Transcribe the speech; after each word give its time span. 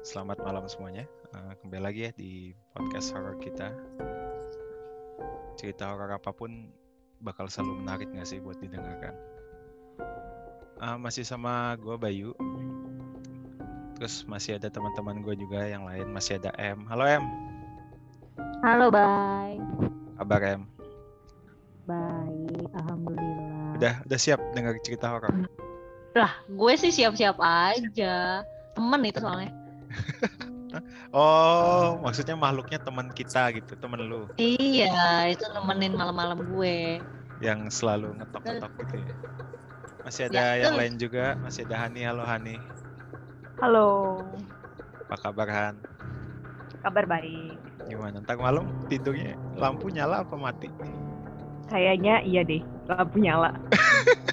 selamat 0.00 0.40
malam 0.40 0.64
semuanya. 0.64 1.04
Uh, 1.36 1.52
kembali 1.60 1.82
lagi 1.84 2.00
ya 2.08 2.12
di 2.16 2.56
podcast 2.72 3.12
horror 3.12 3.36
kita. 3.36 3.68
Cerita 5.60 5.92
horror 5.92 6.16
apa 6.16 6.32
pun 6.32 6.72
bakal 7.20 7.52
selalu 7.52 7.84
menarik 7.84 8.08
nggak 8.08 8.24
sih 8.24 8.40
buat 8.40 8.56
didengarkan. 8.64 9.12
Uh, 10.80 10.96
masih 10.96 11.20
sama 11.28 11.76
gue 11.76 11.92
Bayu. 12.00 12.32
Terus 14.00 14.24
masih 14.24 14.56
ada 14.56 14.72
teman-teman 14.72 15.20
gue 15.20 15.36
juga 15.36 15.68
yang 15.68 15.84
lain. 15.84 16.08
Masih 16.08 16.40
ada 16.40 16.56
M. 16.56 16.88
Halo 16.88 17.04
M. 17.04 17.24
Halo, 18.64 18.88
bye. 18.88 19.60
Kabar 20.16 20.40
M. 20.40 20.64
Baik, 21.84 22.68
alhamdulillah. 22.72 23.76
Udah 23.76 23.94
udah 24.08 24.18
siap 24.20 24.40
dengar 24.56 24.80
cerita 24.80 25.12
horor? 25.12 25.44
Lah, 26.16 26.32
gue 26.48 26.72
sih 26.80 26.88
siap-siap 26.88 27.36
aja. 27.36 28.40
Temen 28.72 29.00
itu 29.04 29.20
soalnya. 29.20 29.59
oh, 31.16 31.98
maksudnya 32.02 32.38
makhluknya 32.38 32.78
teman 32.78 33.10
kita 33.10 33.50
gitu, 33.58 33.74
temen 33.74 34.00
lu. 34.06 34.30
Iya, 34.38 35.26
itu 35.30 35.44
nemenin 35.54 35.94
malam-malam 35.98 36.38
gue. 36.54 37.02
Yang 37.42 37.82
selalu 37.82 38.14
ngetok-ngetok 38.22 38.72
gitu 38.86 38.94
ya. 39.02 39.08
Masih 40.00 40.22
ada 40.32 40.42
Ya, 40.56 40.64
yang 40.68 40.74
lain 40.78 40.94
juga, 40.96 41.36
masih 41.42 41.66
ada 41.68 41.76
Hani. 41.86 42.00
Halo 42.06 42.22
Hani. 42.24 42.56
Halo, 43.60 43.88
Apa 45.10 45.16
kabar 45.28 45.48
Han? 45.50 45.74
kabar 46.80 47.04
baik. 47.04 47.60
Gimana? 47.84 48.24
Ntar 48.24 48.40
malam 48.40 48.64
tidurnya 48.88 49.36
lampu 49.58 49.92
nyala 49.92 50.24
apa 50.24 50.32
mati? 50.38 50.72
Kayaknya 51.68 52.24
iya 52.24 52.40
deh, 52.40 52.62
lampu 52.88 53.20
nyala. 53.20 53.52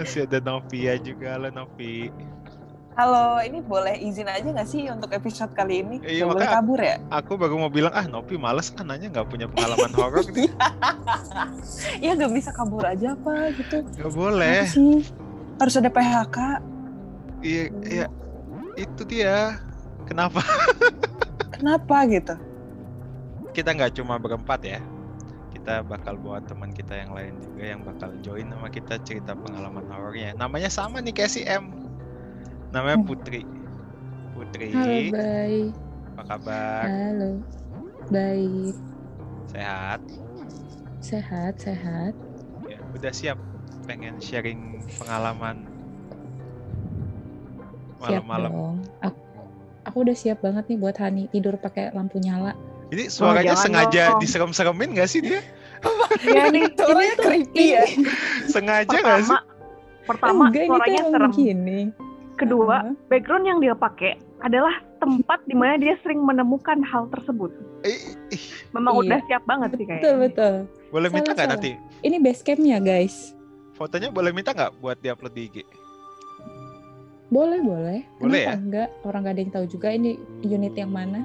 Masih 0.00 0.24
ada 0.24 0.40
Novia 0.40 0.96
juga. 0.96 1.36
Halo 1.36 1.52
Novi. 1.52 2.08
Halo, 2.96 3.36
ini 3.44 3.60
boleh 3.60 4.00
izin 4.00 4.24
aja 4.32 4.48
nggak 4.48 4.64
sih 4.64 4.88
untuk 4.88 5.12
episode 5.12 5.52
kali 5.52 5.84
ini? 5.84 5.96
Iya, 6.00 6.24
Nggak 6.24 6.36
boleh 6.40 6.48
kabur 6.48 6.80
ya? 6.80 6.96
Aku 7.12 7.36
baru 7.36 7.60
mau 7.60 7.68
bilang, 7.68 7.92
ah 7.92 8.08
Novi 8.08 8.40
males 8.40 8.72
kan 8.72 8.88
nanya 8.88 9.12
nggak 9.12 9.28
punya 9.28 9.44
pengalaman 9.52 9.92
horor. 9.92 10.24
Iya 12.00 12.16
nggak 12.16 12.32
bisa 12.32 12.50
kabur 12.56 12.80
aja 12.80 13.12
apa 13.12 13.52
gitu. 13.52 13.84
Nggak 13.84 14.12
boleh. 14.16 14.64
Sih? 14.72 15.04
Harus 15.60 15.76
ada 15.76 15.92
PHK. 15.92 16.36
Iya, 17.44 17.64
iya. 17.84 18.06
Itu 18.80 19.04
dia. 19.04 19.60
Kenapa? 20.08 20.40
Kenapa 21.60 22.08
gitu? 22.08 22.34
Kita 23.52 23.76
nggak 23.76 24.00
cuma 24.00 24.16
berempat 24.16 24.60
ya. 24.64 24.80
Kita 25.50 25.82
bakal 25.82 26.14
bawa 26.16 26.38
teman 26.40 26.70
kita 26.70 26.94
yang 26.94 27.10
lain 27.10 27.34
juga 27.42 27.64
yang 27.66 27.82
bakal 27.82 28.14
join 28.20 28.46
sama 28.46 28.68
kita 28.68 28.96
cerita 29.02 29.34
pengalaman 29.34 29.82
horornya. 29.84 30.32
Namanya 30.34 30.70
sama 30.70 30.98
nih 30.98 31.12
kayak 31.12 31.30
si 31.30 31.42
M. 31.42 31.74
Namanya 32.70 32.96
Hmm. 32.96 33.08
Putri. 33.08 33.42
Putri, 34.30 34.70
Halo, 34.72 35.10
Bay. 35.10 35.54
apa 36.14 36.22
kabar? 36.24 36.84
Halo. 36.86 37.30
Baik. 38.08 38.74
Sehat? 39.50 40.00
Sehat, 41.02 41.58
sehat. 41.58 42.14
Ya, 42.64 42.78
udah 42.94 43.10
siap 43.10 43.36
pengen 43.84 44.22
sharing 44.22 44.78
pengalaman 44.96 45.66
Siap 47.98 48.22
malam-malam. 48.24 48.50
dong. 48.50 48.76
Aku, 49.02 49.20
aku 49.84 49.96
udah 50.06 50.16
siap 50.16 50.38
banget 50.40 50.64
nih 50.70 50.78
buat 50.78 50.96
Hani 50.96 51.28
tidur 51.28 51.58
pakai 51.58 51.90
lampu 51.90 52.16
nyala. 52.16 52.54
Ini 52.90 53.04
suaranya 53.06 53.54
jangan 53.54 53.64
sengaja 53.64 54.02
dong. 54.08 54.20
diserem-seremin 54.20 54.88
gak 54.94 55.08
sih 55.08 55.20
dia? 55.20 55.40
Iya 56.20 56.50
nih, 56.50 56.68
Itu 56.68 56.82
orangnya 56.82 57.16
creepy 57.16 57.64
ya. 57.72 57.84
Sengaja 58.46 58.96
gak 58.96 59.20
sih? 59.22 59.30
pertama, 59.30 59.38
pertama 60.04 60.42
Enggak, 60.46 60.60
ini 60.60 60.68
suaranya 60.68 61.02
serem. 61.08 61.32
gini. 61.32 61.80
Kedua, 62.34 62.76
Heeh. 62.82 62.94
background 63.06 63.44
yang 63.44 63.58
dia 63.58 63.74
pakai 63.74 64.12
adalah 64.40 64.72
tempat 64.96 65.38
di 65.44 65.52
mana 65.52 65.76
dia 65.76 65.94
sering 66.00 66.20
menemukan 66.20 66.80
hal 66.82 67.06
tersebut. 67.08 67.52
Eh, 67.82 67.96
ih, 68.30 68.44
Memang 68.70 68.96
Iya. 68.96 69.00
udah 69.02 69.18
siap 69.24 69.42
banget 69.44 69.68
sih 69.72 69.84
kayaknya. 69.84 70.00
betul 70.02 70.14
betul. 70.18 70.54
boleh 70.90 71.08
minta 71.08 71.30
Salah, 71.30 71.36
nggak 71.36 71.48
salah. 71.48 71.56
nanti? 71.56 71.70
Ini 72.02 72.16
base 72.18 72.42
campnya 72.42 72.76
guys. 72.78 73.16
Fotonya 73.72 74.08
boleh 74.08 74.30
minta 74.30 74.50
nggak 74.50 74.72
buat 74.76 74.98
diupload 74.98 75.32
di 75.32 75.42
IG? 75.46 75.56
Boleh 77.30 77.62
boleh. 77.62 77.98
Boleh 78.18 78.42
Kenapa 78.42 78.50
ya? 78.50 78.54
enggak? 78.58 78.88
Orang 79.00 79.20
gak 79.22 79.34
ada 79.34 79.40
yang 79.40 79.52
tahu 79.54 79.66
juga 79.66 79.88
ini 79.88 80.10
unit 80.42 80.74
yang 80.74 80.90
mana. 80.90 81.22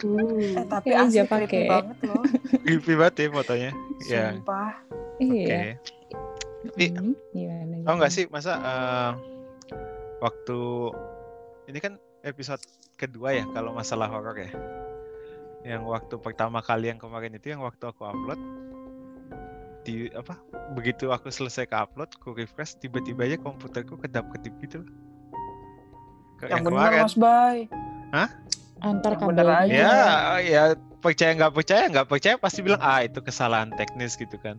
Uh. 0.00 0.56
Eh, 0.56 0.64
tapi 0.66 0.90
asli 0.90 1.20
aja 1.20 1.28
creepy 1.28 1.44
pakai. 1.46 1.64
banget 1.68 1.98
loh. 2.02 2.24
Creepy 2.64 2.92
banget 2.94 3.14
ya 3.14 3.26
fotonya. 3.30 3.70
Ya, 4.02 4.24
Sumpah. 4.32 4.70
oke. 4.88 5.22
Iya. 5.22 5.76
Ih, 6.74 6.90
Hmm, 6.90 7.12
gimana? 7.30 7.76
Oh 7.84 7.94
nggak 7.94 8.08
gimana? 8.08 8.16
sih, 8.16 8.24
masa 8.26 8.52
eh, 8.56 9.10
waktu 10.18 10.58
ini 11.66 11.78
kan 11.78 11.92
episode 12.22 12.64
kedua 12.94 13.32
ya 13.32 13.44
kalau 13.52 13.70
masalah 13.70 14.08
horor 14.08 14.32
ya. 14.34 14.48
Yang 15.62 15.82
waktu 15.84 16.14
pertama 16.18 16.60
kali 16.60 16.88
yang 16.88 16.96
kemarin 16.96 17.32
itu 17.32 17.48
yang 17.48 17.60
waktu 17.60 17.84
aku 17.84 18.04
upload 18.04 18.40
di 19.84 20.08
apa 20.10 20.40
begitu 20.72 21.08
aku 21.08 21.28
selesai 21.28 21.64
ke 21.64 21.76
upload 21.76 22.08
ku 22.16 22.32
refresh 22.32 22.74
tiba-tiba 22.74 23.22
aja 23.22 23.36
komputerku 23.36 23.94
kedap 23.96 24.24
kedip 24.32 24.56
gitu 24.58 24.80
loh. 24.80 24.90
Ke- 26.36 26.48
Yang 26.48 26.62
bener 26.66 26.92
Mas 26.98 27.14
Bay. 27.14 27.56
Antar 28.80 29.12
Yang 29.14 29.20
bener 29.22 29.46
kabelnya. 29.46 29.56
aja. 29.60 29.70
ya 29.70 29.92
ya 30.40 30.62
percaya 30.98 31.30
nggak 31.34 31.52
percaya 31.52 31.82
nggak 31.86 32.06
percaya 32.06 32.34
pasti 32.34 32.60
bilang 32.60 32.80
ah 32.80 33.00
itu 33.00 33.20
kesalahan 33.20 33.68
teknis 33.70 34.14
gitu 34.14 34.36
kan 34.36 34.56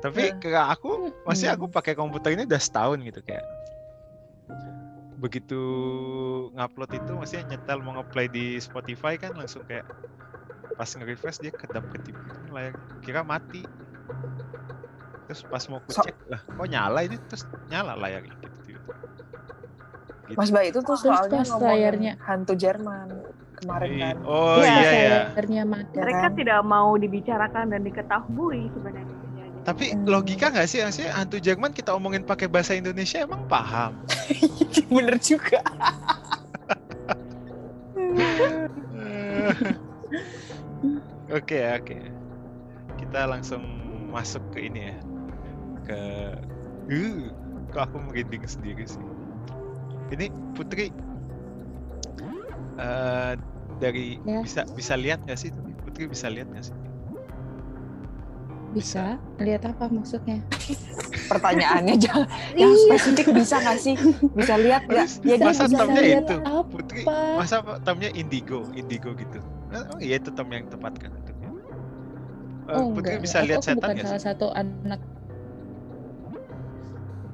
tapi 0.00 0.28
Ya. 0.28 0.36
ke 0.36 0.48
aku 0.52 0.88
masih 1.24 1.48
Hmm. 1.48 1.56
aku 1.56 1.64
pakai 1.68 1.92
komputer 1.92 2.32
ini 2.32 2.44
udah 2.44 2.56
setahun 2.58 3.00
gitu 3.00 3.20
kayak 3.22 3.44
begitu 5.16 5.60
ngupload 6.50 6.90
itu 6.94 7.12
maksudnya 7.12 7.44
nyetel 7.50 7.78
mau 7.78 7.92
ngeplay 7.94 8.24
di 8.26 8.56
Spotify 8.56 9.16
kan 9.16 9.36
langsung 9.36 9.60
kayak 9.62 9.84
pas 10.72 10.88
nge-refresh 10.88 11.38
dia 11.38 11.52
kedap 11.52 11.84
kedip 11.90 12.16
gitu 12.16 12.40
layar 12.48 12.72
kira 13.00 13.20
mati 13.20 13.60
terus 15.24 15.40
pas 15.44 15.62
mau 15.66 15.78
ku 15.78 15.90
So- 15.90 16.00
cek 16.00 16.14
lah 16.26 16.40
kok 16.42 16.66
nyala 16.66 16.98
ini 17.02 17.16
terus 17.24 17.42
nyala 17.66 17.92
layarnya 17.94 18.34
gitu, 18.36 18.56
gitu. 18.68 18.80
Mas 20.32 20.48
Bay 20.48 20.68
itu 20.68 20.78
tuh 20.80 20.94
soalnya 20.94 21.40
ngomongin 21.44 21.72
layarnya. 21.72 22.12
hantu 22.20 22.52
Jerman 22.54 23.08
kemarin 23.56 23.88
Iya. 23.88 24.00
kan. 24.00 24.14
oh 24.24 24.56
Iya, 24.56 24.64
iya 24.64 24.80
ya 24.80 24.88
Layarnya 25.28 25.62
mati. 25.64 25.92
Mereka 25.96 26.24
kan? 26.24 26.32
tidak 26.34 26.58
mau 26.64 26.88
dibicarakan 26.94 27.64
dan 27.68 27.80
diketahui 27.80 28.60
sebenarnya. 28.70 29.16
tapi 29.60 29.86
Hmm. 29.86 30.04
logika 30.04 30.48
nggak 30.48 30.64
sih 30.64 30.80
maksudnya 30.80 31.12
hantu 31.12 31.36
Jerman 31.36 31.70
kita 31.70 31.92
omongin 31.92 32.22
pakai 32.22 32.46
bahasa 32.46 32.72
Indonesia 32.72 33.20
emang 33.20 33.44
paham 33.44 33.92
bener 34.90 35.14
juga. 35.20 35.60
Oke 41.30 41.58
oke. 41.70 41.96
Kita 42.96 43.20
langsung 43.24 43.62
masuk 44.10 44.42
ke 44.50 44.66
ini 44.66 44.90
ya. 44.90 44.96
Ke 45.86 45.98
uh, 46.90 47.22
kok 47.70 47.82
aku 47.88 47.96
merinding 48.02 48.44
sendiri 48.44 48.84
sih. 48.84 49.02
Ini 50.10 50.26
Putri 50.52 50.90
eh 52.76 53.32
dari 53.80 54.20
Ya. 54.22 54.42
bisa 54.44 54.66
bisa 54.70 54.94
lihat 54.94 55.22
nggak 55.24 55.38
sih? 55.38 55.50
Putri 55.80 56.04
bisa 56.06 56.28
lihat 56.28 56.50
nggak 56.50 56.66
sih? 56.66 56.76
Bisa? 58.70 59.18
Lihat 59.38 59.66
apa 59.66 59.90
maksudnya? 59.90 60.38
Pertanyaannya 61.30 61.94
jangan 61.98 62.26
yang 62.54 62.70
Iya. 62.70 62.82
spesifik 62.86 63.34
bisa 63.34 63.58
nggak 63.58 63.78
sih? 63.78 63.94
Bisa 64.30 64.54
lihat 64.56 64.82
nggak? 64.86 65.06
Terus 65.06 65.14
Ya 65.22 65.36
dia 65.36 65.46
masa 65.46 65.64
termnya 65.66 66.02
lihat. 66.02 66.22
itu? 66.26 66.36
apa? 66.38 66.62
Putri 66.66 67.00
masa 67.34 67.56
termnya 67.82 68.10
indigo, 68.12 68.66
indigo 68.72 69.10
gitu. 69.14 69.38
Oh 69.70 69.98
iya 69.98 70.18
itu 70.18 70.30
term 70.30 70.50
yang 70.50 70.66
tepat 70.66 70.98
kan 70.98 71.10
untuknya. 71.12 71.39
Eh, 72.70 72.76
Oh 72.78 72.86
Putri 72.94 73.18
enggak, 73.18 73.22
bisa 73.26 73.38
aku, 73.42 73.46
lihat 73.50 73.58
aku 73.58 73.66
setan 73.66 73.78
bukan 73.82 73.96
salah 73.98 74.20
sih? 74.20 74.26
satu 74.30 74.46
anak 74.54 75.00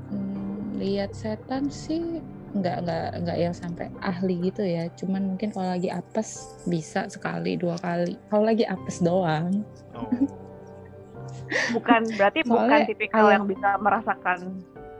Hmm, 0.06 0.78
lihat 0.80 1.10
setan 1.12 1.64
sih 1.68 2.22
nggak 2.56 2.76
nggak 2.88 3.06
nggak 3.20 3.38
yang 3.38 3.52
sampai 3.52 3.92
ahli 4.00 4.48
gitu 4.48 4.64
ya 4.64 4.88
cuman 4.96 5.36
mungkin 5.36 5.52
kalau 5.52 5.76
lagi 5.76 5.92
apes 5.92 6.40
bisa 6.64 7.04
sekali 7.12 7.60
dua 7.60 7.76
kali 7.76 8.16
kalau 8.32 8.48
lagi 8.48 8.64
apes 8.64 9.04
doang 9.04 9.60
Oh. 9.92 10.08
Bukan 11.74 12.14
berarti 12.14 12.40
bukan 12.46 12.62
Soalnya 12.70 12.86
tipikal 12.86 13.26
ayam- 13.26 13.32
yang 13.34 13.44
bisa 13.50 13.68
merasakan 13.82 14.38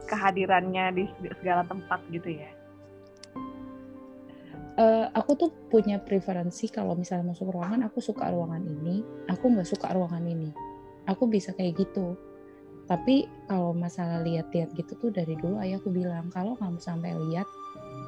kehadirannya 0.07 0.85
di 0.95 1.05
segala 1.41 1.63
tempat 1.65 2.01
gitu 2.11 2.29
ya. 2.43 2.51
Eh, 4.77 5.07
aku 5.09 5.33
tuh 5.41 5.49
punya 5.73 5.97
preferensi 5.97 6.69
kalau 6.69 6.93
misalnya 6.93 7.33
masuk 7.33 7.49
ruangan 7.49 7.89
aku 7.89 8.05
suka 8.05 8.29
ruangan 8.29 8.61
ini 8.61 9.01
aku 9.25 9.49
nggak 9.49 9.65
suka 9.65 9.89
ruangan 9.97 10.21
ini. 10.21 10.53
Aku 11.09 11.25
bisa 11.33 11.57
kayak 11.57 11.81
gitu. 11.81 12.13
Tapi 12.85 13.25
kalau 13.49 13.73
masalah 13.73 14.21
lihat-lihat 14.21 14.77
gitu 14.77 14.93
tuh 15.01 15.09
dari 15.09 15.33
dulu 15.41 15.57
ayahku 15.65 15.89
bilang 15.89 16.29
kalau 16.29 16.53
kamu 16.61 16.77
sampai 16.77 17.17
lihat 17.17 17.49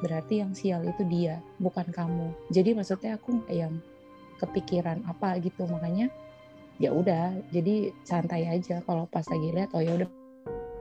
berarti 0.05 0.45
yang 0.45 0.53
sial 0.53 0.85
itu 0.85 1.01
dia 1.09 1.41
bukan 1.57 1.89
kamu. 1.89 2.37
Jadi 2.53 2.77
maksudnya 2.77 3.17
aku 3.17 3.41
nggak 3.41 3.55
yang 3.57 3.73
kepikiran 4.37 5.01
apa 5.09 5.41
gitu 5.41 5.65
makanya 5.65 6.13
ya 6.77 6.93
udah 6.93 7.33
jadi 7.49 7.89
santai 8.05 8.45
aja. 8.45 8.85
Kalau 8.85 9.09
pas 9.09 9.25
lagi 9.25 9.57
lihat 9.57 9.73
oh 9.73 9.81
ya 9.81 9.97
udah 9.97 10.09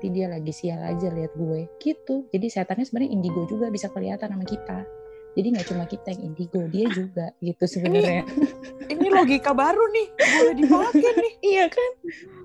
dia 0.05 0.29
lagi 0.29 0.53
sial 0.53 0.85
aja 0.85 1.09
lihat 1.09 1.33
gue. 1.33 1.65
Gitu. 1.81 2.29
Jadi 2.29 2.47
setannya 2.53 2.85
sebenarnya 2.85 3.09
indigo 3.09 3.49
juga 3.49 3.73
bisa 3.73 3.89
kelihatan 3.89 4.37
sama 4.37 4.45
kita 4.45 4.98
jadi 5.33 5.47
nggak 5.51 5.67
cuma 5.67 5.85
kita 5.85 6.09
yang 6.11 6.23
indigo 6.29 6.63
dia 6.67 6.87
juga 6.89 7.27
gitu 7.39 7.65
sebenarnya 7.65 8.25
Ini 8.89 9.07
logika 9.09 9.53
baru 9.53 9.85
nih, 9.91 10.07
boleh 10.17 10.55
dipakai 10.57 11.13
nih. 11.15 11.33
iya 11.53 11.65
kan 11.67 11.91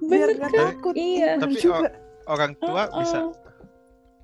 Biar 0.01 0.27
bener 0.27 0.29
nggak 0.35 0.51
kan 0.51 0.65
takut. 0.69 0.93
iya 0.93 1.29
Tapi 1.37 1.55
juga. 1.55 1.87
o- 1.87 1.95
orang 2.29 2.51
tua 2.55 2.81
Oh, 2.87 2.99
bisa. 2.99 3.17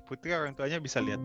Putri 0.04 0.30
orang 0.30 0.52
tuanya 0.52 0.78
bisa 0.78 0.98
lihat. 0.98 1.18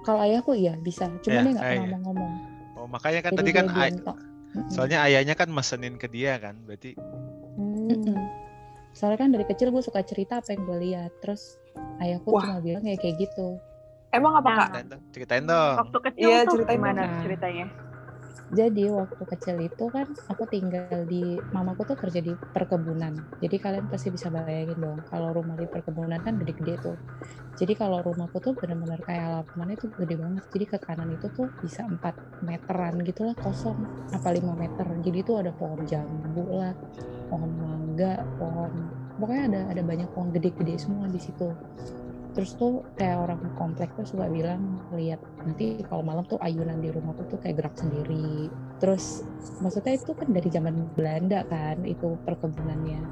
kalau 0.00 0.20
ayahku 0.20 0.52
iya 0.52 0.72
bisa 0.78 1.04
cuma 1.20 1.30
Ya, 1.30 1.42
dia 1.42 1.52
nggak 1.52 1.62
ah, 1.62 1.72
pernah 1.76 2.00
iya. 2.00 2.28
Oh, 2.74 2.86
makanya 2.86 3.20
kan 3.20 3.32
Jadi 3.32 3.40
tadi 3.40 3.50
kan 3.52 3.66
ay- 3.70 4.00
soalnya 4.68 4.98
ayahnya 5.02 5.34
kan 5.34 5.48
mesenin 5.48 5.94
ke 5.94 6.06
dia 6.06 6.36
kan. 6.36 6.56
Berarti 6.64 6.96
Hmm. 7.54 8.16
Soalnya 8.90 9.18
kan 9.18 9.30
dari 9.30 9.44
kecil 9.44 9.68
gue 9.68 9.78
suka 9.78 10.00
cerita 10.00 10.38
apa 10.38 10.50
yang 10.50 10.62
gue 10.64 10.78
lihat 10.84 11.12
terus 11.18 11.58
ayahku 11.98 12.30
Wah. 12.30 12.42
cuma 12.42 12.58
bilang 12.58 12.82
ya 12.82 12.94
kayak 12.94 13.20
gitu 13.20 13.58
Emang 14.08 14.32
apa 14.40 14.48
Nah. 14.48 14.56
kak? 14.56 14.68
ceritain 14.72 14.88
dong, 14.88 15.02
ceritain 15.12 15.44
dong. 15.44 15.76
Waktu 15.84 15.98
kecil 16.10 16.28
Iya, 16.32 16.38
tuh 16.48 16.52
ceritain 16.56 16.78
gimana 16.80 17.00
dong. 17.04 17.22
ceritanya? 17.24 17.66
Jadi 18.48 18.84
waktu 18.88 19.24
kecil 19.28 19.56
itu 19.60 19.84
kan 19.92 20.08
aku 20.24 20.48
tinggal 20.48 21.04
di 21.04 21.36
mamaku 21.52 21.84
tuh 21.84 22.00
kerja 22.00 22.24
di 22.24 22.32
perkebunan. 22.32 23.12
Jadi 23.44 23.56
kalian 23.60 23.92
pasti 23.92 24.08
bisa 24.08 24.32
bayangin 24.32 24.80
dong 24.80 25.04
kalau 25.04 25.36
rumah 25.36 25.52
di 25.60 25.68
perkebunan 25.68 26.16
kan 26.24 26.40
gede-gede 26.40 26.80
tuh. 26.80 26.96
Jadi 27.60 27.76
kalau 27.76 28.00
rumahku 28.00 28.40
tuh 28.40 28.56
bener-bener 28.56 29.04
kayak 29.04 29.44
halamannya 29.44 29.76
tuh 29.76 29.92
gede 30.00 30.16
banget. 30.16 30.44
Jadi 30.48 30.64
ke 30.64 30.78
kanan 30.80 31.12
itu 31.12 31.28
tuh 31.28 31.52
bisa 31.60 31.84
4 31.84 32.16
meteran 32.40 32.96
gitu 33.04 33.28
lah 33.28 33.36
kosong 33.36 33.76
apa 34.16 34.28
5 34.32 34.56
meter. 34.56 34.86
Jadi 35.04 35.18
tuh 35.28 35.44
ada 35.44 35.52
pohon 35.52 35.84
jambu 35.84 36.48
lah, 36.48 36.72
pohon 37.28 37.52
mangga, 37.52 38.24
pohon 38.40 38.72
pokoknya 39.20 39.44
ada 39.44 39.60
ada 39.76 39.82
banyak 39.84 40.08
pohon 40.16 40.32
gede-gede 40.32 40.80
semua 40.80 41.04
di 41.04 41.20
situ. 41.20 41.52
Terus 42.38 42.54
tuh 42.54 42.86
kayak 42.94 43.18
orang 43.26 43.42
komplek 43.58 43.90
tuh 43.98 44.06
suka 44.06 44.30
bilang 44.30 44.78
lihat 44.94 45.18
nanti 45.42 45.82
kalau 45.90 46.06
malam 46.06 46.22
tuh 46.22 46.38
ayunan 46.38 46.78
di 46.78 46.94
rumahku 46.94 47.26
tuh 47.26 47.42
kayak 47.42 47.58
gerak 47.58 47.74
sendiri. 47.74 48.46
Terus 48.78 49.26
maksudnya 49.58 49.98
itu 49.98 50.14
kan 50.14 50.30
dari 50.30 50.46
zaman 50.46 50.86
Belanda 50.94 51.42
kan 51.50 51.82
itu 51.82 52.14
perkebunannya. 52.22 53.02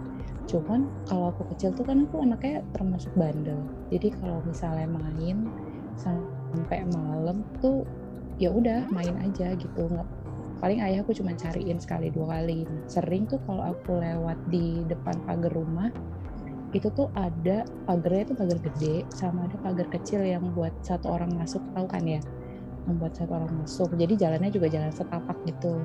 Cuman 0.46 0.86
kalau 1.10 1.34
aku 1.34 1.42
kecil 1.50 1.74
tuh 1.74 1.82
kan 1.82 2.06
aku 2.06 2.22
anaknya 2.22 2.62
termasuk 2.70 3.10
bandel. 3.18 3.58
Jadi 3.90 4.14
kalau 4.14 4.46
misalnya 4.46 4.86
main 4.94 5.50
sampai 5.98 6.86
malam 6.86 7.42
tuh 7.58 7.82
ya 8.38 8.54
udah 8.54 8.86
main 8.94 9.18
aja 9.26 9.58
gitu 9.58 9.90
nggak 9.90 10.06
paling 10.62 10.80
ayahku 10.80 11.12
cuma 11.12 11.36
cariin 11.36 11.76
sekali 11.82 12.08
dua 12.12 12.38
kali 12.40 12.64
sering 12.88 13.28
tuh 13.28 13.40
kalau 13.44 13.74
aku 13.74 14.00
lewat 14.00 14.38
di 14.48 14.84
depan 14.88 15.18
pagar 15.24 15.52
rumah 15.52 15.90
itu 16.74 16.90
tuh 16.90 17.08
ada 17.14 17.62
pagarnya 17.86 18.32
itu 18.32 18.34
pagar 18.34 18.58
gede 18.58 18.96
sama 19.14 19.46
ada 19.46 19.56
pagar 19.62 19.86
kecil 19.86 20.26
yang 20.26 20.50
buat 20.50 20.74
satu 20.82 21.10
orang 21.14 21.30
masuk 21.34 21.62
tahu 21.74 21.86
kan 21.86 22.02
ya? 22.02 22.18
Membuat 22.86 23.14
satu 23.14 23.38
orang 23.38 23.52
masuk. 23.54 23.94
Jadi 23.94 24.18
jalannya 24.18 24.50
juga 24.50 24.66
jalan 24.70 24.90
setapak 24.90 25.38
gitu. 25.46 25.78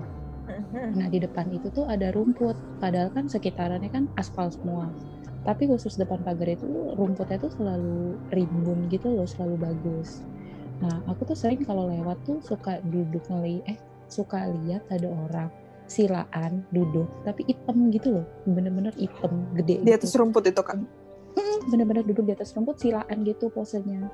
Nah 0.74 1.08
di 1.08 1.22
depan 1.22 1.50
itu 1.54 1.70
tuh 1.70 1.86
ada 1.86 2.10
rumput. 2.10 2.58
Padahal 2.82 3.14
kan 3.14 3.30
sekitarannya 3.30 3.90
kan 3.94 4.10
aspal 4.18 4.50
semua. 4.50 4.90
Tapi 5.42 5.66
khusus 5.66 5.98
depan 5.98 6.22
pagar 6.22 6.50
itu 6.50 6.66
rumputnya 6.98 7.42
tuh 7.42 7.50
selalu 7.54 8.18
rimbun 8.30 8.90
gitu 8.90 9.10
loh 9.10 9.26
selalu 9.26 9.58
bagus. 9.62 10.22
Nah 10.82 11.02
aku 11.10 11.30
tuh 11.30 11.38
sering 11.38 11.62
kalau 11.66 11.90
lewat 11.90 12.18
tuh 12.26 12.42
suka 12.42 12.82
duduk 12.86 13.26
ngeli 13.30 13.62
eh 13.70 13.78
suka 14.10 14.50
lihat 14.50 14.86
ada 14.92 15.08
orang 15.08 15.50
silaan 15.92 16.64
duduk 16.72 17.12
tapi 17.22 17.44
hitam 17.44 17.92
gitu 17.92 18.16
loh. 18.16 18.26
Bener-bener 18.46 18.96
hitam 18.96 19.52
gede 19.54 19.78
Di 19.78 19.86
gitu. 19.86 19.98
atas 20.00 20.12
rumput 20.16 20.44
itu. 20.46 20.64
Mm, 20.64 21.60
bener-bener 21.68 22.04
duduk 22.08 22.24
di 22.24 22.34
atas 22.34 22.56
rumput 22.56 22.80
silaan 22.80 23.22
gitu 23.22 23.52
posenya. 23.52 24.08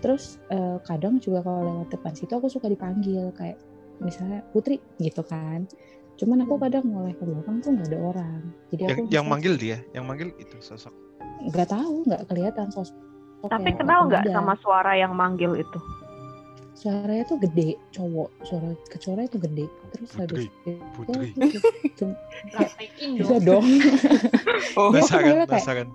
Terus 0.00 0.40
eh, 0.48 0.80
kadang 0.82 1.20
juga 1.20 1.44
kalau 1.44 1.60
lewat 1.62 1.92
depan 1.92 2.12
situ 2.12 2.32
aku 2.32 2.48
suka 2.48 2.66
dipanggil 2.66 3.28
kayak 3.32 3.60
misalnya 4.00 4.40
Putri 4.50 4.80
gitu 4.96 5.20
kan. 5.22 5.68
Cuman 6.16 6.42
aku 6.42 6.56
kadang 6.56 6.84
mulai 6.86 7.12
ke 7.12 7.22
belakang 7.22 7.60
tuh 7.60 7.72
nggak 7.72 7.88
ada 7.88 7.98
orang. 8.00 8.40
Jadi 8.68 8.82
Yang 8.82 8.90
aku 8.90 9.02
yang 9.06 9.24
bisa- 9.24 9.30
manggil 9.30 9.54
dia, 9.54 9.78
yang 9.92 10.04
manggil 10.04 10.28
itu 10.36 10.56
sosok. 10.58 10.92
nggak 11.42 11.68
tahu 11.68 12.06
nggak 12.06 12.22
kelihatan 12.26 12.70
sosok 12.70 12.94
Tapi 13.42 13.66
yang 13.66 13.76
kenal 13.76 14.00
nggak 14.06 14.22
sama 14.30 14.54
suara 14.56 14.94
yang 14.94 15.10
manggil 15.12 15.58
itu? 15.58 15.78
Suaranya 16.82 17.24
tuh 17.24 17.38
gede 17.38 17.78
cowok. 17.90 18.28
Suara 18.42 18.74
kecuali 18.90 19.22
itu 19.24 19.38
gede. 19.38 19.66
Terus 19.94 20.10
habis 20.18 20.42
itu 20.50 20.70
Putri. 20.92 21.28
bisa 23.18 23.36
dong. 23.38 23.62
Oh, 24.72 24.88
Iya, 24.88 25.04
Penasaran, 25.04 25.22
kayak- 25.22 25.48
penasaran. 25.52 25.88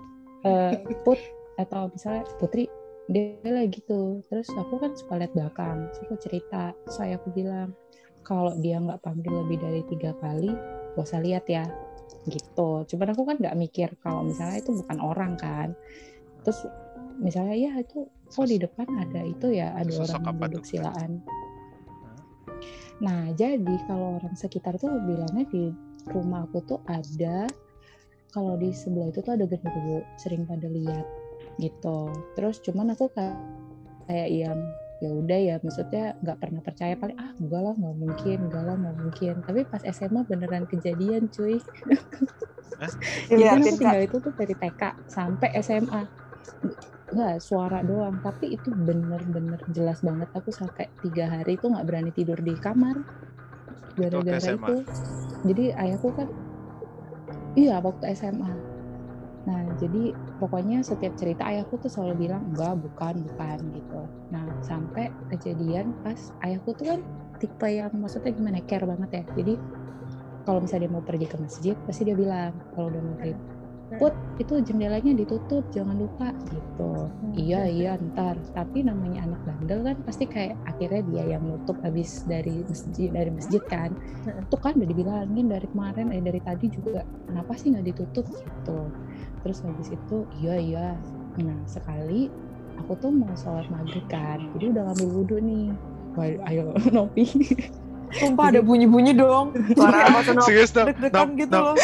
eh, 0.46 0.72
put 1.02 1.18
atau 1.58 1.90
misalnya 1.90 2.22
putri 2.38 2.70
dia 3.06 3.34
lagi 3.44 3.74
gitu. 3.74 4.22
Terus 4.30 4.48
aku 4.54 4.78
kan 4.78 4.94
suka 4.94 5.18
lihat 5.18 5.32
belakang 5.34 5.90
terus 5.90 6.00
aku 6.06 6.16
cerita. 6.20 6.62
Saya 6.86 7.18
aku 7.18 7.34
bilang 7.34 7.74
kalau 8.22 8.54
dia 8.56 8.78
nggak 8.78 9.02
panggil 9.02 9.34
lebih 9.44 9.58
dari 9.58 9.82
tiga 9.88 10.14
kali 10.22 10.52
gak 10.94 11.04
usah 11.04 11.18
lihat 11.18 11.42
ya. 11.50 11.66
Gitu. 12.24 12.70
Cuman 12.86 13.08
aku 13.10 13.22
kan 13.26 13.36
nggak 13.36 13.56
mikir 13.58 13.88
kalau 13.98 14.22
misalnya 14.22 14.62
itu 14.62 14.70
bukan 14.78 14.98
orang 15.02 15.34
kan. 15.34 15.74
Terus 16.46 16.64
misalnya 17.18 17.56
ya 17.58 17.72
itu 17.82 18.06
oh 18.36 18.46
di 18.46 18.60
depan 18.60 18.86
ada 19.00 19.20
itu 19.24 19.46
ya 19.56 19.72
ada 19.72 19.88
Sosok 19.88 20.20
orang 20.20 20.36
duduk 20.52 20.64
silaan. 20.68 21.10
Nah 23.00 23.32
jadi 23.32 23.74
kalau 23.88 24.20
orang 24.20 24.34
sekitar 24.36 24.76
tuh 24.76 24.92
bilangnya 25.06 25.48
di 25.48 25.72
rumah 26.12 26.44
aku 26.44 26.60
tuh 26.68 26.80
ada 26.90 27.48
kalau 28.28 28.60
di 28.60 28.68
sebelah 28.76 29.08
itu 29.08 29.24
tuh 29.24 29.32
ada 29.32 29.48
genderuwo 29.48 30.04
sering 30.20 30.44
pada 30.44 30.68
lihat 30.68 31.06
gitu. 31.56 32.12
Terus 32.36 32.60
cuman 32.60 32.92
aku 32.92 33.08
kayak 33.16 33.36
kayak 34.04 34.28
yang 34.28 34.58
ya 34.98 35.14
udah 35.14 35.38
ya 35.38 35.54
maksudnya 35.62 36.18
nggak 36.26 36.38
pernah 36.42 36.58
percaya 36.58 36.98
paling 36.98 37.14
ah 37.22 37.30
enggak 37.38 37.62
lah 37.62 37.74
nggak 37.78 37.96
mungkin 37.96 38.38
enggak 38.50 38.64
lah 38.66 38.76
nggak 38.76 38.96
mungkin. 39.00 39.34
Tapi 39.46 39.60
pas 39.64 39.82
SMA 39.88 40.20
beneran 40.28 40.68
kejadian 40.68 41.32
cuy. 41.32 41.56
Jadi 43.26 43.42
Iya, 43.42 43.58
kan 43.58 43.58
aku 43.58 43.74
tinggal 43.74 44.02
itu 44.06 44.16
tuh 44.22 44.32
dari 44.38 44.54
TK 44.54 44.82
sampai 45.10 45.50
SMA 45.58 46.02
nggak 47.12 47.36
suara 47.40 47.80
doang. 47.84 48.20
Tapi 48.20 48.56
itu 48.56 48.72
bener-bener 48.72 49.60
jelas 49.72 50.00
banget. 50.04 50.28
Aku 50.36 50.52
sampai 50.52 50.92
tiga 51.00 51.28
hari 51.28 51.56
itu 51.56 51.68
nggak 51.68 51.86
berani 51.86 52.10
tidur 52.12 52.38
di 52.40 52.54
kamar. 52.56 52.96
Gara-gara 53.98 54.38
SMA? 54.38 54.56
itu. 54.56 54.76
Jadi 55.48 55.64
ayahku 55.74 56.08
kan 56.14 56.28
iya 57.58 57.82
waktu 57.82 58.14
SMA 58.14 58.52
nah 59.48 59.64
jadi 59.80 60.12
pokoknya 60.36 60.84
setiap 60.84 61.16
cerita 61.16 61.48
ayahku 61.48 61.80
tuh 61.80 61.88
selalu 61.88 62.28
bilang 62.28 62.52
enggak 62.52 62.76
bukan 62.84 63.24
bukan 63.32 63.58
gitu. 63.72 64.02
Nah 64.28 64.44
sampai 64.60 65.08
kejadian 65.32 65.96
pas 66.04 66.36
ayahku 66.44 66.76
tuh 66.76 66.92
kan 66.92 67.00
tipe 67.40 67.64
yang 67.64 67.88
maksudnya 67.96 68.36
gimana 68.36 68.60
care 68.68 68.84
banget 68.84 69.08
ya. 69.08 69.24
Jadi 69.40 69.54
kalau 70.44 70.60
misalnya 70.60 70.84
dia 70.84 70.92
mau 70.92 71.00
pergi 71.00 71.26
ke 71.32 71.36
masjid 71.40 71.74
pasti 71.88 72.02
dia 72.04 72.12
bilang 72.12 72.52
kalau 72.76 72.92
udah 72.92 73.00
maghrib 73.00 73.38
put 73.96 74.12
itu 74.36 74.60
jendelanya 74.60 75.16
ditutup 75.16 75.64
jangan 75.72 75.96
lupa. 75.96 76.36
Gitu. 76.52 76.92
Iya 77.40 77.64
iya 77.64 77.92
ntar. 78.12 78.36
Tapi 78.52 78.84
namanya 78.84 79.24
anak 79.24 79.40
bandel 79.48 79.80
kan 79.80 79.96
pasti 80.04 80.28
kayak 80.28 80.60
akhirnya 80.68 81.02
dia 81.08 81.24
yang 81.38 81.42
nutup 81.48 81.80
habis 81.80 82.28
dari 82.28 82.60
masjid 82.68 83.08
dari 83.08 83.32
masjid 83.32 83.62
kan. 83.64 83.96
Itu 84.28 84.60
kan 84.60 84.76
udah 84.76 84.88
dibilangin 84.88 85.48
dari 85.48 85.66
kemarin 85.72 86.12
eh 86.12 86.20
dari 86.20 86.40
tadi 86.44 86.68
juga 86.68 87.08
kenapa 87.24 87.56
sih 87.56 87.72
nggak 87.72 87.86
ditutup? 87.88 88.28
Gitu. 88.28 88.78
Terus 89.40 89.58
habis 89.64 89.88
itu 89.88 90.16
iya 90.44 90.54
iya. 90.60 90.88
Nah 91.40 91.58
sekali 91.64 92.28
aku 92.76 92.92
tuh 93.00 93.10
mau 93.10 93.32
sholat 93.34 93.66
maghrib 93.72 94.04
kan 94.12 94.38
jadi 94.58 94.76
udah 94.76 94.82
ngambil 94.92 95.08
wudhu 95.16 95.38
nih. 95.40 95.68
Ayo 96.18 96.74
Nopi 96.94 97.24
Sumpah 98.14 98.44
ada 98.54 98.60
bunyi-bunyi 98.64 99.12
dong. 99.12 99.52
Suara 99.76 100.08
apa 100.08 100.24
tuh? 100.24 100.40
Serius 100.44 100.70
dong. 100.72 100.88
Deg-degan 100.88 101.28
gitu 101.36 101.56
loh. 101.56 101.76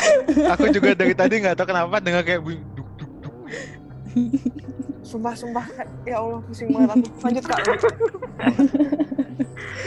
Aku 0.56 0.72
juga 0.72 0.96
dari 0.96 1.12
tadi 1.12 1.44
nggak 1.44 1.56
tahu 1.58 1.68
kenapa 1.68 2.00
dengar 2.00 2.22
kayak 2.24 2.40
bunyi 2.40 2.62
duk 2.72 2.88
duk 2.96 3.12
duk. 3.20 3.34
Sumpah, 5.04 5.34
sumpah. 5.36 5.66
Ya 6.08 6.18
Allah, 6.18 6.40
pusing 6.48 6.72
banget 6.72 6.88
aku. 6.96 7.06
Lanjut 7.22 7.44
kak. 7.44 7.58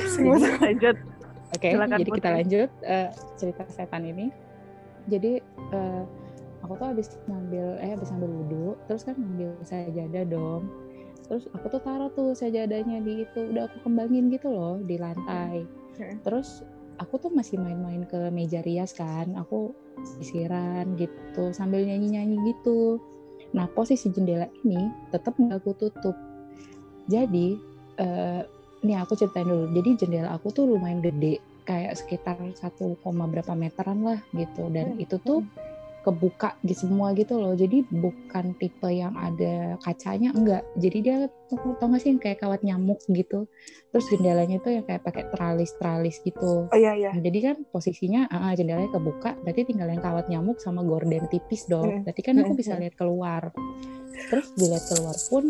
pusing 0.06 0.26
banget. 0.30 0.52
Lanjut. 0.62 0.98
Oke, 1.48 1.68
Silakan, 1.72 1.98
jadi 2.04 2.12
kita 2.12 2.30
lanjut 2.36 2.70
eh, 2.84 3.10
cerita 3.40 3.64
setan 3.72 4.04
ini. 4.04 4.30
Jadi 5.08 5.40
eh, 5.72 6.04
aku 6.60 6.74
tuh 6.76 6.88
habis 6.92 7.08
ngambil 7.26 7.80
eh 7.80 7.90
habis 7.96 8.12
ngambil 8.12 8.32
wudhu, 8.44 8.70
terus 8.86 9.08
kan 9.08 9.16
ngambil 9.16 9.56
sajadah 9.64 10.26
dong. 10.28 10.68
Terus 11.28 11.44
aku 11.56 11.66
tuh 11.72 11.82
taruh 11.84 12.12
tuh 12.12 12.32
sajadahnya 12.36 13.04
di 13.04 13.24
itu, 13.24 13.40
udah 13.52 13.68
aku 13.68 13.84
kembangin 13.88 14.32
gitu 14.32 14.52
loh 14.52 14.80
di 14.84 14.96
lantai. 15.00 15.64
Hmm. 15.98 16.18
Terus 16.24 16.64
aku 16.98 17.22
tuh 17.22 17.32
masih 17.34 17.62
main-main 17.62 18.06
ke 18.10 18.30
meja 18.34 18.62
rias 18.66 18.94
kan, 18.94 19.34
aku 19.38 19.74
sisiran 20.18 20.98
gitu 20.98 21.54
sambil 21.54 21.86
nyanyi-nyanyi 21.86 22.54
gitu. 22.54 23.02
Nah 23.54 23.70
posisi 23.74 24.10
jendela 24.14 24.50
ini 24.66 24.90
tetap 25.14 25.38
nggak 25.38 25.62
aku 25.62 25.72
tutup. 25.78 26.18
Jadi 27.10 27.58
eh, 27.98 28.42
nih 28.86 28.98
aku 29.02 29.18
ceritain 29.18 29.48
dulu. 29.50 29.74
Jadi 29.74 29.90
jendela 30.06 30.38
aku 30.38 30.54
tuh 30.54 30.70
lumayan 30.70 31.02
gede, 31.02 31.42
kayak 31.66 31.98
sekitar 31.98 32.38
1, 32.38 32.98
berapa 33.30 33.54
meteran 33.58 34.06
lah 34.06 34.20
gitu. 34.34 34.70
Dan 34.70 34.98
Hmm. 34.98 35.04
itu 35.04 35.18
tuh 35.22 35.42
kebuka 36.08 36.56
gitu 36.64 36.88
semua 36.88 37.12
gitu 37.12 37.36
loh 37.36 37.52
jadi 37.52 37.84
bukan 37.92 38.56
tipe 38.56 38.88
yang 38.88 39.12
ada 39.20 39.76
kacanya 39.84 40.32
enggak 40.32 40.64
jadi 40.80 40.98
dia 41.04 41.18
tau 41.52 41.76
tau 41.76 41.92
gak 41.92 42.00
sih 42.00 42.16
yang 42.16 42.22
kayak 42.24 42.40
kawat 42.40 42.64
nyamuk 42.64 43.04
gitu 43.12 43.52
terus 43.92 44.08
jendelanya 44.08 44.64
tuh 44.64 44.72
yang 44.80 44.86
kayak 44.88 45.04
pakai 45.04 45.28
tralis 45.36 45.76
tralis 45.76 46.24
gitu 46.24 46.68
Oh 46.72 46.78
iya 46.78 46.94
iya. 46.94 47.10
Nah, 47.14 47.22
jadi 47.24 47.40
kan 47.52 47.56
posisinya 47.70 48.30
ah, 48.30 48.54
jendelanya 48.54 48.92
kebuka, 48.92 49.34
berarti 49.42 49.62
tinggal 49.68 49.88
yang 49.90 50.04
kawat 50.04 50.26
nyamuk 50.28 50.58
sama 50.60 50.84
gorden 50.84 51.26
tipis 51.32 51.66
dong. 51.66 52.04
Berarti 52.04 52.22
kan 52.22 52.36
aku 52.44 52.54
bisa 52.54 52.76
lihat 52.78 52.96
keluar. 53.00 53.50
Terus 54.30 54.48
dilihat 54.58 54.86
keluar 54.90 55.18
pun, 55.30 55.44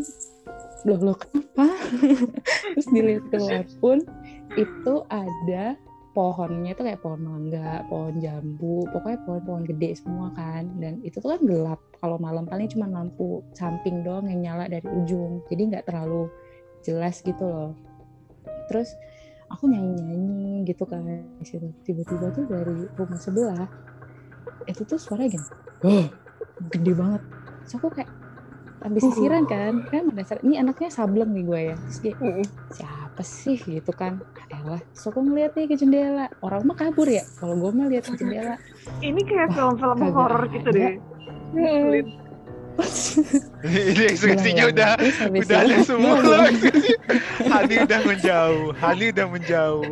loh, 0.84 1.00
loh 1.00 1.18
kenapa? 1.18 1.68
Terus 2.76 2.88
dilihat 2.92 3.26
keluar 3.32 3.66
pun 3.80 3.98
itu 4.58 4.94
ada 5.08 5.80
pohonnya 6.18 6.74
itu 6.74 6.82
kayak 6.82 6.98
pohon 7.06 7.22
mangga, 7.22 7.86
pohon 7.86 8.18
jambu, 8.18 8.90
pokoknya 8.90 9.22
pohon-pohon 9.22 9.70
gede 9.70 10.02
semua 10.02 10.34
kan. 10.34 10.66
Dan 10.82 10.98
itu 11.06 11.22
tuh 11.22 11.38
kan 11.38 11.46
gelap. 11.46 11.78
Kalau 12.02 12.18
malam 12.18 12.50
paling 12.50 12.66
cuma 12.74 12.90
lampu 12.90 13.46
samping 13.54 14.02
doang 14.02 14.26
yang 14.26 14.42
nyala 14.42 14.66
dari 14.66 14.90
ujung. 14.90 15.46
Jadi 15.46 15.62
nggak 15.70 15.86
terlalu 15.86 16.26
jelas 16.82 17.22
gitu 17.22 17.46
loh. 17.46 17.78
Terus 18.66 18.90
aku 19.54 19.70
nyanyi-nyanyi 19.70 20.66
gitu 20.66 20.90
kan 20.90 21.06
di 21.38 21.46
situ. 21.46 21.70
Tiba-tiba 21.86 22.34
tuh 22.34 22.50
dari 22.50 22.90
rumah 22.98 23.22
sebelah 23.22 23.70
itu 24.66 24.82
tuh 24.84 24.98
suaranya 24.98 25.38
gini, 25.38 25.48
oh, 25.86 26.08
gede 26.74 26.92
banget. 26.98 27.22
Terus 27.64 27.74
aku 27.78 27.88
kayak 27.94 28.10
habis 28.84 29.04
sisiran 29.06 29.44
kan, 29.48 29.86
kan 29.88 30.04
dasar 30.12 30.38
ini 30.44 30.60
anaknya 30.60 30.90
sableng 30.92 31.32
nih 31.32 31.46
gue 31.46 31.62
ya. 31.72 31.76
Terus 31.78 32.00
dia, 32.04 32.14
siapa 32.74 33.22
sih 33.24 33.58
gitu 33.62 33.92
kan? 33.96 34.20
Ah, 34.58 34.66
Elah, 34.66 34.82
terus 34.82 35.06
aku 35.06 35.20
ngeliat 35.22 35.54
nih 35.54 35.66
ke 35.70 35.76
jendela. 35.78 36.26
Orang 36.42 36.66
mah 36.66 36.74
kabur 36.74 37.06
ya. 37.06 37.22
Kalau 37.38 37.54
gue 37.54 37.72
mah 37.78 37.86
lihat 37.94 38.10
ke 38.10 38.18
jendela. 38.18 38.58
Ini 39.06 39.22
kayak 39.22 39.54
film-film 39.54 40.00
horor 40.18 40.44
gitu 40.50 40.70
deh. 40.74 40.98
Ini 43.66 44.04
ekspresinya 44.14 44.70
Bilang, 44.70 44.74
udah 44.78 44.88
habis 45.18 45.46
udah 45.50 45.58
ada 45.66 45.78
semua 45.82 46.14
Bilang, 46.22 46.30
loh. 46.30 46.50
Hani 47.50 47.76
udah 47.82 48.00
menjauh, 48.06 48.66
Hani 48.78 49.06
udah 49.10 49.28
menjauh. 49.34 49.92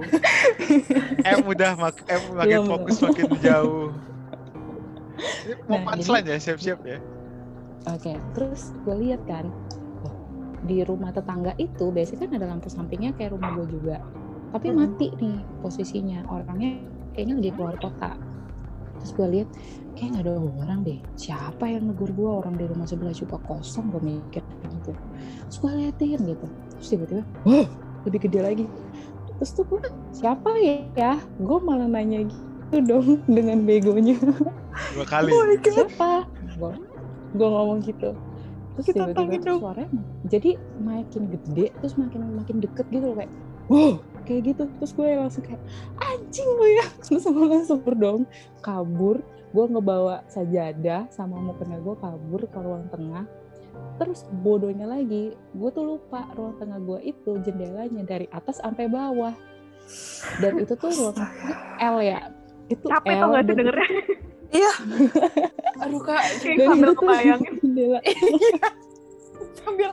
M 1.26 1.40
udah 1.50 1.72
mak 1.82 1.98
M 2.06 2.22
makin 2.38 2.62
fokus 2.70 2.98
makin 3.02 3.26
menjauh. 3.34 3.90
Ini 5.46 5.54
Mau 5.66 5.78
Nah, 5.82 5.98
punchline 5.98 6.28
ya, 6.30 6.38
siap-siap 6.38 6.80
ya. 6.86 7.02
Oke, 7.90 8.14
terus 8.38 8.74
gue 8.86 8.96
lihat 9.02 9.22
kan, 9.26 9.50
oh, 10.06 10.14
di 10.66 10.86
rumah 10.86 11.10
tetangga 11.10 11.54
itu 11.58 11.90
biasanya 11.90 12.20
kan 12.26 12.30
ada 12.38 12.46
lampu 12.54 12.70
sampingnya 12.70 13.14
kayak 13.18 13.34
rumah 13.34 13.50
gue 13.62 13.66
juga, 13.82 13.98
tapi 14.56 14.72
Mhm. 14.72 14.76
mati 14.80 15.08
nih 15.14 15.36
posisinya 15.60 16.24
orangnya 16.32 16.80
kayaknya 17.12 17.34
lagi 17.36 17.52
keluar 17.52 17.76
kota. 17.76 18.12
Terus 18.96 19.12
gue 19.12 19.28
lihat 19.30 19.50
kayak 19.94 20.10
nggak 20.12 20.24
ada 20.24 20.34
orang 20.40 20.80
deh. 20.82 21.00
Siapa 21.14 21.68
yang 21.68 21.92
negur 21.92 22.10
gue 22.10 22.30
orang 22.32 22.56
di 22.56 22.64
rumah 22.64 22.88
sebelah 22.88 23.12
juga 23.12 23.36
kosong 23.44 23.92
gue 23.92 24.02
mikir 24.02 24.42
gitu. 24.72 24.92
Terus 25.46 25.58
gue 25.60 25.72
liatin 25.76 26.20
gitu. 26.24 26.46
Terus 26.80 26.88
tiba-tiba, 26.88 27.24
wah 27.44 27.68
lebih 28.08 28.20
gede 28.24 28.40
lagi. 28.40 28.66
Terus 29.36 29.52
tuh 29.52 29.68
gue 29.68 29.84
siapa 30.10 30.48
ya? 30.96 31.20
Gue 31.36 31.60
malah 31.60 31.86
nanya 31.86 32.24
gitu 32.24 32.78
dong 32.82 33.08
dengan 33.36 33.60
begonya 33.62 34.16
Dua 34.96 35.06
kali. 35.06 35.30
Oh 35.32 35.44
my 35.44 35.58
God. 35.60 35.72
siapa 35.76 36.12
gue 36.56 36.72
gue 37.36 37.48
ngomong 37.48 37.80
gitu 37.84 38.16
terus 38.76 38.86
Kita 38.92 39.08
tiba-tiba 39.12 39.56
suaranya 39.56 39.92
jadi 40.28 40.56
makin 40.80 41.32
gede 41.32 41.72
terus 41.80 41.96
makin 41.96 42.28
makin 42.32 42.60
deket 42.60 42.84
gitu 42.92 43.12
loh 43.12 43.16
kayak 43.16 43.32
wow 43.68 43.96
kayak 44.26 44.42
gitu. 44.54 44.64
Terus 44.82 44.92
gue 44.92 45.08
langsung 45.14 45.44
kayak 45.46 45.62
anjing 46.02 46.50
lo 46.50 46.66
ya. 46.68 46.86
Terus 47.06 47.24
gue 47.24 47.46
langsung 47.46 47.80
dong 47.96 48.22
kabur. 48.60 49.22
Gue 49.56 49.66
ngebawa 49.72 50.26
sajadah 50.28 51.08
sama 51.16 51.40
mukena 51.40 51.80
gue 51.80 51.96
kabur 51.96 52.42
ke 52.44 52.60
ruang 52.60 52.92
tengah. 52.92 53.24
Terus 53.96 54.28
bodohnya 54.44 54.84
lagi 54.90 55.32
gue 55.32 55.70
tuh 55.72 55.96
lupa 55.96 56.28
ruang 56.36 56.60
tengah 56.60 56.80
gue 56.84 57.00
itu 57.16 57.40
jendelanya 57.46 58.04
dari 58.04 58.28
atas 58.34 58.60
sampai 58.60 58.92
bawah. 58.92 59.32
Dan 60.44 60.60
itu 60.60 60.74
tuh 60.76 60.92
ruang 60.92 61.14
tengahnya 61.16 61.56
L 61.80 61.98
ya. 62.04 62.20
Itu 62.68 62.90
Capek 62.90 63.14
L 63.16 63.22
tau 63.22 63.30
gak 63.32 63.44
sih 63.46 63.56
dengernya? 63.56 63.90
Aduh 65.84 66.02
kak, 66.04 66.22
Kayak 66.40 66.68
sambil 66.72 66.92
kebayangin. 66.96 67.54
jendela. 67.60 68.00
Sambil 69.60 69.90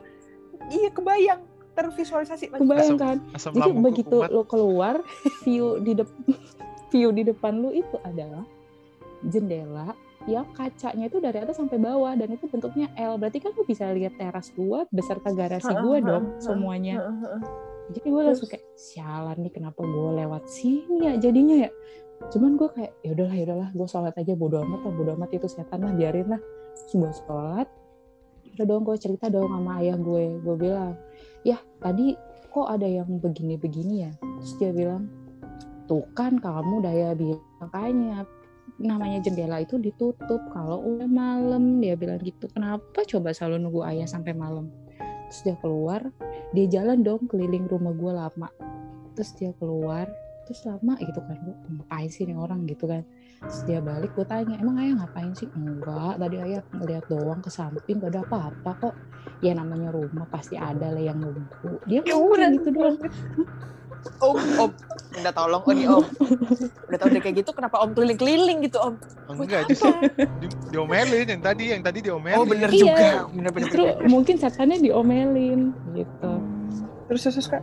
iya 0.71 0.91
kebayang 0.95 1.41
tervisualisasi 1.83 2.45
lagi. 2.55 2.61
kebayang 2.63 2.99
kan 2.99 3.19
Asam 3.35 3.51
Jadi 3.53 3.61
lambung 3.69 3.83
begitu 3.91 4.17
kumat. 4.23 4.31
lo 4.31 4.43
keluar, 4.47 4.95
view 5.43 5.83
di 5.83 5.93
depan 5.99 6.23
view 6.93 7.09
di 7.11 7.23
depan 7.27 7.53
lu 7.59 7.71
itu 7.75 7.97
adalah 8.07 8.45
jendela 9.27 9.97
yang 10.31 10.47
kacanya 10.55 11.11
itu 11.11 11.19
dari 11.19 11.43
atas 11.43 11.59
sampai 11.59 11.83
bawah 11.83 12.15
dan 12.15 12.31
itu 12.31 12.47
bentuknya 12.47 12.87
L. 12.95 13.19
Berarti 13.19 13.43
kan 13.43 13.51
lu 13.59 13.67
bisa 13.67 13.91
lihat 13.91 14.15
teras 14.15 14.55
gua 14.55 14.87
beserta 14.95 15.35
garasi 15.35 15.75
gua 15.83 15.99
dong 15.99 16.39
semuanya. 16.39 17.03
Heeh, 17.03 17.19
heeh. 17.27 17.43
Jadi 17.91 18.09
gue 18.09 18.23
langsung 18.23 18.49
kayak 18.49 18.67
sialan 18.79 19.37
nih 19.43 19.53
kenapa 19.53 19.83
gue 19.83 20.11
lewat 20.23 20.47
sini 20.47 21.11
ya 21.11 21.13
jadinya 21.19 21.67
ya. 21.67 21.71
Cuman 22.31 22.55
gue 22.55 22.69
kayak 22.71 22.93
ya 23.03 23.11
udahlah 23.19 23.35
ya 23.35 23.45
udahlah 23.51 23.69
gue 23.75 23.89
sholat 23.91 24.15
aja 24.15 24.33
bodo 24.39 24.63
amat 24.63 24.81
lah 24.87 24.93
bodo 24.95 25.11
amat 25.19 25.31
itu 25.35 25.47
setan 25.51 25.83
lah 25.83 25.93
biarin 25.93 26.31
lah. 26.31 26.41
Terus 26.73 26.93
gue 26.95 27.13
sholat. 27.27 27.69
Udah 28.55 28.65
dong 28.69 28.83
gue 28.87 28.97
cerita 28.97 29.27
dong 29.29 29.51
sama 29.51 29.83
ayah 29.83 29.99
gue. 29.99 30.25
Gue 30.41 30.57
bilang 30.57 30.95
ya 31.43 31.59
tadi 31.83 32.15
kok 32.53 32.69
ada 32.69 32.85
yang 32.85 33.09
begini-begini 33.19 33.95
ya. 34.09 34.13
Terus 34.43 34.53
dia 34.61 34.71
bilang 34.71 35.09
tuh 35.89 36.05
kan 36.13 36.37
kamu 36.39 36.85
daya 36.85 37.17
bilang 37.17 37.43
makanya 37.59 38.29
namanya 38.79 39.23
jendela 39.25 39.63
itu 39.63 39.81
ditutup 39.81 40.41
kalau 40.53 40.79
udah 40.85 41.09
malam. 41.09 41.81
Dia 41.81 41.97
bilang 41.97 42.21
gitu 42.21 42.47
kenapa 42.53 43.03
coba 43.09 43.33
selalu 43.33 43.69
nunggu 43.69 43.81
ayah 43.89 44.09
sampai 44.09 44.37
malam? 44.37 44.69
Terus 45.33 45.41
dia 45.49 45.57
keluar 45.65 46.01
dia 46.53 46.69
jalan 46.69 47.01
dong 47.01 47.25
keliling 47.27 47.65
rumah 47.67 47.97
gue 47.97 48.13
lama. 48.13 48.49
Terus 49.17 49.31
dia 49.37 49.51
keluar 49.57 50.07
terus 50.45 50.67
lama 50.67 50.99
gitu 51.01 51.21
kan 51.25 51.39
ngapain 51.41 52.11
sih 52.13 52.29
nih 52.29 52.37
orang? 52.37 52.69
Gitu 52.69 52.85
kan 52.85 53.03
terus 53.43 53.59
dia 53.63 53.79
balik 53.79 54.11
gue 54.13 54.25
tanya 54.25 54.55
emang 54.57 54.79
ayah 54.79 54.95
ngapain 54.97 55.33
sih 55.33 55.51
enggak 55.53 56.15
tadi 56.17 56.37
ayah 56.41 56.63
ngeliat 56.73 57.05
doang 57.07 57.39
ke 57.39 57.51
samping 57.51 57.99
gak 57.99 58.11
ada 58.11 58.23
apa-apa 58.23 58.71
kok 58.79 58.95
ya 59.39 59.53
namanya 59.53 59.91
rumah 59.91 60.25
pasti 60.25 60.55
ada 60.55 60.89
lah 60.89 61.03
yang 61.03 61.19
nunggu 61.19 61.47
dia 61.85 62.01
Ya 62.01 62.15
ngomong 62.15 62.31
udah. 62.33 62.49
gitu 62.53 62.69
doang 62.71 62.97
Om, 64.19 64.35
om, 64.59 64.71
minta 65.13 65.31
tolong, 65.31 65.63
oh 65.63 65.71
nih 65.71 65.87
om. 65.87 66.03
Udah 66.91 66.99
tau 66.99 67.07
dia 67.07 67.23
kayak 67.23 67.39
gitu, 67.39 67.55
kenapa 67.55 67.79
om 67.79 67.91
keliling-keliling 67.93 68.59
gitu 68.61 68.83
om? 68.83 68.99
Enggak, 69.29 69.71
justru 69.71 69.95
di, 70.43 70.47
diomelin 70.69 71.23
yang 71.29 71.39
tadi, 71.41 71.71
yang 71.71 71.79
tadi 71.81 72.03
diomelin. 72.03 72.35
Oh 72.35 72.43
bener 72.43 72.67
Iya. 72.67 72.83
juga, 72.83 73.09
bener 73.31 73.51
bener. 73.53 73.63
justru 73.65 73.83
mungkin 74.05 74.35
setannya 74.37 74.79
diomelin 74.81 75.71
gitu 75.93 76.33
Terus 77.07 77.21
terus 77.25 77.47
kak, 77.47 77.63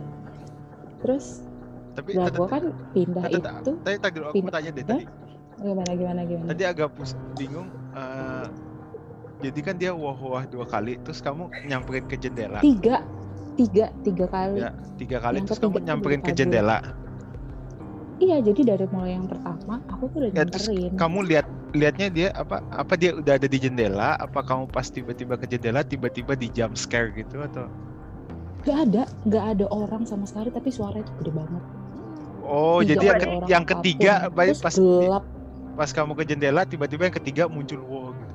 terus 0.98 1.44
Tapi 1.92 2.08
tadi- 2.14 2.32
gue 2.34 2.48
kan 2.48 2.62
pindah 2.90 3.24
itu 3.26 3.72
tadi 3.78 3.96
tadi 4.00 4.16
aku 4.22 4.50
tanya 4.50 4.70
deh 4.70 4.84
tadi. 4.86 5.04
Gimana 5.60 5.92
gimana 5.92 6.20
gimana 6.24 6.48
Tadi 6.56 6.64
agak 6.64 6.88
bingung. 7.36 7.68
eh, 7.92 8.46
jadi 9.40 9.60
kan 9.64 9.74
dia 9.80 9.92
wah-wah 9.96 10.44
dua 10.44 10.68
kali, 10.68 11.00
terus 11.00 11.20
kamu 11.24 11.48
nyamperin 11.64 12.04
ke 12.04 12.16
jendela. 12.20 12.60
tiga 12.60 13.00
tiga 13.56 13.86
tiga 14.04 14.26
kali 14.28 14.60
Ya, 14.60 14.70
tiga 14.96 15.18
kali 15.20 15.36
Yang 15.40 15.46
terus 15.48 15.60
kamu 15.60 15.76
nyamperin 15.84 16.20
ke 16.20 16.32
jendela. 16.32 16.78
iya 18.20 18.36
jadi 18.44 18.76
dari 18.76 18.84
mulai 18.92 19.16
yang 19.16 19.24
pertama 19.24 19.80
aku 19.88 20.04
tuh 20.12 20.18
udah 20.20 20.30
Ya, 20.36 20.44
terus 20.44 20.68
nyamperin 20.68 20.92
Kamu 21.00 21.18
lihat 21.24 21.46
lihatnya 21.72 22.08
dia 22.12 22.28
apa 22.34 22.60
apa 22.68 22.94
dia 22.98 23.14
udah 23.16 23.32
ada 23.38 23.48
di 23.48 23.58
jendela 23.62 24.18
apa 24.18 24.42
kamu 24.42 24.68
pas 24.68 24.84
tiba-tiba 24.90 25.38
ke 25.40 25.46
jendela 25.48 25.80
tiba-tiba 25.86 26.36
di 26.36 26.52
jump 26.52 26.76
scare 26.76 27.14
gitu 27.16 27.40
atau 27.40 27.64
Gak 28.60 28.76
ada, 28.92 29.08
gak 29.24 29.44
ada 29.56 29.64
orang 29.72 30.04
sama 30.04 30.28
sekali, 30.28 30.52
tapi 30.52 30.68
suara 30.68 31.00
itu 31.00 31.08
gede 31.24 31.32
banget. 31.32 31.62
Oh, 32.44 32.84
Tiga 32.84 32.92
jadi 32.92 33.04
yang, 33.08 33.16
ke- 33.16 33.32
yang 33.48 33.64
ketiga 33.64 34.12
baik 34.28 34.60
pas 34.60 34.76
gelap. 34.76 35.24
Pas 35.80 35.88
kamu 35.96 36.12
ke 36.12 36.28
jendela 36.28 36.68
tiba-tiba 36.68 37.08
yang 37.08 37.16
ketiga 37.16 37.42
muncul 37.48 37.80
wow 37.88 38.12
gitu. 38.12 38.34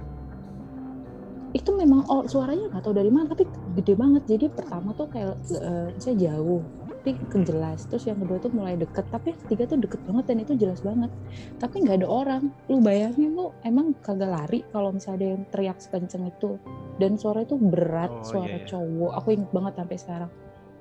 Itu 1.54 1.70
memang 1.78 2.02
oh, 2.10 2.25
suaranya 2.25 2.74
nggak 2.74 2.84
tahu 2.84 2.98
dari 2.98 3.14
mana, 3.14 3.30
tapi 3.30 3.46
gede 3.78 3.94
banget. 3.94 4.25
Jadi 4.25 4.50
pertama 4.50 4.98
tuh 4.98 5.08
kayak 5.14 5.38
eh, 5.54 5.88
saya 6.02 6.16
jauh, 6.18 6.66
tapi 6.90 7.16
jelas. 7.46 7.86
Terus 7.86 8.10
yang 8.10 8.18
kedua 8.20 8.42
tuh 8.42 8.50
mulai 8.52 8.75
deket, 8.75 9.06
tapi 9.14 9.32
yang 9.32 9.40
ketiga 9.46 9.64
tuh 9.70 9.78
deket 9.78 10.02
banget 10.10 10.25
dan 10.25 10.38
itu 10.42 10.54
jelas 10.58 10.82
banget. 10.82 11.14
Tapi 11.62 11.86
nggak 11.86 12.02
ada 12.02 12.08
orang. 12.10 12.44
Lu 12.68 12.82
bayangin 12.82 13.38
lu 13.38 13.54
emang 13.62 13.94
kagak 14.02 14.36
lari 14.36 14.66
kalau 14.74 14.90
misalnya 14.92 15.16
ada 15.22 15.28
yang 15.38 15.44
teriak 15.54 15.78
sekenceng 15.80 16.28
itu. 16.28 16.58
Dan 16.98 17.16
suara 17.16 17.46
itu 17.46 17.56
berat, 17.56 18.12
Oh, 18.12 18.25
suara 18.25 18.52
iya, 18.52 18.66
iya. 18.66 18.68
cowok. 18.68 19.12
Aku 19.22 19.28
inget 19.32 19.52
banget 19.54 19.74
sampai 19.80 19.98
sekarang. 20.02 20.32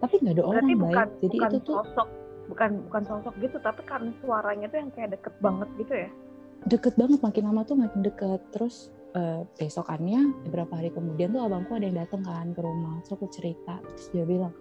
Tapi 0.01 0.15
nggak 0.17 0.35
ada 0.41 0.45
orang 0.49 0.65
Berarti 0.65 0.75
baik. 0.75 0.83
bukan 0.91 1.07
Jadi 1.21 1.37
bukan 1.39 1.51
itu 1.53 1.59
tuh 1.61 1.77
sosok 1.85 2.09
bukan 2.45 2.71
bukan 2.91 3.03
sosok 3.09 3.35
gitu 3.41 3.57
tapi 3.57 3.81
karena 3.89 4.13
suaranya 4.21 4.69
tuh 4.69 4.77
yang 4.85 4.91
kayak 4.91 5.11
deket 5.15 5.35
banget 5.39 5.69
gitu 5.79 5.95
ya. 5.95 6.11
Deket 6.65 6.95
banget 6.97 7.21
makin 7.21 7.45
lama 7.45 7.61
tuh 7.65 7.77
makin 7.77 8.01
deket 8.01 8.41
terus 8.51 8.89
eh, 9.17 9.45
besokannya 9.61 10.49
beberapa 10.49 10.81
hari 10.81 10.91
kemudian 10.91 11.33
tuh 11.33 11.45
abangku 11.45 11.77
ada 11.77 11.87
yang 11.87 11.99
datang 12.01 12.25
kan 12.25 12.51
ke 12.57 12.61
rumah 12.61 13.01
terus 13.05 13.13
aku 13.17 13.27
cerita 13.29 13.81
terus 13.85 14.09
dia 14.13 14.25
bilang 14.25 14.53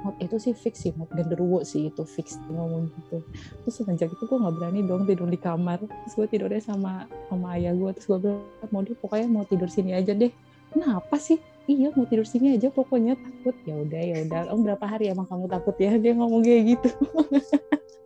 Mot 0.00 0.16
itu 0.18 0.40
sih 0.40 0.56
fix 0.56 0.82
sih, 0.82 0.92
Mot 0.96 1.12
genderuwo 1.12 1.60
sih 1.62 1.92
itu 1.92 2.02
fix 2.08 2.40
ngomong 2.48 2.90
gitu. 2.90 3.20
Terus 3.62 3.74
semenjak 3.76 4.08
itu 4.10 4.24
gue 4.24 4.38
nggak 4.40 4.54
berani 4.58 4.80
dong 4.88 5.04
tidur 5.04 5.28
di 5.28 5.38
kamar. 5.38 5.78
Terus 5.84 6.14
gue 6.16 6.26
tidurnya 6.32 6.64
sama 6.64 7.06
sama 7.28 7.54
ayah 7.60 7.76
gue. 7.76 7.92
Terus 7.94 8.06
gue 8.08 8.18
bilang, 8.18 8.42
mau 8.72 8.82
dia 8.82 8.96
pokoknya 8.98 9.28
mau 9.30 9.44
tidur 9.46 9.68
sini 9.68 9.92
aja 9.94 10.16
deh. 10.16 10.32
Kenapa 10.72 11.20
sih? 11.20 11.38
Iya 11.70 11.94
mau 11.94 12.08
tidur 12.08 12.26
sini 12.26 12.58
aja 12.58 12.72
pokoknya 12.72 13.14
takut. 13.14 13.54
Ya 13.62 13.78
udah 13.78 14.02
ya 14.02 14.16
udah. 14.26 14.40
Om 14.50 14.60
berapa 14.66 14.84
hari 14.88 15.12
emang 15.12 15.28
kamu 15.30 15.46
takut 15.46 15.76
ya? 15.78 15.94
Dia 16.00 16.12
ngomong 16.18 16.42
kayak 16.42 16.62
gitu. 16.74 16.88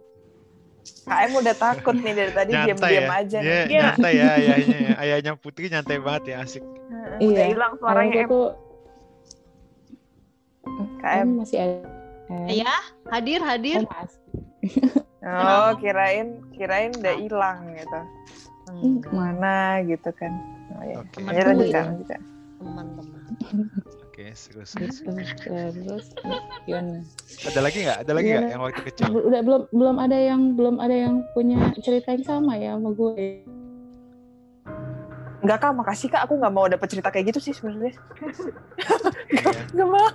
KM 1.06 1.30
udah 1.38 1.54
takut 1.54 1.94
nih 1.94 2.14
dari 2.14 2.32
tadi 2.34 2.50
diam-diam 2.50 3.06
ya. 3.06 3.14
aja. 3.14 3.38
Iya. 3.38 3.60
nyantai 3.70 4.14
ya 4.14 4.26
ayahnya 4.34 4.78
ya. 4.78 4.92
Ayahnya 4.98 5.32
Putri 5.38 5.70
nyantai 5.70 5.98
banget 6.02 6.22
ya 6.34 6.36
asik. 6.42 6.62
Udah 6.66 7.18
Iya. 7.22 7.44
hilang 7.54 7.72
suaranya 7.78 8.22
em. 8.22 8.28
tuh 8.28 8.46
KM. 10.98 11.28
Masih 11.38 11.58
ada. 11.62 11.78
Ya, 12.50 12.74
hadir, 13.06 13.38
hadir. 13.38 13.86
Mas. 13.86 14.18
Oh, 15.22 15.70
kirain 15.78 16.42
kirain 16.54 16.90
udah 16.90 17.14
hilang 17.14 17.58
gitu. 17.74 18.00
Hmm, 18.66 18.98
ke 18.98 19.10
mana 19.14 19.78
gitu 19.86 20.10
kan. 20.10 20.34
Oh, 20.74 20.82
ya. 20.82 20.98
Oke. 20.98 21.22
Teman 21.22 21.30
Ya, 21.30 21.42
lanjutkan. 21.46 22.20
Teman-teman. 22.58 23.20
Seru, 24.34 24.64
Terus, 24.66 25.04
terus 25.04 26.06
gimana? 26.66 27.04
Ada 27.46 27.60
lagi 27.60 27.78
nggak? 27.84 27.98
Ada 28.02 28.12
lagi 28.16 28.26
nggak 28.26 28.42
Gimana? 28.42 28.54
yang 28.56 28.62
waktu 28.64 28.82
kecil? 28.90 29.04
Udah 29.12 29.40
belum 29.44 29.62
belum 29.70 29.96
ada 30.02 30.18
yang 30.18 30.40
belum 30.58 30.76
ada 30.82 30.96
yang 30.96 31.14
punya 31.36 31.58
cerita 31.78 32.16
yang 32.16 32.24
sama 32.26 32.58
ya 32.58 32.74
sama 32.74 32.90
gue. 32.96 33.46
Enggak 35.46 35.58
kak, 35.62 35.72
makasih 35.78 36.08
kak. 36.10 36.26
Aku 36.26 36.40
nggak 36.40 36.54
mau 36.54 36.66
dapet 36.66 36.88
cerita 36.90 37.08
kayak 37.12 37.30
gitu 37.30 37.38
sih 37.38 37.54
sebenarnya. 37.54 37.94
Iya. 39.30 39.60
Nggak 39.76 39.88
mau. 39.90 40.08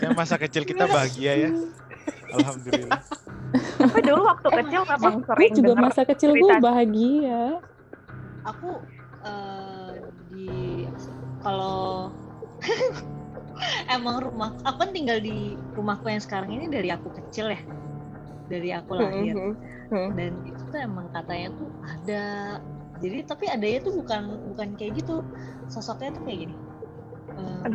Yang 0.00 0.14
masa 0.16 0.34
kecil 0.40 0.62
kita 0.64 0.88
bahagia 0.88 1.32
ya. 1.36 1.50
Alhamdulillah. 2.32 3.00
Tapi 3.78 3.98
dulu 4.04 4.22
waktu 4.24 4.48
kecil 4.62 4.82
memang 4.84 5.14
Gue 5.20 5.28
sering 5.28 5.52
juga 5.52 5.72
masa 5.76 6.00
kecil 6.04 6.30
gue 6.32 6.54
bahagia. 6.60 7.60
Aku 8.46 8.80
eh, 9.26 9.92
di 10.32 10.48
kalau 11.44 12.08
emang 13.88 14.20
rumah 14.22 14.54
aku 14.62 14.76
kan 14.86 14.90
tinggal 14.90 15.18
di 15.18 15.54
rumahku 15.74 16.06
yang 16.06 16.22
sekarang 16.22 16.50
ini 16.50 16.66
dari 16.66 16.88
aku 16.88 17.10
kecil 17.12 17.50
ya. 17.50 17.60
Dari 18.48 18.70
aku 18.72 18.92
lahir. 18.94 19.34
Hmm. 19.88 20.12
dan 20.20 20.36
itu 20.44 20.60
tuh 20.68 20.84
emang 20.84 21.08
katanya 21.16 21.48
tuh 21.56 21.68
ada 21.80 22.22
jadi 23.00 23.24
tapi 23.24 23.48
adanya 23.48 23.80
tuh 23.80 23.96
bukan 23.96 24.20
bukan 24.52 24.68
kayak 24.76 25.00
gitu 25.00 25.24
sosoknya 25.66 26.12
tuh 26.12 26.28
kayak 26.28 26.44
gini 26.44 26.56
Ehm, 27.38 27.72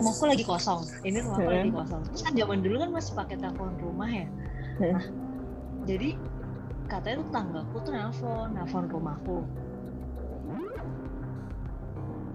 rumahku 0.00 0.24
lagi 0.24 0.44
kosong 0.48 0.80
ini 1.04 1.20
rumahku 1.20 1.44
Hmm. 1.44 1.52
lagi 1.60 1.70
kosong 1.76 2.00
terus 2.08 2.22
kan 2.24 2.32
zaman 2.32 2.64
dulu 2.64 2.76
kan 2.80 2.88
masih 2.88 3.12
pakai 3.12 3.36
telepon 3.36 3.68
rumah 3.84 4.08
ya 4.08 4.26
Hmm. 4.80 4.92
nah 4.96 5.04
jadi 5.84 6.08
katanya 6.88 7.16
tuh 7.20 7.28
tanggaku 7.28 7.76
tuh 7.84 7.92
nelfon 7.92 8.48
nelfon 8.56 8.84
rumahku 8.88 9.38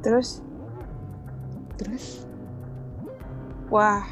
Terus, 0.01 0.41
Terus 1.77 2.25
wah, 3.71 4.03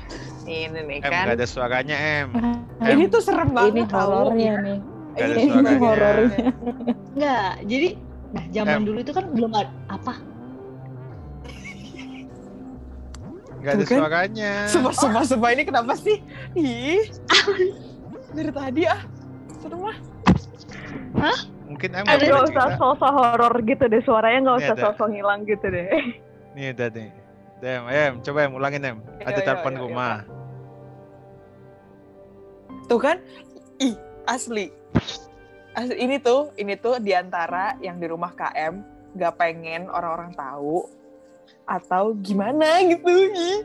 ini 0.48 0.80
nih 0.80 0.98
Em 1.00 1.12
kan. 1.12 1.26
nggak 1.30 1.38
ada 1.38 1.48
suaranya 1.48 1.98
em. 2.00 2.30
Ini 2.90 3.12
tuh 3.12 3.20
serem 3.20 3.52
banget. 3.52 3.76
ini 3.76 3.82
horornya 3.92 4.54
nih. 4.64 4.80
Nggak 5.14 5.26
ada 5.28 5.36
Ini 5.36 5.44
suaranya. 5.52 5.78
horornya. 5.84 6.48
enggak 7.14 7.52
jadi 7.68 7.88
nah 8.30 8.44
zaman 8.54 8.78
Em. 8.78 8.86
dulu 8.88 8.98
itu 9.02 9.12
kan 9.12 9.26
belum 9.34 9.52
ada 9.52 9.72
apa 9.90 10.14
Nggak 13.60 13.74
ada 13.76 13.86
suaranya. 13.92 14.52
Sumpah, 14.72 14.94
sumpah, 14.96 15.24
sumpah 15.28 15.50
ini 15.52 15.68
kenapa 15.68 15.92
sih? 16.00 16.24
Ih, 16.56 17.12
dari 18.32 18.52
tadi 18.56 18.82
ah, 18.88 19.04
serem 19.60 19.84
ah. 19.84 19.98
Mungkin 21.68 21.90
em 21.92 22.06
Em 22.08 22.18
nggak 22.24 22.56
usah 22.56 22.68
sosok 22.80 23.12
horor 23.12 23.54
gitu 23.68 23.84
deh 23.86 24.00
suaranya 24.08 24.40
Ini 24.48 24.58
usah 24.64 24.76
sosok 24.80 25.12
ngilang 25.12 25.44
gitu 25.44 25.68
deh. 25.68 25.92
Nih 26.56 26.72
nih. 26.96 27.12
Dem, 27.60 27.84
em, 27.92 28.14
coba 28.24 28.48
em 28.48 28.54
ulangin 28.56 28.84
em. 28.88 28.98
Ada 29.20 29.40
telepon 29.44 29.76
rumah. 29.76 30.24
Tuh 32.88 33.00
kan? 33.00 33.20
Ih, 33.84 34.00
asli. 34.24 34.72
Asli 35.76 35.96
ini 36.00 36.18
tuh, 36.24 36.56
ini 36.56 36.80
tuh 36.80 37.04
di 37.04 37.12
antara 37.12 37.76
yang 37.84 38.00
di 38.00 38.08
rumah 38.08 38.32
KM 38.32 38.80
nggak 39.14 39.36
pengen 39.36 39.92
orang-orang 39.92 40.32
tahu 40.34 40.88
atau 41.68 42.16
gimana 42.24 42.80
gitu. 42.88 43.12
Ih. 43.12 43.62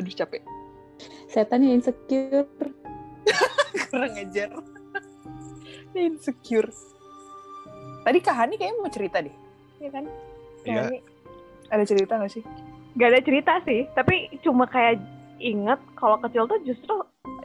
Aduh 0.00 0.12
capek. 0.16 0.42
Setan 1.28 1.60
yang 1.60 1.78
insecure. 1.78 2.48
Kurang 3.92 4.16
ajar. 4.16 4.50
Insecure. 5.92 6.72
Tadi 8.06 8.18
Kak 8.22 8.36
Hani 8.38 8.54
kayaknya 8.56 8.80
mau 8.80 8.92
cerita 8.92 9.18
deh. 9.20 9.34
Iya 9.82 9.90
kan? 9.92 10.04
Kak 10.64 10.70
Iya. 10.70 10.82
Ada 11.66 11.84
cerita 11.84 12.14
gak 12.22 12.30
sih? 12.30 12.44
Gak 12.96 13.08
ada 13.12 13.20
cerita 13.20 13.52
sih, 13.68 13.84
tapi 13.92 14.32
cuma 14.40 14.64
kayak 14.64 14.96
inget 15.36 15.76
kalau 16.00 16.16
kecil 16.24 16.48
tuh 16.48 16.56
justru 16.64 16.96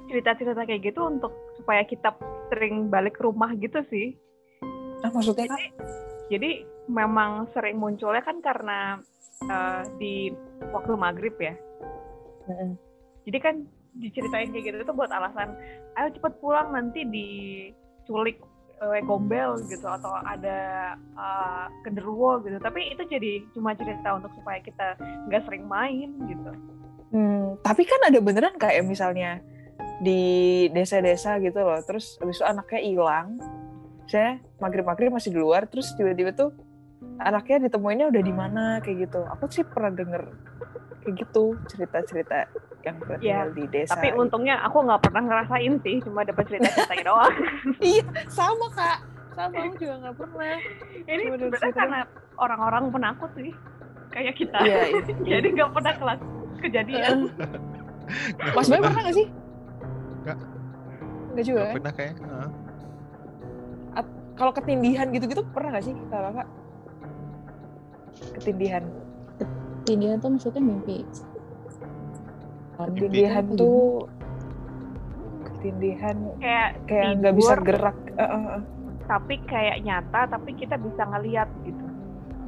cerita-cerita 0.08 0.64
kayak 0.64 0.92
gitu 0.92 1.04
untuk 1.08 1.32
supaya 1.60 1.84
kita 1.84 2.16
sering 2.52 2.88
balik 2.88 3.20
ke 3.20 3.24
rumah 3.28 3.52
gitu 3.60 3.84
sih. 3.92 4.16
Ah, 5.04 5.12
maksudnya 5.12 5.52
Kak? 5.52 5.60
Jadi 6.32 6.64
memang 6.88 7.52
sering 7.52 7.80
munculnya 7.80 8.24
kan 8.24 8.40
karena 8.40 9.00
eh, 9.44 9.82
di 10.00 10.14
waktu 10.72 10.96
maghrib 10.96 11.36
ya. 11.36 11.56
Mm-mm. 12.48 12.76
Jadi 13.28 13.38
kan 13.44 13.56
diceritain 14.00 14.56
kayak 14.56 14.72
gitu 14.72 14.88
tuh 14.88 14.96
buat 14.96 15.12
alasan, 15.12 15.52
ayo 16.00 16.08
cepet 16.16 16.34
pulang 16.40 16.72
nanti 16.72 17.04
diculik 17.04 18.40
eh, 18.82 19.02
gombel 19.06 19.62
gitu 19.70 19.86
atau 19.86 20.10
ada 20.26 20.60
eh, 20.98 21.66
genderuwo 21.86 22.42
gitu. 22.42 22.58
Tapi 22.58 22.98
itu 22.98 23.04
jadi 23.06 23.46
cuma 23.54 23.78
cerita 23.78 24.18
untuk 24.18 24.34
supaya 24.34 24.58
kita 24.60 24.98
nggak 25.30 25.44
sering 25.46 25.66
main 25.70 26.10
gitu. 26.26 26.52
Hmm, 27.12 27.60
tapi 27.62 27.84
kan 27.84 28.00
ada 28.08 28.20
beneran 28.24 28.56
kayak 28.56 28.88
misalnya 28.88 29.44
di 30.02 30.66
desa-desa 30.74 31.38
gitu 31.44 31.62
loh, 31.62 31.78
terus 31.86 32.18
habis 32.18 32.42
itu 32.42 32.46
anaknya 32.48 32.82
hilang, 32.82 33.28
saya 34.10 34.42
maghrib-maghrib 34.58 35.14
masih 35.14 35.36
di 35.36 35.40
luar, 35.40 35.70
terus 35.70 35.94
tiba-tiba 35.94 36.34
tuh 36.34 36.56
anaknya 37.22 37.70
ditemuinnya 37.70 38.10
udah 38.10 38.24
di 38.24 38.34
mana 38.34 38.64
kayak 38.82 39.10
gitu. 39.10 39.22
Aku 39.28 39.46
sih 39.54 39.62
pernah 39.62 39.94
denger 39.94 40.24
kayak 41.02 41.16
gitu 41.26 41.58
cerita-cerita 41.68 42.46
yang 42.82 42.98
Iya, 42.98 43.18
tinggal 43.18 43.50
di 43.54 43.64
desa. 43.70 43.94
Tapi 43.98 44.08
gitu. 44.14 44.22
untungnya 44.26 44.56
aku 44.66 44.78
nggak 44.86 45.02
pernah 45.06 45.22
ngerasain 45.26 45.74
sih, 45.82 45.96
cuma 46.02 46.26
dapat 46.26 46.44
cerita-ceritanya 46.50 47.06
doang. 47.12 47.36
iya 47.82 48.04
sama 48.30 48.68
kak, 48.74 48.98
sama 49.38 49.58
aku 49.66 49.76
juga 49.78 49.96
nggak 50.02 50.16
pernah. 50.18 50.56
Ini 51.06 51.22
sebenarnya 51.26 51.58
cerita 51.58 51.68
karena 51.78 52.00
orang-orang 52.38 52.84
penakut 52.90 53.32
sih, 53.38 53.54
kayak 54.14 54.34
kita. 54.38 54.58
Iya, 54.62 54.80
iya. 54.90 55.02
Jadi 55.38 55.48
nggak 55.58 55.72
pernah 55.74 55.94
kelas 55.98 56.20
kejadian. 56.62 57.18
Mas 58.54 58.68
Boy 58.70 58.80
pernah 58.82 59.02
nggak 59.06 59.18
sih? 59.18 59.28
Nggak. 60.26 60.38
Nggak 61.32 61.46
juga. 61.46 61.60
Nggak 61.60 61.70
kan? 61.70 61.78
pernah 61.78 61.94
kayak. 61.94 62.16
Heeh. 62.18 62.50
Kalau 64.42 64.58
ketindihan 64.58 65.06
gitu-gitu 65.14 65.46
pernah 65.54 65.78
nggak 65.78 65.86
sih 65.86 65.94
kakak? 66.10 66.48
Ketindihan. 68.34 68.82
Tindihan 69.84 70.18
tuh 70.22 70.30
maksudnya 70.34 70.62
mimpi. 70.62 71.02
Ketindihan 72.78 73.46
Apa 73.46 73.58
tuh 73.58 74.10
ketindihan 75.46 76.16
Kayak 76.42 76.70
kayak 76.90 77.06
nggak 77.22 77.36
bisa 77.38 77.54
gerak. 77.62 77.98
Eh, 78.18 78.24
eh, 78.24 78.44
eh. 78.58 78.62
tapi 79.06 79.36
kayak 79.46 79.78
nyata, 79.86 80.22
tapi 80.30 80.58
kita 80.58 80.76
bisa 80.78 81.06
ngeliat 81.06 81.50
gitu. 81.62 81.86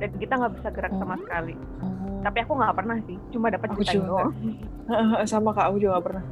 Dan 0.02 0.10
kita 0.18 0.34
nggak 0.34 0.54
bisa 0.58 0.70
gerak 0.74 0.92
sama 0.98 1.14
Oh. 1.14 1.22
sekali. 1.22 1.56
Oh. 1.86 2.22
Tapi 2.24 2.38
aku 2.42 2.54
nggak 2.58 2.74
pernah 2.74 2.98
sih, 3.06 3.18
cuma 3.30 3.54
dapat 3.54 3.68
cerita 3.78 4.02
doang. 4.02 4.34
Sama 5.30 5.54
kak 5.54 5.70
aku 5.70 5.78
juga 5.78 6.00
nggak 6.00 6.06
pernah. 6.10 6.24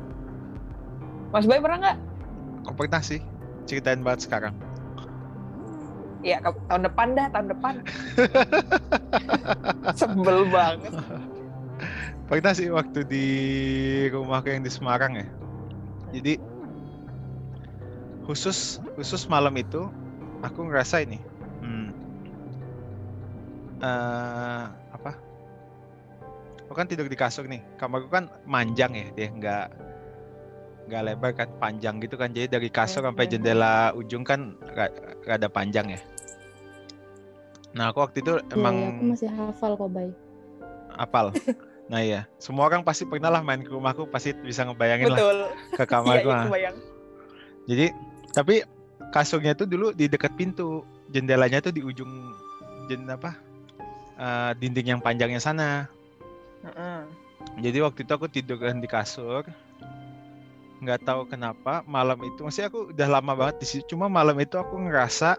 Mas 1.31 1.45
Boy 1.45 1.61
pernah 1.61 1.77
nggak? 1.79 1.97
Aku 2.65 2.73
pernah 2.73 3.01
sih. 3.03 3.19
Ceritain 3.69 4.01
banget 4.01 4.25
sekarang. 4.25 4.53
Ke- 6.21 6.61
tahun 6.69 6.83
depan 6.85 7.07
dah 7.17 7.27
tahun 7.33 7.47
depan. 7.49 7.73
Sebel 9.99 10.39
banget. 10.49 10.93
Pernah 12.29 12.53
sih 12.53 12.69
waktu 12.69 13.03
di 13.03 13.25
rumahku 14.13 14.47
yang 14.53 14.63
di 14.63 14.71
Semarang 14.71 15.17
ya. 15.17 15.27
Jadi 16.13 16.37
khusus 18.23 18.79
khusus 18.95 19.25
malam 19.27 19.51
itu 19.57 19.89
aku 20.45 20.69
ngerasa 20.69 21.03
ini. 21.03 21.19
Hmm, 21.61 21.89
eh, 23.81 24.65
apa? 24.93 25.11
Aku 26.69 26.73
kan 26.77 26.87
tidur 26.87 27.11
di 27.11 27.19
kasur 27.19 27.49
nih. 27.51 27.59
Kamarku 27.75 28.07
kan 28.07 28.31
manjang 28.47 28.95
ya, 28.95 29.07
dia 29.11 29.27
nggak 29.27 29.65
nggak 30.87 31.01
lebar 31.03 31.31
kan, 31.35 31.49
panjang 31.59 31.99
gitu 31.99 32.15
kan. 32.15 32.31
Jadi 32.31 32.47
dari 32.47 32.69
kasur 32.71 33.03
sampai 33.03 33.27
jendela 33.27 33.91
ujung 33.91 34.23
kan 34.23 34.55
ra- 34.71 34.95
rada 35.27 35.51
panjang 35.51 35.91
ya. 35.91 35.99
Nah 37.71 37.89
aku 37.89 38.03
waktu 38.03 38.19
itu 38.19 38.33
Iya, 38.35 38.53
emang 38.53 38.75
aku 38.91 39.03
masih 39.07 39.29
hafal 39.29 39.71
kok, 39.75 39.89
Bay. 39.89 40.09
apal. 40.93 41.31
Nah 41.91 41.99
iya, 41.99 42.23
semua 42.39 42.71
orang 42.71 42.87
pasti 42.87 43.03
pernah 43.03 43.27
lah 43.27 43.43
main 43.43 43.59
ke 43.59 43.67
rumahku, 43.67 44.07
pasti 44.07 44.31
bisa 44.31 44.63
ngebayangin 44.63 45.11
lah 45.11 45.19
Betul. 45.19 45.37
ke 45.75 45.83
Iya, 45.83 45.91
kamarku. 45.91 46.29
iya 46.31 46.43
kebayang. 46.47 46.77
Jadi, 47.67 47.85
tapi 48.31 48.55
kasurnya 49.11 49.51
tuh 49.53 49.67
dulu 49.67 49.91
di 49.91 50.07
dekat 50.07 50.31
pintu, 50.39 50.87
jendelanya 51.11 51.59
tuh 51.59 51.75
di 51.75 51.83
ujung 51.83 52.07
jen 52.87 53.03
apa? 53.11 53.35
eh, 54.15 54.51
dinding 54.55 54.87
yang 54.87 55.01
panjangnya 55.03 55.43
sana. 55.43 55.91
Heeh. 56.63 56.99
Jadi 57.59 57.77
waktu 57.83 58.07
itu 58.07 58.11
aku 58.15 58.31
tidur 58.31 58.55
kan 58.55 58.79
di 58.79 58.87
kasur. 58.87 59.43
Nggak 60.79 61.03
tahu 61.03 61.27
kenapa 61.27 61.83
malam 61.83 62.23
itu, 62.23 62.39
maksudnya 62.39 62.71
aku 62.71 62.95
udah 62.95 63.07
lama 63.11 63.35
banget 63.35 63.55
di 63.59 63.67
situ. 63.67 63.83
Cuma 63.93 64.07
malam 64.07 64.39
itu 64.39 64.55
aku 64.55 64.79
ngerasa 64.79 65.35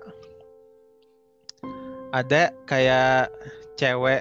ada 2.13 2.53
kayak 2.69 3.33
cewek 3.81 4.21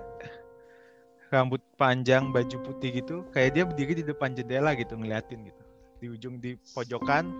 rambut 1.32 1.60
panjang, 1.80 2.32
baju 2.32 2.58
putih 2.64 3.04
gitu, 3.04 3.24
kayak 3.32 3.56
dia 3.56 3.64
berdiri 3.64 4.00
di 4.00 4.06
depan 4.08 4.36
jendela 4.36 4.76
gitu 4.76 4.96
ngeliatin 4.96 5.48
gitu. 5.48 5.64
Di 6.00 6.08
ujung 6.12 6.40
di 6.44 6.60
pojokan 6.76 7.32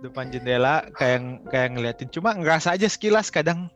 depan 0.00 0.28
jendela 0.28 0.88
kayak 0.96 1.44
kayak 1.48 1.68
ngeliatin. 1.76 2.08
Cuma 2.12 2.36
ngerasa 2.36 2.76
aja 2.76 2.88
sekilas 2.88 3.28
kadang 3.32 3.68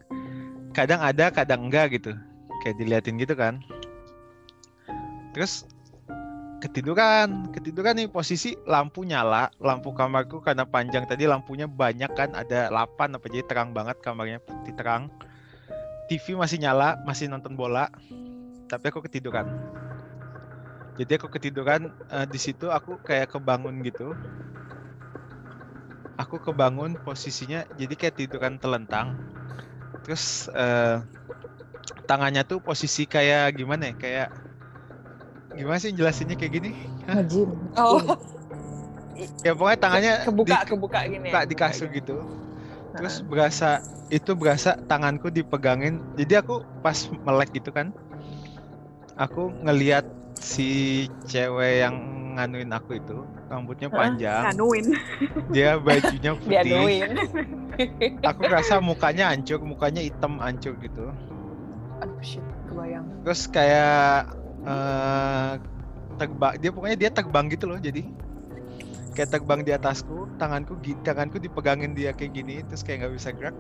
kadang 0.72 1.00
ada, 1.00 1.28
kadang 1.33 1.68
enggak 1.68 1.96
gitu. 1.96 2.12
Kayak 2.64 2.76
diliatin 2.80 3.16
gitu 3.20 3.35
kan. 3.37 3.61
Terus 5.33 5.64
ketiduran, 6.61 7.48
ketiduran 7.56 7.96
nih 7.96 8.09
posisi 8.12 8.52
lampu 8.68 9.09
nyala, 9.09 9.48
lampu 9.61 9.96
kamarku 9.96 10.44
karena 10.44 10.68
panjang 10.68 11.09
tadi 11.09 11.24
lampunya 11.24 11.64
banyak 11.64 12.12
kan, 12.12 12.37
ada 12.37 12.68
8 12.68 13.16
apa 13.16 13.26
jadi 13.33 13.44
terang 13.48 13.72
banget 13.72 13.96
kamarnya 14.04 14.44
putih 14.44 14.76
terang. 14.76 15.09
TV 16.11 16.35
masih 16.35 16.59
nyala, 16.59 16.99
masih 17.07 17.31
nonton 17.31 17.55
bola, 17.55 17.87
tapi 18.66 18.90
aku 18.90 18.99
ketiduran. 19.07 19.46
Jadi 20.99 21.12
aku 21.14 21.31
ketiduran 21.31 21.87
eh, 22.11 22.27
di 22.27 22.35
situ 22.35 22.66
aku 22.66 22.99
kayak 23.07 23.31
kebangun 23.31 23.79
gitu. 23.87 24.11
Aku 26.18 26.42
kebangun 26.42 26.99
posisinya 27.01 27.62
jadi 27.79 27.94
kayak 27.94 28.14
tiduran 28.18 28.59
telentang. 28.59 29.14
Terus 30.03 30.51
eh, 30.51 30.99
tangannya 32.11 32.42
tuh 32.42 32.59
posisi 32.59 33.07
kayak 33.07 33.55
gimana 33.55 33.94
ya? 33.94 33.94
Kayak 33.94 34.29
gimana 35.55 35.79
sih 35.79 35.94
jelasinnya 35.94 36.35
kayak 36.35 36.53
gini? 36.59 36.70
Ngejim. 37.07 37.51
Oh, 37.79 38.03
Ya 39.44 39.53
pokoknya 39.53 39.79
tangannya 39.79 40.14
kebuka 40.25 40.64
di, 40.64 40.68
kebuka 40.73 41.01
gini. 41.05 41.29
ya, 41.29 41.33
buka 41.33 41.40
di 41.44 41.55
kebuka 41.55 41.68
kasur 41.70 41.87
gini. 41.92 41.99
gitu. 42.03 42.16
Terus 42.96 43.14
berasa 43.29 43.85
itu 44.11 44.35
berasa 44.35 44.75
tanganku 44.90 45.31
dipegangin. 45.31 46.03
Jadi 46.18 46.35
aku 46.42 46.66
pas 46.83 47.09
melek 47.25 47.55
gitu 47.55 47.70
kan. 47.70 47.94
Aku 49.16 49.55
ngeliat 49.62 50.05
si 50.37 51.05
cewek 51.29 51.87
yang 51.87 51.94
nganuin 52.35 52.70
aku 52.73 52.96
itu 52.96 53.27
rambutnya 53.51 53.90
panjang, 53.90 54.46
Nganuin. 54.55 54.87
dia 55.51 55.77
bajunya 55.77 56.33
putih. 56.38 57.03
Aku 58.23 58.42
rasa 58.46 58.79
mukanya 58.79 59.35
hancur, 59.35 59.59
mukanya 59.61 60.01
hitam 60.01 60.38
hancur 60.38 60.79
gitu. 60.79 61.11
Aduh 62.01 62.23
shit, 62.23 62.44
kebayang. 62.70 63.05
Terus 63.27 63.51
kayak 63.51 64.31
eh 64.64 65.53
terbang, 66.16 66.53
dia 66.62 66.70
pokoknya 66.70 66.96
dia 66.96 67.11
terbang 67.11 67.51
gitu 67.51 67.66
loh. 67.66 67.79
Jadi 67.83 68.07
kayak 69.18 69.37
terbang 69.37 69.61
di 69.66 69.75
atasku, 69.75 70.31
tanganku 70.38 70.79
tanganku 71.03 71.42
dipegangin 71.42 71.92
dia 71.99 72.14
kayak 72.14 72.33
gini, 72.33 72.62
terus 72.64 72.87
kayak 72.87 73.05
nggak 73.05 73.14
bisa 73.18 73.31
gerak. 73.35 73.57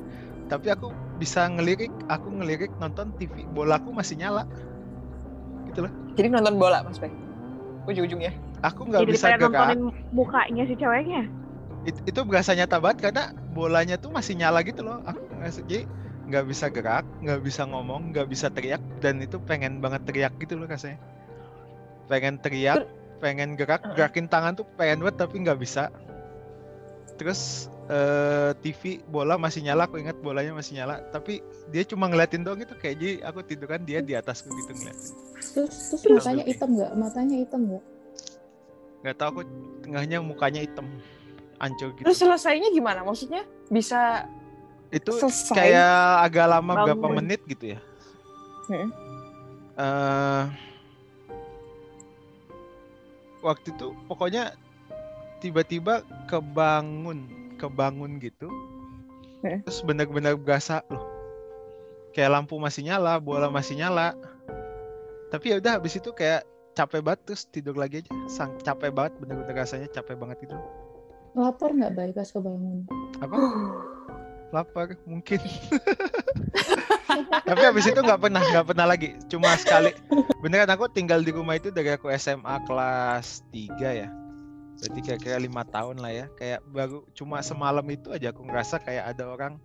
Tapi 0.50 0.66
aku 0.74 0.90
bisa 1.14 1.46
ngelirik, 1.46 1.94
aku 2.10 2.28
ngelirik 2.34 2.74
nonton 2.82 3.14
TV, 3.14 3.46
bolaku 3.54 3.94
masih 3.94 4.18
nyala. 4.18 4.44
Gitu 5.70 5.86
loh. 5.86 5.92
Jadi 6.18 6.26
nonton 6.26 6.58
bola 6.58 6.82
Mas 6.82 6.98
Bay. 6.98 7.14
Ujung-ujungnya. 7.86 8.34
Aku 8.60 8.90
nggak 8.90 9.06
bisa 9.06 9.32
gerak. 9.38 9.46
nontonin 9.46 9.80
mukanya 10.10 10.66
si 10.66 10.74
ceweknya. 10.74 11.30
It- 11.86 12.02
itu 12.04 12.20
berasa 12.26 12.52
nyata 12.52 12.76
banget 12.76 13.08
karena 13.08 13.24
bolanya 13.54 13.96
tuh 13.96 14.12
masih 14.12 14.36
nyala 14.36 14.60
gitu 14.66 14.82
loh. 14.84 15.00
Aku 15.06 15.22
jadi 15.64 15.86
nggak 16.28 16.44
bisa 16.44 16.66
gerak, 16.68 17.06
nggak 17.24 17.40
bisa 17.40 17.64
ngomong, 17.64 18.12
nggak 18.12 18.28
bisa 18.28 18.52
teriak 18.52 18.82
dan 19.00 19.22
itu 19.22 19.40
pengen 19.40 19.80
banget 19.80 20.04
teriak 20.04 20.34
gitu 20.42 20.60
loh 20.60 20.68
rasanya. 20.68 21.00
Pengen 22.10 22.36
teriak, 22.42 22.84
pengen 23.22 23.54
gerak, 23.54 23.80
gerakin 23.96 24.26
tangan 24.26 24.58
tuh 24.58 24.66
pengen 24.76 25.00
banget 25.00 25.16
tapi 25.24 25.40
nggak 25.40 25.56
bisa. 25.56 25.88
Terus 27.16 27.72
eh, 27.90 28.50
TV 28.62 29.02
bola 29.10 29.34
masih 29.34 29.66
nyala, 29.66 29.90
aku 29.90 29.98
ingat 29.98 30.16
bolanya 30.22 30.54
masih 30.54 30.78
nyala, 30.78 31.02
tapi 31.10 31.42
dia 31.74 31.82
cuma 31.82 32.06
ngeliatin 32.06 32.46
doang 32.46 32.62
gitu 32.62 32.78
kayak 32.78 32.96
jadi 33.02 33.14
aku 33.26 33.42
tiduran 33.42 33.82
dia 33.82 33.98
di 33.98 34.14
atasku 34.14 34.46
gitu 34.54 34.72
ngeliatin. 34.78 35.14
Terus 35.50 35.74
terus 35.98 36.22
matanya 36.22 36.44
hitam 36.46 36.68
nggak? 36.78 36.90
Matanya 36.94 37.36
hitam 37.42 37.60
nggak? 37.66 37.84
Nggak 39.00 39.16
tahu 39.18 39.28
aku 39.34 39.42
tengahnya 39.82 40.18
mukanya 40.22 40.60
hitam, 40.62 40.86
hancur 41.58 41.90
gitu. 41.98 42.06
Terus 42.06 42.18
selesainya 42.22 42.68
gimana? 42.70 43.02
Maksudnya 43.02 43.42
bisa 43.66 44.30
itu 44.90 45.10
selesai? 45.10 45.54
kayak 45.54 46.26
agak 46.26 46.46
lama 46.46 46.72
berapa 46.86 46.98
Bangun. 46.98 47.18
menit 47.22 47.40
gitu 47.46 47.74
ya. 47.74 47.80
Hmm. 48.70 48.86
eh 49.80 50.44
waktu 53.42 53.72
itu 53.72 53.96
pokoknya 54.06 54.54
tiba-tiba 55.40 56.04
kebangun, 56.28 57.24
kebangun 57.60 58.16
gitu. 58.16 58.48
Hmm. 59.44 59.60
Terus 59.68 59.84
benar-benar 59.84 60.40
berasa 60.40 60.80
loh. 60.88 61.04
Kayak 62.16 62.40
lampu 62.40 62.56
masih 62.56 62.88
nyala, 62.88 63.20
bola 63.20 63.52
masih 63.52 63.76
nyala. 63.76 64.16
Tapi 65.28 65.54
ya 65.54 65.56
udah 65.60 65.78
habis 65.78 65.94
itu 65.94 66.10
kayak 66.10 66.42
capek 66.74 67.04
banget 67.04 67.20
terus 67.28 67.44
tidur 67.52 67.76
lagi 67.76 68.00
aja. 68.00 68.10
Sang 68.26 68.56
capek 68.64 68.90
banget 68.90 69.14
bener-bener 69.20 69.54
rasanya 69.54 69.86
capek 69.92 70.16
banget 70.18 70.48
itu. 70.48 70.56
Lapar 71.38 71.70
nggak 71.70 71.94
baik 71.94 72.12
pas 72.18 72.26
kebangun? 72.32 72.88
Apa? 73.22 73.36
Lapar 74.54 74.98
mungkin. 75.06 75.38
Tapi 77.46 77.62
habis 77.62 77.86
itu 77.86 78.00
nggak 78.02 78.20
pernah, 78.22 78.42
nggak 78.42 78.66
pernah 78.74 78.86
lagi. 78.90 79.14
Cuma 79.30 79.54
sekali. 79.54 79.94
Beneran 80.42 80.70
aku 80.74 80.90
tinggal 80.90 81.22
di 81.22 81.30
rumah 81.30 81.54
itu 81.54 81.70
dari 81.70 81.94
aku 81.94 82.10
SMA 82.18 82.66
kelas 82.66 83.46
3 83.54 84.00
ya. 84.02 84.08
Berarti 84.80 85.00
kira-kira 85.04 85.36
lima 85.36 85.62
tahun 85.68 86.00
lah 86.00 86.12
ya. 86.12 86.26
Kayak 86.40 86.64
baru 86.64 87.04
cuma 87.12 87.44
semalam 87.44 87.84
itu 87.92 88.08
aja 88.10 88.32
aku 88.32 88.48
ngerasa 88.48 88.80
kayak 88.80 89.12
ada 89.12 89.24
orang, 89.28 89.60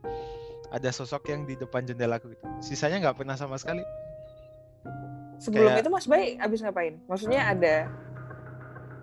ada 0.69 0.89
sosok 0.91 1.31
yang 1.31 1.47
di 1.47 1.55
depan 1.55 1.87
jendela 1.87 2.19
aku 2.19 2.35
gitu. 2.35 2.43
Sisanya 2.59 2.99
nggak 2.99 3.23
pernah 3.23 3.39
sama 3.39 3.55
sekali. 3.55 3.81
Sebelum 5.39 5.71
Kayak- 5.71 5.83
itu 5.83 5.89
Mas 5.91 6.07
Bay 6.07 6.35
abis 6.39 6.59
ngapain? 6.63 6.95
Maksudnya 7.07 7.41
ada 7.47 7.75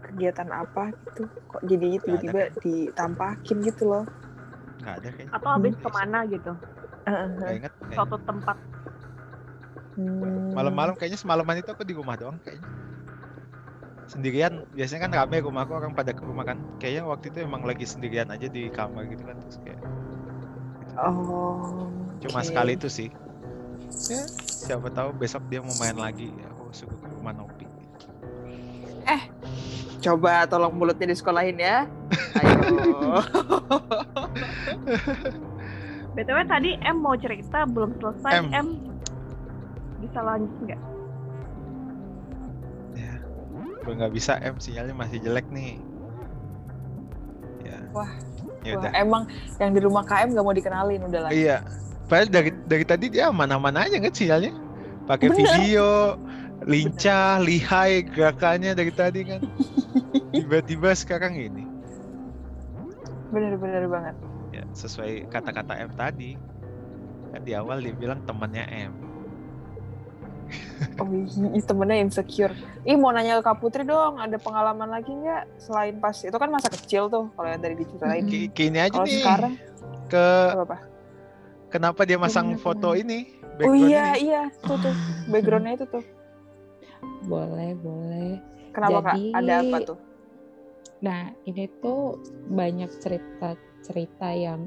kegiatan 0.04 0.48
apa 0.52 0.92
gitu? 0.92 1.22
Kok 1.48 1.62
jadi 1.64 1.88
tiba-tiba 2.04 2.40
ditampakin 2.60 3.56
gitu 3.64 3.84
loh? 3.88 4.04
Nggak 4.84 4.94
ada 5.00 5.08
kayaknya. 5.12 5.32
Atau 5.32 5.48
habis 5.48 5.74
ke 5.80 5.88
mana 5.88 6.18
gitu. 6.28 6.52
Heeh. 7.08 7.28
Nggak 7.40 7.52
inget. 7.56 7.72
kayaknya. 7.72 7.96
Suatu 7.96 8.16
tempat. 8.24 8.56
Hmm. 9.92 10.56
Malam-malam 10.56 10.96
kayaknya 10.96 11.20
semalaman 11.20 11.60
itu 11.60 11.68
aku 11.68 11.84
di 11.84 11.92
rumah 11.92 12.16
doang 12.16 12.40
kayaknya. 12.40 12.64
Sendirian, 14.10 14.66
biasanya 14.74 15.08
kan 15.08 15.12
rame 15.24 15.40
rumahku 15.40 15.72
orang 15.72 15.92
pada 15.94 16.12
ke 16.12 16.22
rumah 16.22 16.44
kan. 16.44 16.58
Kayaknya 16.82 17.02
waktu 17.08 17.26
itu 17.30 17.38
emang 17.42 17.62
lagi 17.64 17.84
sendirian 17.86 18.28
aja 18.28 18.46
di 18.50 18.68
kamar 18.68 19.08
gitu 19.08 19.22
kan 19.24 19.36
terus 19.40 19.58
kayak 19.62 19.80
Oh. 20.92 21.88
cuma 22.20 22.44
oke. 22.44 22.48
sekali 22.52 22.76
itu 22.76 22.88
sih. 22.92 23.08
Ya, 24.12 24.28
siapa 24.44 24.92
tahu 24.92 25.16
besok 25.16 25.40
dia 25.48 25.64
mau 25.64 25.72
main 25.80 25.96
lagi, 25.96 26.28
aku 26.52 26.68
suruh 26.68 27.00
ke 27.00 27.08
rumah 27.16 27.32
Nopi. 27.32 27.72
Coba 30.02 30.50
tolong 30.50 30.74
mulutnya 30.74 31.14
disekolahin 31.14 31.62
ya. 31.62 31.86
Ayo. 32.42 33.22
BTW 36.18 36.38
tadi 36.44 36.76
M 36.82 36.98
mau 37.00 37.14
cerita 37.14 37.62
belum 37.64 37.94
selesai. 38.02 38.42
M. 38.42 38.46
M, 38.50 38.68
bisa 40.02 40.18
lanjut 40.20 40.52
nggak? 40.66 40.80
Gue 43.82 43.94
nggak 43.98 44.12
bisa 44.14 44.38
M 44.38 44.56
sinyalnya 44.62 44.94
masih 44.94 45.18
jelek 45.18 45.46
nih. 45.50 45.82
Ya. 47.66 47.78
Wah, 47.94 48.10
Ya 48.62 48.78
Wah, 48.78 48.86
udah. 48.86 48.92
emang 48.94 49.22
yang 49.58 49.74
di 49.74 49.80
rumah 49.82 50.06
KM 50.06 50.38
gak 50.38 50.44
mau 50.46 50.54
dikenalin 50.54 51.02
udah 51.10 51.20
lah. 51.26 51.30
Iya. 51.34 51.66
Padahal 52.06 52.30
dari 52.30 52.50
dari 52.66 52.84
tadi 52.86 53.06
dia 53.10 53.30
aman-aman 53.30 53.74
aja 53.74 53.98
kan 53.98 54.14
sinyalnya. 54.14 54.54
Pakai 55.02 55.34
video, 55.34 56.14
lincah, 56.62 57.42
lihai 57.42 58.06
gerakannya 58.06 58.78
dari 58.78 58.92
tadi 58.94 59.20
kan. 59.26 59.40
Tiba-tiba 60.36 60.94
sekarang 60.94 61.34
ini. 61.34 61.66
Bener-bener 63.34 63.90
banget. 63.90 64.14
Ya, 64.54 64.62
sesuai 64.70 65.26
kata-kata 65.32 65.74
M 65.82 65.90
tadi. 65.98 66.38
Kan 67.34 67.42
di 67.42 67.52
awal 67.58 67.82
dia 67.82 67.96
bilang 67.98 68.22
temannya 68.30 68.62
M. 68.70 68.94
Oh 70.96 71.06
iya, 71.08 71.62
temennya 71.62 71.96
insecure. 71.98 72.52
Ih 72.82 72.94
mau 72.94 73.10
nanya 73.10 73.38
ke 73.38 73.44
Kak 73.44 73.58
Putri 73.58 73.82
dong, 73.82 74.16
ada 74.16 74.34
pengalaman 74.36 74.86
lagi 74.86 75.08
nggak 75.08 75.58
selain 75.58 75.96
pas 75.96 76.14
itu 76.14 76.32
kan 76.32 76.48
masa 76.48 76.68
kecil 76.68 77.06
tuh 77.06 77.30
kalau 77.32 77.48
yang 77.48 77.58
tadi 77.58 77.74
diceritain. 77.76 78.24
Ki- 78.24 78.50
Kini 78.50 78.78
aja 78.78 78.92
Kalau 78.92 79.04
nih 79.04 79.16
sekarang 79.18 79.52
ke 80.06 80.26
apa 80.50 80.64
apa? 80.64 80.78
kenapa 81.68 82.00
dia 82.02 82.16
masang 82.16 82.52
Bener, 82.52 82.60
foto 82.60 82.92
ini 82.92 83.32
Oh 83.60 83.72
iya 83.72 84.12
ini. 84.14 84.28
iya 84.28 84.42
tuh 84.58 84.76
tuh 84.76 84.94
backgroundnya 85.26 85.72
itu 85.74 85.86
tuh. 85.86 86.04
boleh 87.22 87.72
boleh 87.76 88.32
Kenapa 88.70 89.12
Jadi- 89.12 89.32
kak? 89.32 89.38
Ada 89.38 89.54
apa 89.60 89.78
tuh? 89.84 89.98
Nah, 91.02 91.20
ini 91.42 91.64
tuh 91.78 92.16
banyak 92.46 92.88
cerita-cerita 92.94 94.28
yang 94.32 94.64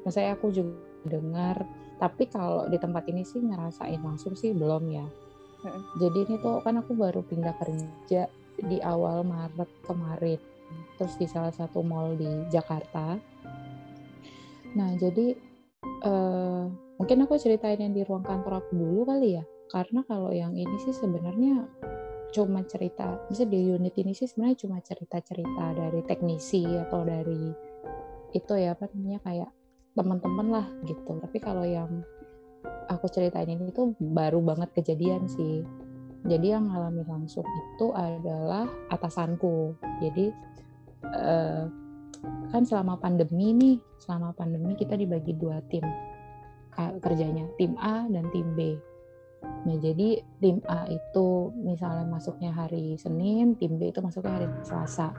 misalnya 0.00 0.34
aku 0.34 0.48
juga 0.48 0.74
dengar, 1.04 1.62
tapi 1.96 2.26
kalau 2.26 2.66
di 2.66 2.76
tempat 2.76 3.04
ini 3.06 3.22
sih 3.22 3.38
ngerasain 3.38 4.00
langsung 4.00 4.32
sih 4.32 4.50
belum 4.50 4.90
ya. 4.90 5.06
Jadi 5.98 6.18
ini 6.28 6.34
tuh 6.40 6.60
kan 6.60 6.80
aku 6.80 6.92
baru 6.92 7.24
pindah 7.24 7.56
kerja 7.56 8.28
di 8.60 8.78
awal 8.84 9.24
Maret 9.26 9.70
kemarin, 9.82 10.40
terus 11.00 11.14
di 11.18 11.26
salah 11.26 11.52
satu 11.52 11.80
mall 11.80 12.14
di 12.14 12.28
Jakarta. 12.52 13.18
Nah, 14.74 14.90
jadi 14.98 15.34
eh, 16.04 16.64
mungkin 16.98 17.18
aku 17.24 17.38
ceritain 17.38 17.80
yang 17.80 17.94
di 17.94 18.02
ruang 18.06 18.26
kantor 18.26 18.62
aku 18.62 18.72
dulu 18.74 19.02
kali 19.08 19.40
ya, 19.40 19.44
karena 19.72 20.00
kalau 20.06 20.30
yang 20.30 20.54
ini 20.54 20.76
sih 20.82 20.94
sebenarnya 20.94 21.66
cuma 22.34 22.66
cerita, 22.66 23.22
bisa 23.30 23.46
di 23.46 23.70
unit 23.70 23.94
ini 23.94 24.10
sih 24.10 24.26
sebenarnya 24.26 24.66
cuma 24.66 24.82
cerita-cerita 24.82 25.70
dari 25.78 26.02
teknisi 26.02 26.66
atau 26.66 27.06
dari 27.06 27.54
itu 28.34 28.52
ya 28.58 28.74
apa 28.74 28.90
namanya 28.90 29.22
kayak 29.22 29.50
teman-teman 29.94 30.46
lah 30.50 30.66
gitu. 30.82 31.14
Tapi 31.22 31.38
kalau 31.38 31.62
yang 31.62 32.02
aku 32.88 33.06
ceritain 33.10 33.48
ini 33.48 33.70
tuh 33.72 33.96
baru 33.98 34.40
banget 34.40 34.72
kejadian 34.76 35.28
sih. 35.28 35.64
Jadi 36.24 36.56
yang 36.56 36.72
ngalamin 36.72 37.04
langsung 37.04 37.44
itu 37.44 37.92
adalah 37.92 38.64
atasanku. 38.88 39.76
Jadi 40.00 40.32
eh, 41.04 41.64
kan 42.48 42.62
selama 42.64 42.96
pandemi 42.96 43.52
nih, 43.52 43.76
selama 44.00 44.32
pandemi 44.32 44.72
kita 44.72 44.96
dibagi 44.96 45.36
dua 45.36 45.60
tim 45.68 45.84
kerjanya, 46.74 47.46
tim 47.54 47.78
A 47.78 48.08
dan 48.10 48.26
tim 48.34 48.50
B. 48.58 48.74
Nah, 49.64 49.76
jadi 49.78 50.24
tim 50.40 50.58
A 50.66 50.88
itu 50.88 51.52
misalnya 51.60 52.08
masuknya 52.08 52.50
hari 52.50 52.96
Senin, 52.96 53.54
tim 53.60 53.76
B 53.76 53.92
itu 53.92 54.00
masuknya 54.00 54.40
hari 54.40 54.46
Selasa. 54.64 55.12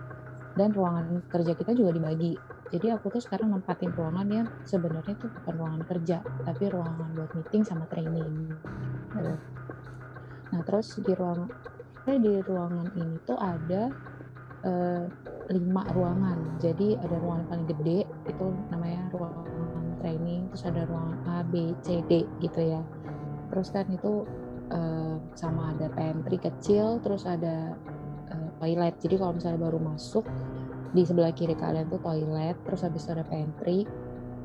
Dan 0.56 0.72
ruangan 0.72 1.24
kerja 1.28 1.54
kita 1.54 1.76
juga 1.76 1.96
dibagi. 1.96 2.36
Jadi 2.74 2.88
aku 2.92 3.14
tuh 3.14 3.22
sekarang 3.22 3.54
nempatin 3.54 3.94
ruangan 3.94 4.28
yang 4.30 4.48
sebenarnya 4.66 5.14
itu 5.14 5.30
bukan 5.30 5.54
ruangan 5.54 5.84
kerja, 5.86 6.18
tapi 6.22 6.64
ruangan 6.70 7.10
buat 7.14 7.32
meeting 7.38 7.64
sama 7.64 7.86
training. 7.88 8.58
Gitu. 9.14 9.34
Nah, 10.54 10.62
terus 10.66 10.88
di 11.00 11.14
ruang 11.14 11.50
eh, 12.10 12.18
di 12.18 12.34
ruangan 12.42 12.88
ini 12.98 13.16
tuh 13.26 13.38
ada 13.38 13.84
eh, 14.66 15.04
lima 15.54 15.84
ruangan. 15.94 16.58
Jadi 16.58 16.98
ada 16.98 17.16
ruangan 17.22 17.46
paling 17.50 17.68
gede 17.70 18.00
itu 18.26 18.46
namanya 18.74 19.10
ruangan 19.14 19.48
training, 20.02 20.50
terus 20.54 20.64
ada 20.66 20.82
ruangan 20.90 21.18
A, 21.30 21.38
B, 21.46 21.74
C, 21.86 22.02
D 22.10 22.26
gitu 22.42 22.62
ya 22.62 22.82
terus 23.50 23.72
kan 23.72 23.86
itu 23.88 24.26
eh, 24.74 25.16
sama 25.38 25.72
ada 25.72 25.88
pantry 25.94 26.36
kecil 26.36 27.00
terus 27.00 27.24
ada 27.24 27.72
eh, 28.32 28.50
toilet 28.60 28.96
jadi 29.00 29.16
kalau 29.22 29.38
misalnya 29.38 29.60
baru 29.64 29.80
masuk 29.80 30.26
di 30.96 31.04
sebelah 31.04 31.36
kiri 31.36 31.60
kalian 31.60 31.92
tuh 31.92 32.00
toilet 32.00 32.56
terus 32.64 32.88
habis 32.88 33.04
itu 33.04 33.12
ada 33.12 33.28
pantry. 33.28 33.84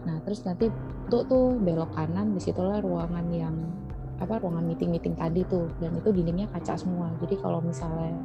Nah 0.03 0.19
terus 0.27 0.43
nanti 0.43 0.67
tuh 1.07 1.23
tuh 1.31 1.55
belok 1.63 1.95
kanan 1.95 2.35
di 2.35 2.43
situlah 2.43 2.83
ruangan 2.83 3.31
yang 3.31 3.55
apa 4.19 4.43
ruangan 4.43 4.67
meeting 4.67 4.91
meeting 4.91 5.15
tadi 5.15 5.47
tuh. 5.47 5.71
Dan 5.79 5.95
itu 5.95 6.11
dindingnya 6.11 6.51
kaca 6.51 6.75
semua. 6.75 7.15
Jadi 7.23 7.39
kalau 7.39 7.63
misalnya 7.63 8.19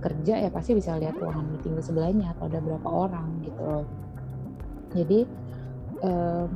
kerja 0.00 0.40
ya 0.40 0.48
pasti 0.48 0.72
bisa 0.72 0.96
lihat 0.96 1.20
ruangan 1.20 1.44
meeting 1.52 1.76
di 1.76 1.84
sebelahnya 1.84 2.32
atau 2.32 2.48
ada 2.48 2.64
berapa 2.64 2.88
orang 2.88 3.28
gitu 3.44 3.60
loh. 3.60 3.84
Jadi 4.96 5.20
em, 6.00 6.50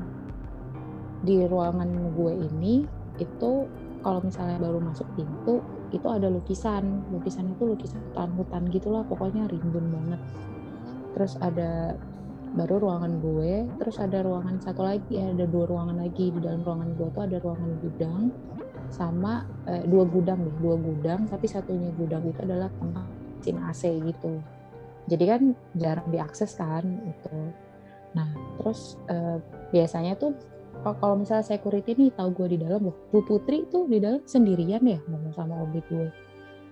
di 1.21 1.37
ruangan 1.45 2.17
gue 2.17 2.33
ini 2.49 2.89
itu 3.21 3.53
kalau 4.01 4.21
misalnya 4.25 4.57
baru 4.57 4.81
masuk 4.81 5.05
pintu 5.13 5.61
itu 5.93 6.07
ada 6.09 6.33
lukisan. 6.33 7.05
Lukisan 7.13 7.53
itu 7.53 7.69
lukisan 7.69 8.01
hutan-hutan 8.09 8.73
gitulah 8.73 9.05
pokoknya 9.05 9.45
rimbun 9.53 9.93
banget 9.93 10.21
terus 11.15 11.39
ada 11.39 11.95
baru 12.55 12.79
ruangan 12.87 13.19
gue 13.19 13.67
terus 13.83 13.99
ada 13.99 14.23
ruangan 14.23 14.63
satu 14.63 14.87
lagi 14.87 15.19
eh, 15.19 15.35
ada 15.35 15.47
dua 15.47 15.67
ruangan 15.67 15.99
lagi. 15.99 16.31
Di 16.31 16.41
dalam 16.43 16.63
ruangan 16.63 16.91
gue 16.95 17.09
tuh 17.11 17.23
ada 17.27 17.37
ruangan 17.43 17.71
gudang 17.83 18.21
sama 18.91 19.47
eh, 19.67 19.83
dua 19.87 20.05
gudang 20.07 20.39
deh 20.47 20.57
dua 20.63 20.77
gudang. 20.79 21.27
Tapi 21.27 21.47
satunya 21.51 21.91
gudang 21.95 22.23
itu 22.27 22.41
adalah 22.43 22.71
tempat 22.79 23.07
mesin 23.39 23.59
AC 23.61 23.83
gitu. 24.07 24.39
Jadi 25.05 25.25
kan 25.29 25.43
jarang 25.77 26.09
diakses 26.09 26.57
kan 26.57 26.85
itu 27.05 27.39
nah 28.15 28.31
terus 28.63 28.95
eh, 29.11 29.43
biasanya 29.75 30.15
tuh 30.15 30.39
kalau- 30.87 30.99
kalau 31.03 31.15
misalnya 31.19 31.43
security 31.43 31.99
nih 31.99 32.15
tahu 32.15 32.31
gue 32.31 32.55
di 32.55 32.59
dalam 32.63 32.87
loh 32.87 32.97
Bu 33.11 33.27
Putri 33.27 33.67
tuh 33.67 33.91
di 33.91 33.99
dalam 33.99 34.23
sendirian 34.23 34.87
ya 34.87 35.03
ngomong 35.11 35.35
sama 35.35 35.59
obik 35.67 35.83
gue. 35.91 36.09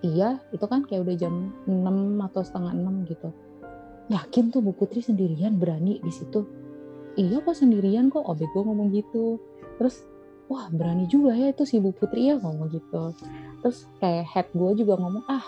Iya 0.06 0.38
itu 0.54 0.62
kan 0.66 0.86
kayak 0.86 1.02
udah 1.06 1.16
jam 1.18 1.50
6 1.66 2.22
atau 2.22 2.42
setengah 2.46 2.74
6 2.74 3.10
gitu 3.10 3.30
yakin 4.10 4.50
tuh 4.50 4.64
Bu 4.64 4.72
Putri 4.74 5.04
sendirian 5.04 5.58
berani 5.60 6.02
di 6.02 6.12
situ? 6.12 6.42
Iya 7.14 7.44
kok 7.44 7.58
sendirian 7.58 8.08
kok 8.08 8.24
obik 8.24 8.48
gue 8.50 8.62
ngomong 8.64 8.88
gitu. 8.90 9.38
Terus 9.76 10.06
wah 10.48 10.68
berani 10.72 11.06
juga 11.06 11.36
ya 11.36 11.52
itu 11.52 11.62
si 11.68 11.78
Bu 11.78 11.92
Putri 11.92 12.32
ya 12.32 12.40
ngomong 12.40 12.72
gitu. 12.72 13.14
Terus 13.62 13.86
kayak 14.02 14.26
head 14.26 14.48
gue 14.56 14.84
juga 14.84 14.98
ngomong 14.98 15.24
ah 15.28 15.44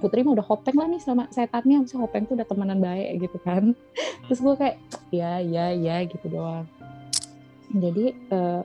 Putri 0.00 0.26
mah 0.26 0.36
udah 0.36 0.46
hopeng 0.46 0.76
lah 0.76 0.90
nih 0.90 1.00
sama 1.00 1.30
setannya 1.30 1.80
Maksudnya 1.80 2.02
hopeng 2.04 2.24
tuh 2.26 2.34
udah 2.36 2.46
temenan 2.48 2.80
baik 2.80 3.26
gitu 3.26 3.38
kan. 3.42 3.74
Terus 4.28 4.38
gue 4.40 4.54
kayak 4.56 4.76
ya 5.12 5.40
ya 5.42 5.74
ya 5.74 6.04
gitu 6.06 6.26
doang. 6.30 6.66
Jadi 7.70 8.12
eh, 8.12 8.62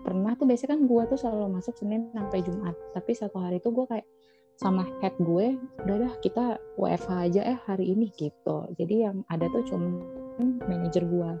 pernah 0.00 0.32
tuh 0.34 0.48
biasanya 0.48 0.76
kan 0.76 0.80
gue 0.88 1.02
tuh 1.12 1.18
selalu 1.18 1.46
masuk 1.60 1.74
Senin 1.76 2.08
sampai 2.10 2.40
Jumat 2.40 2.74
tapi 2.96 3.12
satu 3.12 3.36
hari 3.40 3.60
tuh 3.60 3.72
gue 3.74 3.86
kayak 3.88 4.06
sama 4.60 4.84
head 5.00 5.16
gue 5.16 5.56
udah 5.88 5.96
dah 6.04 6.12
kita 6.20 6.60
WFH 6.76 7.32
aja 7.32 7.40
eh 7.48 7.58
hari 7.64 7.96
ini 7.96 8.12
gitu. 8.12 8.68
Jadi 8.76 9.08
yang 9.08 9.24
ada 9.32 9.48
tuh 9.48 9.64
cuma 9.64 9.88
manajer 10.68 11.08
gue 11.08 11.32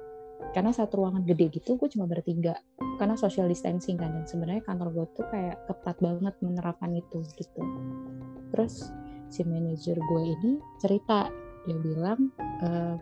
karena 0.56 0.72
satu 0.72 1.04
ruangan 1.04 1.28
gede 1.28 1.52
gitu 1.60 1.76
gue 1.76 1.88
cuma 1.92 2.08
bertiga. 2.08 2.56
Karena 2.96 3.20
social 3.20 3.44
distancing 3.44 4.00
kan 4.00 4.16
dan 4.16 4.24
sebenarnya 4.24 4.64
kantor 4.64 4.88
gue 4.96 5.06
tuh 5.20 5.26
kayak 5.28 5.60
ketat 5.68 6.00
banget 6.00 6.32
menerapkan 6.40 6.96
itu 6.96 7.20
gitu. 7.36 7.62
Terus 8.56 8.88
si 9.28 9.44
manajer 9.44 10.00
gue 10.00 10.22
ini 10.24 10.52
cerita. 10.80 11.28
Dia 11.68 11.76
bilang 11.76 12.32
eh, 12.64 12.96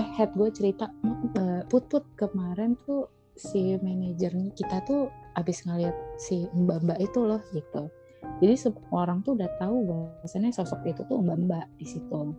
eh 0.00 0.08
head 0.16 0.32
gue 0.32 0.48
cerita 0.56 0.88
"Mak, 1.04 1.20
eh, 1.36 1.62
put 1.68 1.84
put 1.92 2.04
kemarin 2.16 2.80
tuh 2.88 3.12
si 3.36 3.76
manajernya 3.76 4.56
kita 4.56 4.80
tuh 4.88 5.12
abis 5.36 5.68
ngeliat 5.68 5.92
si 6.16 6.48
mbak-mbak 6.56 6.96
itu 6.96 7.20
loh 7.20 7.44
gitu 7.52 7.92
jadi 8.42 8.54
semua 8.58 9.06
orang 9.06 9.22
tuh 9.22 9.38
udah 9.38 9.50
tahu 9.56 9.76
bahwasannya 9.86 10.50
sosok 10.50 10.84
itu 10.84 11.02
tuh 11.06 11.22
mbak-mbak 11.22 11.70
di 11.78 11.86
situ. 11.86 12.34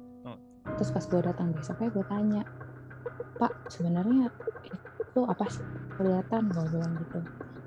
Terus 0.76 0.89
pas 0.91 1.06
gue 1.08 1.21
datang 1.24 1.54
besoknya 1.56 1.89
gue 1.93 2.06
tanya 2.10 2.43
pak 3.36 3.52
sebenarnya 3.67 4.32
itu 5.00 5.21
apa 5.24 5.45
sih 5.48 5.63
kelihatan? 5.95 6.52
Gue 6.52 6.65
bilang 6.74 6.93
gitu. 7.00 7.19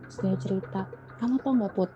Terus 0.08 0.16
dia 0.20 0.34
cerita 0.38 0.80
kamu 1.18 1.40
tau 1.40 1.52
nggak 1.56 1.72
put? 1.72 1.90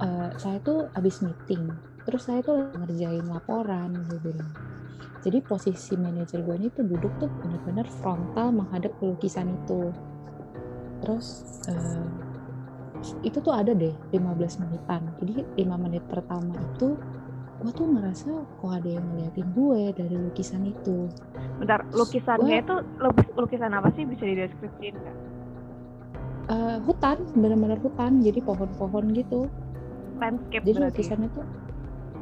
Eh, 0.00 0.30
saya 0.40 0.58
tuh 0.64 0.90
abis 0.96 1.22
meeting 1.22 1.70
terus 2.04 2.28
saya 2.28 2.44
tuh 2.44 2.72
ngerjain 2.76 3.24
laporan 3.28 3.94
gue 4.08 4.20
bilang. 4.20 4.52
Jadi 5.24 5.40
posisi 5.40 5.96
manajer 5.96 6.44
gue 6.44 6.56
ini 6.56 6.68
tuh 6.68 6.84
duduk 6.84 7.12
tuh 7.16 7.32
benar-benar 7.40 7.88
frontal 7.88 8.52
menghadap 8.52 8.92
lukisan 9.00 9.56
itu. 9.56 9.88
Terus 11.00 11.26
eh, 11.68 12.23
itu 13.20 13.38
tuh 13.38 13.52
ada 13.52 13.72
deh 13.72 13.92
15 14.10 14.60
menitan. 14.60 15.02
Jadi 15.20 15.44
5 15.60 15.76
menit 15.76 16.02
pertama 16.08 16.54
itu 16.74 16.96
gue 17.54 17.72
tuh 17.72 17.86
ngerasa 17.86 18.30
kok 18.60 18.72
ada 18.72 18.88
yang 18.88 19.04
ngeliatin 19.08 19.48
gue 19.52 19.80
dari 19.94 20.16
lukisan 20.18 20.64
itu. 20.64 21.08
Bentar, 21.56 21.80
lukisannya 21.90 22.60
Gua- 22.60 22.64
itu 22.64 22.74
lukis- 23.00 23.32
lukisan 23.34 23.72
apa 23.72 23.88
sih? 23.92 24.04
Bisa 24.04 24.24
dideskripsiin 24.24 24.94
nggak? 24.94 25.16
Eh, 26.44 26.76
hutan 26.84 27.16
benar-benar 27.32 27.80
hutan. 27.80 28.20
Jadi 28.20 28.40
pohon-pohon 28.40 29.16
gitu. 29.16 29.48
Landscape 30.14 30.62
jadi 30.62 30.78
berarti. 30.78 30.92
lukisannya 31.00 31.28
tuh 31.32 31.46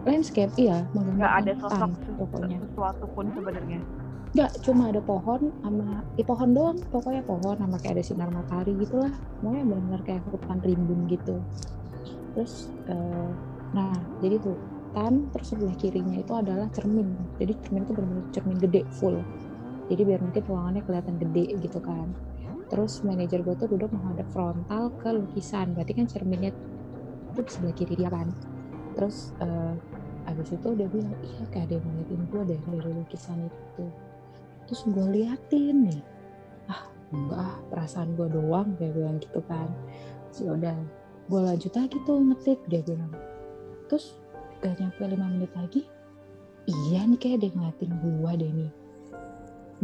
landscape 0.03 0.53
iya. 0.57 0.83
Nggak 0.91 1.33
ada 1.43 1.53
hutan 1.59 1.91
sosok 1.91 1.91
pokoknya. 2.19 2.59
sesuatu 2.65 3.05
pun 3.13 3.27
sebenarnya. 3.35 3.81
Nggak, 4.33 4.65
cuma 4.65 4.89
ada 4.89 5.05
pohon 5.05 5.53
sama 5.61 6.01
ya 6.17 6.25
pohon 6.25 6.57
doang 6.57 6.79
pokoknya 6.89 7.21
pohon 7.21 7.53
sama 7.61 7.77
kayak 7.77 8.01
ada 8.01 8.05
sinar 8.05 8.31
matahari 8.33 8.73
gitulah. 8.81 9.13
Pokoknya 9.45 9.65
benar-benar 9.69 10.01
kayak 10.09 10.25
hutan 10.25 10.59
rimbun 10.65 11.05
gitu. 11.05 11.37
Terus 12.33 12.73
eh, 12.89 13.31
nah 13.77 13.93
jadi 14.25 14.41
tuh 14.41 14.57
hutan 14.57 15.29
terus 15.33 15.53
sebelah 15.53 15.77
kirinya 15.77 16.17
itu 16.17 16.33
adalah 16.33 16.69
cermin. 16.73 17.13
Jadi 17.37 17.53
cermin 17.61 17.85
itu 17.85 17.93
benar-benar 17.93 18.27
cermin 18.33 18.57
gede 18.57 18.83
full. 18.97 19.21
Jadi 19.93 20.01
biar 20.01 20.21
mungkin 20.25 20.43
ruangannya 20.49 20.83
kelihatan 20.89 21.17
gede 21.21 21.45
gitu 21.61 21.79
kan. 21.85 22.09
Terus 22.73 23.05
manajer 23.05 23.45
gue 23.45 23.53
tuh 23.53 23.69
duduk 23.69 23.93
menghadap 23.93 24.33
frontal 24.33 24.97
ke 24.97 25.13
lukisan. 25.13 25.77
Berarti 25.77 25.93
kan 25.93 26.09
cerminnya 26.09 26.57
itu 27.37 27.41
sebelah 27.53 27.77
kiri 27.77 28.01
dia 28.01 28.09
kan. 28.09 28.33
Terus 28.97 29.37
eh, 29.45 29.77
abis 30.25 30.57
itu 30.57 30.69
dia 30.73 30.89
bilang 30.89 31.13
iya 31.21 31.45
kayak 31.53 31.69
ada 31.69 31.75
yang 31.77 31.85
ngeliatin 31.85 32.23
gue 32.33 32.43
dari 32.49 32.91
lukisan 32.97 33.39
itu 33.45 33.85
terus 34.73 34.89
gue 34.89 35.05
liatin 35.21 35.85
nih. 35.85 36.01
Ah 36.65 36.89
enggak 37.13 37.61
perasaan 37.69 38.17
gue 38.17 38.25
doang 38.33 38.73
dia 38.81 38.89
bilang 38.89 39.21
gitu 39.21 39.45
kan. 39.45 39.69
Terus 40.33 40.49
ya 40.49 40.51
udah 40.57 40.77
gue 41.29 41.41
lanjut 41.45 41.73
lagi 41.77 42.01
tuh 42.09 42.17
ngetik 42.25 42.57
dia 42.73 42.81
bilang. 42.81 43.13
Terus 43.93 44.17
gak 44.65 44.81
nyampe 44.81 45.05
lima 45.05 45.29
menit 45.29 45.53
lagi 45.53 45.85
iya 46.65 47.05
nih 47.05 47.21
kayak 47.21 47.45
yang 47.45 47.53
ngeliatin 47.61 47.93
gua 48.01 48.33
deh 48.33 48.49
nih. 48.49 48.73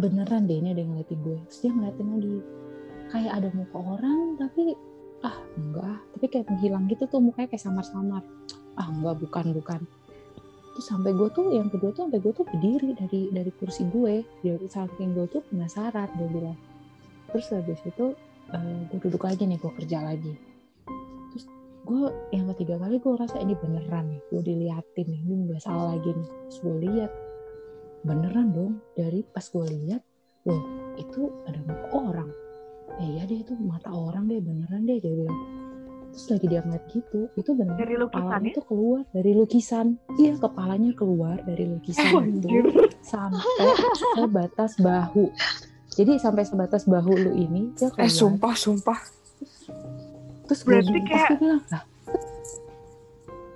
Beneran 0.01 0.49
deh 0.49 0.57
ini 0.57 0.73
ada 0.73 0.81
yang 0.81 0.97
ngeliatin 0.97 1.21
gue 1.21 1.37
terus 1.53 1.59
dia 1.61 1.73
ngeliatin 1.77 2.09
lagi. 2.09 2.37
Kayak 3.13 3.33
ada 3.37 3.49
muka 3.53 3.77
orang 3.77 4.41
tapi 4.41 4.73
ah 5.21 5.37
enggak. 5.61 6.01
Tapi 6.17 6.25
kayak 6.33 6.47
menghilang 6.49 6.89
gitu 6.89 7.05
tuh 7.05 7.21
mukanya 7.21 7.53
kayak 7.53 7.61
samar-samar. 7.61 8.25
Ah 8.81 8.89
enggak 8.89 9.21
bukan 9.21 9.53
bukan 9.53 9.85
terus 10.79 10.95
sampai 10.95 11.11
gue 11.11 11.27
tuh 11.35 11.51
yang 11.51 11.67
kedua 11.67 11.91
tuh 11.91 12.07
sampai 12.07 12.23
gue 12.23 12.31
tuh 12.31 12.47
berdiri 12.47 12.95
dari 12.95 13.35
dari 13.35 13.51
kursi 13.51 13.83
gue. 13.91 14.23
Dari 14.47 14.63
saking 14.71 15.11
gue 15.11 15.27
tuh 15.27 15.43
penasaran 15.51 16.07
dia 16.15 16.31
bilang. 16.31 16.55
Terus 17.35 17.51
habis 17.51 17.83
itu 17.83 18.15
uh, 18.55 18.81
gue 18.87 18.99
duduk 19.03 19.27
lagi 19.27 19.43
nih 19.43 19.59
gue 19.59 19.75
kerja 19.75 20.07
lagi. 20.07 20.39
Terus 21.35 21.51
gue 21.83 22.03
yang 22.31 22.47
ketiga 22.55 22.79
kali 22.79 23.03
gue 23.03 23.11
rasa 23.11 23.43
ini 23.43 23.59
beneran 23.59 24.07
nih 24.07 24.23
gue 24.31 24.39
diliatin 24.39 25.07
nih. 25.11 25.21
Ini 25.27 25.35
nggak 25.51 25.63
salah 25.67 25.99
lagi 25.99 26.15
nih. 26.15 26.31
Terus 26.47 26.59
gue 26.63 26.75
lihat 26.87 27.11
beneran 28.07 28.55
dong 28.55 28.79
dari 28.95 29.27
pas 29.27 29.43
gue 29.51 29.67
lihat 29.83 30.03
loh 30.47 30.63
itu 30.95 31.27
ada 31.51 31.59
muka 31.67 31.91
orang. 31.91 32.31
Eh 33.03 33.19
ya 33.19 33.27
deh 33.27 33.43
itu 33.43 33.59
mata 33.59 33.91
orang 33.91 34.31
deh 34.31 34.39
beneran 34.39 34.87
deh 34.87 35.03
dia 35.03 35.11
bilang 35.11 35.43
terus 36.09 36.27
lagi 36.29 36.47
dia 36.47 36.61
ngeliat 36.61 36.85
gitu 36.89 37.21
itu 37.33 37.51
bener 37.53 37.77
Dari 37.77 37.95
lukisan 37.95 38.17
kepalanya 38.25 38.51
ya? 38.51 38.63
keluar 38.63 39.03
dari 39.09 39.33
lukisan 39.33 39.87
iya 40.17 40.33
kepalanya 40.35 40.91
keluar 40.93 41.37
dari 41.43 41.65
lukisan 41.67 42.11
Oh, 42.11 42.23
itu 42.25 42.49
sampai 43.13 43.37
sebatas 44.17 44.73
bahu 44.77 45.25
jadi 45.91 46.13
sampai 46.17 46.45
sebatas 46.45 46.83
bahu 46.85 47.13
lu 47.13 47.33
ini 47.35 47.71
dia 47.75 47.89
keluar 47.89 48.05
Eh 48.05 48.11
sumpah 48.11 48.55
sumpah. 48.55 48.99
terus 50.45 50.61
gue 50.61 50.73
Berarti 50.75 51.01
kayak- 51.03 51.31
bilang 51.37 51.63
lah 51.67 51.83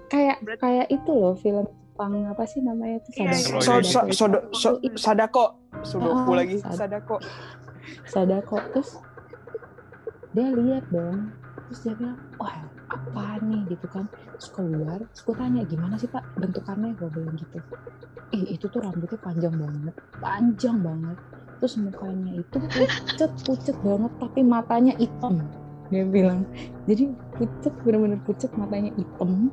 kayak 0.06 0.36
Berarti- 0.40 0.60
kayak 0.60 0.86
itu 0.88 1.10
loh 1.10 1.34
film 1.34 1.66
Jepang 1.92 2.24
apa 2.24 2.44
sih 2.44 2.58
namanya 2.58 2.98
itu 2.98 3.08
Iya, 3.14 3.30
Sadako. 3.30 3.52
iya. 3.52 3.60
So, 3.60 3.72
so, 3.76 4.00
Sadako. 4.10 4.48
so, 4.50 4.68
so, 4.72 4.96
sadako. 4.96 5.44
Sudoku 5.82 6.30
Ah, 6.32 6.34
lagi. 6.34 6.56
sad- 6.58 6.74
Sadako. 6.74 7.16
Sadako 8.04 8.56
terus 8.72 8.90
dia 10.32 10.48
lihat 10.48 10.84
dong 10.88 11.30
terus 11.72 11.88
dia 11.88 11.96
bilang 11.96 12.20
wah 12.36 12.52
apa 12.92 13.40
nih? 13.40 13.64
Gitu 13.72 13.86
kan. 13.88 14.04
Terus 14.36 14.48
keluar 14.52 15.00
terus 15.00 15.22
gue 15.24 15.36
tanya 15.40 15.64
gimana 15.64 15.94
sih 15.96 16.04
pak 16.04 16.20
bentukannya? 16.36 16.92
Gue 17.00 17.08
bilang 17.08 17.34
gitu. 17.40 17.58
Ih 18.36 18.44
itu 18.52 18.68
tuh 18.68 18.84
rambutnya 18.84 19.16
panjang 19.16 19.56
banget. 19.56 19.94
Panjang 20.20 20.76
banget. 20.84 21.18
Terus 21.64 21.74
mukanya 21.80 22.32
itu 22.36 22.56
pucet 22.60 23.32
pucet 23.48 23.76
banget 23.80 24.12
tapi 24.20 24.40
matanya 24.44 24.92
hitam. 25.00 25.40
Dia 25.88 26.04
bilang. 26.04 26.44
Jadi 26.84 27.08
pucet 27.40 27.72
bener-bener 27.80 28.20
pucet 28.28 28.52
matanya 28.60 28.92
hitam. 29.00 29.48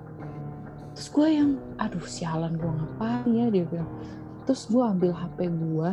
Terus 0.99 1.07
gue 1.15 1.27
yang 1.31 1.55
aduh 1.79 2.03
sialan 2.03 2.59
gue 2.59 2.67
ngapain 2.67 3.31
ya? 3.31 3.47
Dia 3.47 3.63
bilang. 3.63 3.89
Terus 4.43 4.67
gue 4.67 4.83
ambil 4.83 5.15
hp 5.15 5.39
gue 5.39 5.91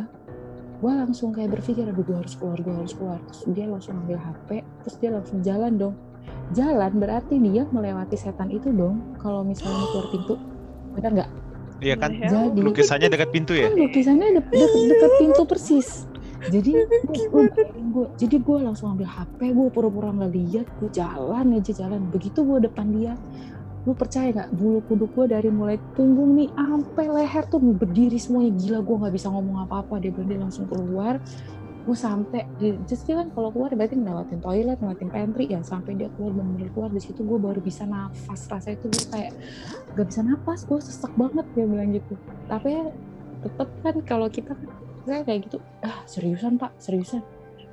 gue 0.77 0.93
langsung 0.93 1.33
kayak 1.33 1.57
berpikir 1.57 1.89
aduh 1.89 2.05
gue 2.05 2.13
harus 2.13 2.37
keluar 2.37 2.59
gue 2.59 2.75
harus 2.75 2.93
keluar. 2.93 3.19
Terus 3.31 3.43
dia 3.55 3.65
langsung 3.71 3.95
ambil 4.03 4.19
hp 4.19 4.49
terus 4.83 4.95
dia 4.99 5.09
langsung 5.11 5.39
jalan 5.43 5.73
dong 5.75 5.95
jalan 6.51 6.91
berarti 6.95 7.35
dia 7.37 7.67
melewati 7.67 8.15
setan 8.15 8.47
itu 8.49 8.71
dong. 8.71 9.01
Kalau 9.19 9.43
misalnya 9.43 9.85
keluar 9.91 10.07
pintu 10.09 10.33
benar 10.95 11.11
nggak? 11.13 11.29
Iya 11.77 11.95
kan? 11.95 12.11
Ya, 12.15 12.29
Jadi- 12.33 12.63
Lukisannya 12.63 13.07
dekat 13.07 13.29
pintu 13.29 13.53
ya? 13.53 13.69
kan 13.69 13.77
lukisannya 13.77 14.27
de- 14.33 14.49
de- 14.49 14.87
dekat 14.89 15.11
pintu 15.19 15.41
persis. 15.45 15.89
Jadi 16.47 16.69
gue 17.33 17.43
gue 17.93 18.05
jadi 18.17 18.35
gue 18.37 18.57
langsung 18.61 18.93
ambil 18.93 19.09
hp 19.09 19.39
gue 19.41 19.67
pura-pura 19.73 20.09
nggak 20.09 20.31
lihat 20.33 20.65
gue 20.81 20.89
jalan 20.89 21.45
aja 21.53 21.71
jalan. 21.75 22.01
Begitu 22.09 22.41
gue 22.41 22.57
depan 22.65 22.89
dia 22.93 23.13
lu 23.85 23.93
percaya 23.93 24.33
nggak? 24.33 24.49
Bulu 24.51 24.79
kuduk 24.85 25.09
gue 25.13 25.25
dari 25.31 25.47
mulai 25.47 25.77
punggung 25.93 26.35
nih 26.35 26.49
sampai 26.51 27.05
leher 27.07 27.43
tuh 27.45 27.61
berdiri 27.61 28.17
semuanya. 28.17 28.51
Gila 28.57 28.79
gue 28.81 28.95
nggak 28.97 29.13
bisa 29.13 29.27
ngomong 29.29 29.63
apa-apa. 29.63 30.01
Dia 30.01 30.09
bilang 30.09 30.27
dia 30.27 30.39
langsung 30.41 30.65
keluar 30.65 31.21
gue 31.87 31.95
sampai 31.95 32.43
just 32.83 33.07
kan 33.07 33.31
kalau 33.31 33.47
keluar 33.47 33.71
berarti 33.71 33.95
ngelewatin 33.95 34.43
toilet 34.43 34.75
ngelewatin 34.83 35.07
pantry 35.07 35.47
ya 35.47 35.63
sampai 35.63 35.95
dia 35.95 36.11
keluar 36.19 36.35
bener-bener 36.35 36.67
keluar 36.75 36.91
di 36.91 36.99
situ 36.99 37.23
gue 37.23 37.39
baru 37.39 37.63
bisa 37.63 37.87
nafas 37.87 38.51
rasanya 38.51 38.75
itu 38.75 38.87
gue 38.91 39.05
kayak 39.07 39.31
gak 39.95 40.07
bisa 40.11 40.21
nafas 40.27 40.67
gue 40.67 40.79
sesek 40.83 41.15
banget 41.15 41.47
dia 41.55 41.63
bilang 41.63 41.95
gitu. 41.95 42.19
Tapi 42.51 42.67
ya 42.75 42.83
tetep 43.39 43.69
kan 43.79 43.95
kalau 44.03 44.27
kita 44.27 44.51
kan 44.51 44.67
saya 45.07 45.23
kayak 45.23 45.47
gitu 45.47 45.63
ah 45.87 46.03
seriusan 46.03 46.59
pak 46.59 46.75
seriusan? 46.75 47.23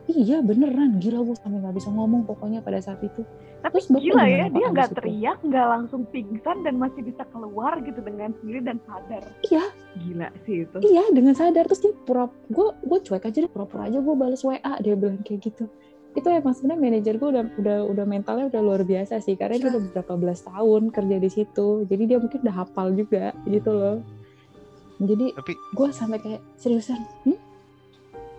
Iya 0.07 0.45
beneran 0.47 1.03
gila 1.03 1.27
gue 1.27 1.35
sampai 1.35 1.59
nggak 1.59 1.75
bisa 1.75 1.91
ngomong 1.91 2.23
pokoknya 2.23 2.63
pada 2.63 2.79
saat 2.79 3.03
itu 3.03 3.27
Tapi 3.65 3.81
gila 3.97 4.29
ya, 4.29 4.47
dia 4.53 4.67
nggak 4.69 4.93
teriak, 4.93 5.41
nggak 5.41 5.67
langsung 5.73 6.05
pingsan 6.13 6.69
dan 6.69 6.77
masih 6.77 7.01
bisa 7.01 7.25
keluar 7.33 7.81
gitu 7.81 7.97
dengan 8.05 8.37
sendiri 8.37 8.61
dan 8.61 8.77
sadar. 8.85 9.25
iya 9.49 9.65
Gila 9.95 10.29
sih 10.45 10.69
itu. 10.69 10.77
iya 10.85 11.05
dengan 11.09 11.33
sadar 11.33 11.65
terus 11.65 11.81
dia 11.81 11.97
pura 12.05 12.29
gue 12.53 12.69
gue 12.85 12.99
cuek 13.01 13.25
aja 13.25 13.39
deh 13.41 13.49
pura-pura 13.49 13.89
aja 13.89 14.05
gue 14.05 14.15
balas 14.19 14.45
wa 14.45 14.59
dia 14.85 14.95
bilang 14.99 15.23
kayak 15.25 15.49
gitu 15.49 15.65
itu 16.15 16.29
emang 16.31 16.55
sebenarnya 16.55 16.83
manajer 16.83 17.15
gue 17.19 17.29
udah 17.35 17.45
udah 17.59 17.79
udah 17.91 18.05
mentalnya 18.07 18.47
udah 18.47 18.63
luar 18.63 18.83
biasa 18.87 19.19
sih 19.19 19.35
karena 19.35 19.59
dia 19.59 19.69
udah 19.75 19.83
berapa 19.91 20.15
belas 20.15 20.47
tahun 20.47 20.95
kerja 20.95 21.17
di 21.19 21.31
situ 21.31 21.69
jadi 21.91 22.03
dia 22.07 22.19
mungkin 22.23 22.39
udah 22.47 22.55
hafal 22.55 22.95
juga 22.95 23.35
gitu 23.51 23.71
loh 23.75 23.99
jadi 25.03 25.35
Tapi 25.35 25.53
gue 25.59 25.89
sampai 25.91 26.19
kayak 26.23 26.43
seriusan 26.55 27.03
hmm? 27.27 27.39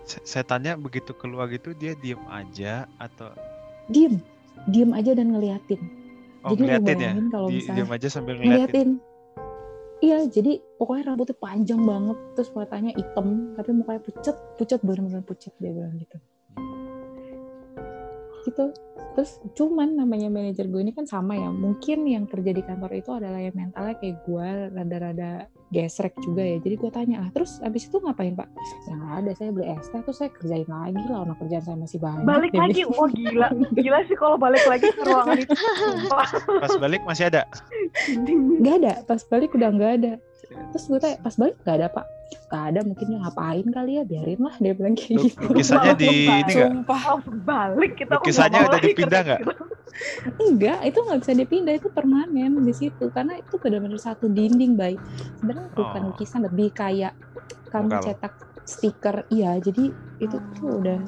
setannya 0.08 0.72
begitu 0.80 1.12
keluar 1.12 1.52
gitu 1.52 1.76
dia 1.76 1.92
diem 2.00 2.20
aja 2.32 2.88
atau 2.96 3.28
diem 3.92 4.16
diem 4.66 4.90
aja 4.92 5.12
dan 5.12 5.28
ngeliatin 5.30 5.80
oh 6.42 6.50
Jadi 6.50 6.60
ngeliatin 6.62 6.96
ya? 6.98 7.12
kalau 7.28 7.48
Di- 7.48 7.56
misalnya 7.60 7.76
diem 7.76 7.90
aja 7.92 8.08
sambil 8.08 8.34
ngeliatin. 8.36 8.50
ngeliatin 8.50 8.88
iya 9.96 10.18
jadi 10.24 10.52
pokoknya 10.76 11.02
rambutnya 11.08 11.36
panjang 11.36 11.80
banget 11.80 12.18
terus 12.36 12.50
matanya 12.52 12.92
hitam 12.92 13.26
tapi 13.56 13.70
mukanya 13.72 14.00
pucet 14.00 14.36
pucet 14.54 14.80
bener-bener 14.80 15.24
pucet 15.24 15.52
dia 15.56 15.72
bilang 15.72 15.96
gitu 15.96 16.16
gitu. 18.46 18.70
Terus 19.16 19.40
cuman 19.56 19.96
namanya 19.96 20.28
manajer 20.28 20.68
gue 20.68 20.80
ini 20.80 20.92
kan 20.92 21.08
sama 21.08 21.34
ya. 21.34 21.50
Mungkin 21.50 22.06
yang 22.06 22.30
kerja 22.30 22.52
di 22.52 22.62
kantor 22.62 22.92
itu 22.94 23.10
adalah 23.10 23.40
yang 23.40 23.56
mentalnya 23.56 23.96
kayak 23.98 24.22
gue 24.22 24.48
rada-rada 24.76 25.30
gesrek 25.74 26.14
juga 26.22 26.46
ya. 26.46 26.56
Jadi 26.62 26.74
gue 26.78 26.90
tanya 26.92 27.26
ah 27.26 27.28
terus 27.34 27.58
abis 27.64 27.90
itu 27.90 27.98
ngapain 27.98 28.38
pak? 28.38 28.46
Ya 28.86 28.94
nggak 28.94 29.14
ada 29.24 29.30
saya 29.34 29.50
beli 29.50 29.66
es 29.72 29.88
teh 29.90 30.00
terus 30.04 30.18
saya 30.20 30.30
kerjain 30.30 30.68
lagi 30.68 31.02
lah 31.10 31.18
orang 31.26 31.36
kerjaan 31.42 31.64
saya 31.64 31.76
masih 31.80 31.98
banyak 31.98 32.24
Balik 32.28 32.52
lagi, 32.54 32.82
wah 32.86 33.10
gila. 33.10 33.48
Gila 33.74 33.98
sih 34.06 34.16
kalau 34.20 34.36
balik 34.38 34.64
lagi 34.68 34.88
ke 34.92 35.02
ruangan 35.02 35.36
itu. 35.42 35.54
Sumpah. 35.56 36.28
Pas 36.62 36.74
balik 36.78 37.02
masih 37.02 37.24
ada. 37.32 37.42
nggak 38.62 38.74
ada. 38.84 38.92
Pas 39.08 39.20
balik 39.26 39.50
udah 39.56 39.68
nggak 39.74 39.92
ada. 40.04 40.12
Terus 40.70 40.84
gue 40.86 40.98
tanya 41.02 41.16
pas 41.24 41.34
balik 41.34 41.56
nggak 41.66 41.76
ada 41.82 41.88
pak 41.90 42.06
nggak 42.46 42.64
ada 42.74 42.80
mungkin 42.86 43.06
dia 43.10 43.18
ngapain 43.22 43.66
kali 43.70 43.92
ya 43.98 44.02
biarin 44.06 44.40
lah 44.42 44.54
dia 44.62 44.72
bilang 44.74 44.94
kayak 44.94 45.18
gitu 45.30 45.42
Lukisannya 45.50 45.94
di 45.98 46.06
ini 46.30 46.52
nggak? 46.54 46.70
Sumpah. 46.72 47.02
Balik 47.42 47.92
kita. 47.98 48.12
Lukisannya 48.18 48.60
udah 48.70 48.80
dipindah 48.82 49.20
nggak? 49.26 49.40
enggak 50.36 50.78
itu 50.84 50.98
nggak 51.00 51.20
bisa 51.24 51.32
dipindah 51.32 51.74
itu 51.80 51.88
permanen 51.88 52.52
di 52.60 52.74
situ 52.76 53.08
karena 53.08 53.40
itu 53.40 53.56
benar-benar 53.56 53.96
satu 53.96 54.28
dinding 54.28 54.76
baik 54.76 55.00
sebenarnya 55.40 55.72
bukan 55.72 56.00
Oh. 56.04 56.08
lukisan 56.12 56.44
lebih 56.44 56.68
kayak 56.76 57.16
kamu 57.72 57.96
cetak 58.04 58.32
stiker 58.68 59.24
iya 59.32 59.56
jadi 59.56 59.96
itu 60.20 60.36
tuh 60.52 60.84
udah 60.84 61.00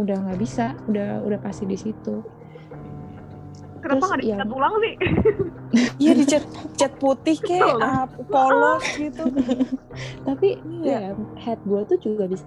udah 0.00 0.16
nggak 0.26 0.38
bisa 0.42 0.74
udah 0.90 1.22
udah 1.22 1.38
pasti 1.38 1.70
di 1.70 1.78
situ 1.78 2.24
Kenapa 3.80 4.04
nggak 4.12 4.20
dicat 4.22 4.48
ya. 4.48 4.54
ulang 4.54 4.74
sih? 4.84 4.94
Iya 6.02 6.12
dicat 6.18 6.44
cat 6.74 6.92
putih 6.98 7.38
kayak 7.38 7.78
ah, 7.78 8.02
polos 8.26 8.82
gitu. 8.98 9.22
tapi 10.26 10.58
Iya. 10.82 11.14
ya 11.14 11.38
head 11.38 11.62
gue 11.62 11.80
tuh 11.86 11.98
juga 12.02 12.26
bisa 12.26 12.42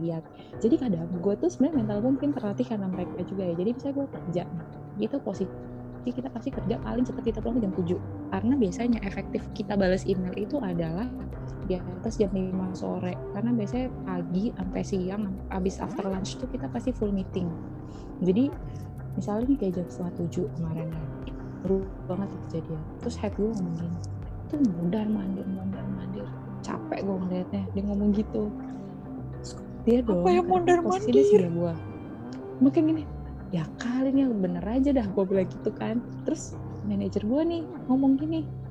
lihat 0.00 0.24
jadi 0.62 0.78
kadang 0.78 1.10
gue 1.10 1.34
tuh 1.36 1.50
sebenarnya 1.50 1.76
mental 1.82 1.96
gue 2.00 2.10
mungkin 2.16 2.32
terlatih 2.32 2.64
karena 2.64 2.86
mereka 2.88 3.20
juga 3.28 3.42
ya 3.50 3.54
jadi 3.58 3.70
misalnya 3.74 3.94
gue 3.98 4.06
kerja 4.08 4.42
nih, 4.96 5.04
itu 5.10 5.16
posisi 5.20 5.50
kita 6.02 6.28
pasti 6.34 6.50
kerja 6.50 6.82
paling 6.82 7.06
cepat 7.06 7.22
kita 7.30 7.38
pulang 7.38 7.62
jam 7.62 7.72
7 7.76 7.94
karena 8.34 8.54
biasanya 8.58 8.98
efektif 9.06 9.42
kita 9.54 9.78
balas 9.78 10.02
email 10.02 10.34
itu 10.34 10.58
adalah 10.58 11.06
di 11.66 11.78
atas 11.78 12.18
jam 12.18 12.30
5 12.34 12.50
sore 12.74 13.14
karena 13.36 13.50
biasanya 13.54 13.88
pagi 14.02 14.50
sampai 14.50 14.82
siang 14.82 15.22
habis 15.50 15.78
after 15.78 16.06
lunch 16.10 16.40
tuh 16.42 16.50
kita 16.50 16.66
pasti 16.74 16.90
full 16.90 17.14
meeting 17.14 17.46
jadi 18.22 18.50
misalnya 19.16 19.44
nih 19.48 19.58
kayak 19.58 19.72
jam 19.80 19.86
setengah 19.88 20.14
tujuh 20.24 20.44
kemarin 20.58 20.86
ya. 20.90 21.04
Baru 21.62 21.76
banget 22.10 22.28
kejadian. 22.48 22.82
Terus 23.04 23.14
head 23.20 23.32
gue 23.38 23.48
ngomong 23.48 23.76
gini 23.78 23.98
itu 24.42 24.54
mundar 24.68 25.06
mandir 25.08 25.46
mundar 25.48 25.86
mandir. 25.96 26.26
Capek 26.60 27.00
gue 27.02 27.16
ngeliatnya 27.26 27.62
dia 27.72 27.82
ngomong 27.88 28.10
gitu. 28.12 28.42
Terus 29.40 29.50
dia 29.82 29.98
dong 30.04 30.22
yang 30.28 30.46
karena 30.46 30.50
mondar-mandir? 30.50 31.02
posisi 31.02 31.10
dia 31.12 31.24
sebelah 31.26 31.52
gua. 31.56 31.74
Makin 32.62 32.82
gini 32.92 33.02
ya 33.52 33.64
kali 33.76 34.08
ini 34.12 34.20
yang 34.24 34.34
bener 34.40 34.64
aja 34.64 34.90
dah 34.92 35.06
gue 35.08 35.24
bilang 35.24 35.48
gitu 35.48 35.70
kan. 35.74 35.96
Terus 36.28 36.54
manajer 36.84 37.22
gue 37.22 37.42
nih 37.46 37.62
ngomong 37.88 38.18
gini 38.18 38.61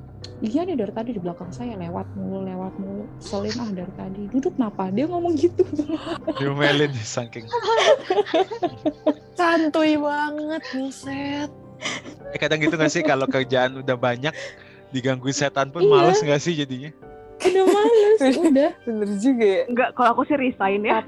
iya 0.42 0.66
nih 0.66 0.78
dari 0.78 0.94
tadi 0.94 1.10
di 1.14 1.22
belakang 1.22 1.50
saya 1.54 1.78
lewat 1.78 2.06
mulu 2.18 2.46
lewat 2.46 2.74
mulu 2.82 3.06
selin 3.22 3.54
ah 3.62 3.70
dari 3.70 3.94
tadi 3.94 4.22
duduk 4.34 4.54
kenapa 4.58 4.90
dia 4.90 5.06
ngomong 5.06 5.34
gitu 5.38 5.62
Diomelin 6.38 6.94
saking. 6.98 7.46
Santuy 9.38 9.98
banget, 9.98 10.62
buset. 10.74 11.50
Eh, 12.34 12.38
kadang 12.38 12.62
gitu 12.62 12.78
gak 12.78 12.94
sih 12.94 13.02
kalau 13.02 13.26
kerjaan 13.26 13.82
udah 13.82 13.98
banyak 13.98 14.34
digangguin 14.94 15.34
setan 15.34 15.74
pun 15.74 15.82
Iya. 15.82 15.90
males 15.90 16.20
nggak 16.22 16.42
sih 16.42 16.54
jadinya 16.54 16.92
Udah 17.42 17.66
males, 17.66 18.20
udah. 18.38 18.72
Bener 18.86 19.10
juga 19.18 19.46
ya. 19.46 19.62
Enggak, 19.66 19.90
kalau 19.98 20.14
aku 20.14 20.30
sih 20.30 20.38
resign 20.38 20.86
ya. 20.86 21.02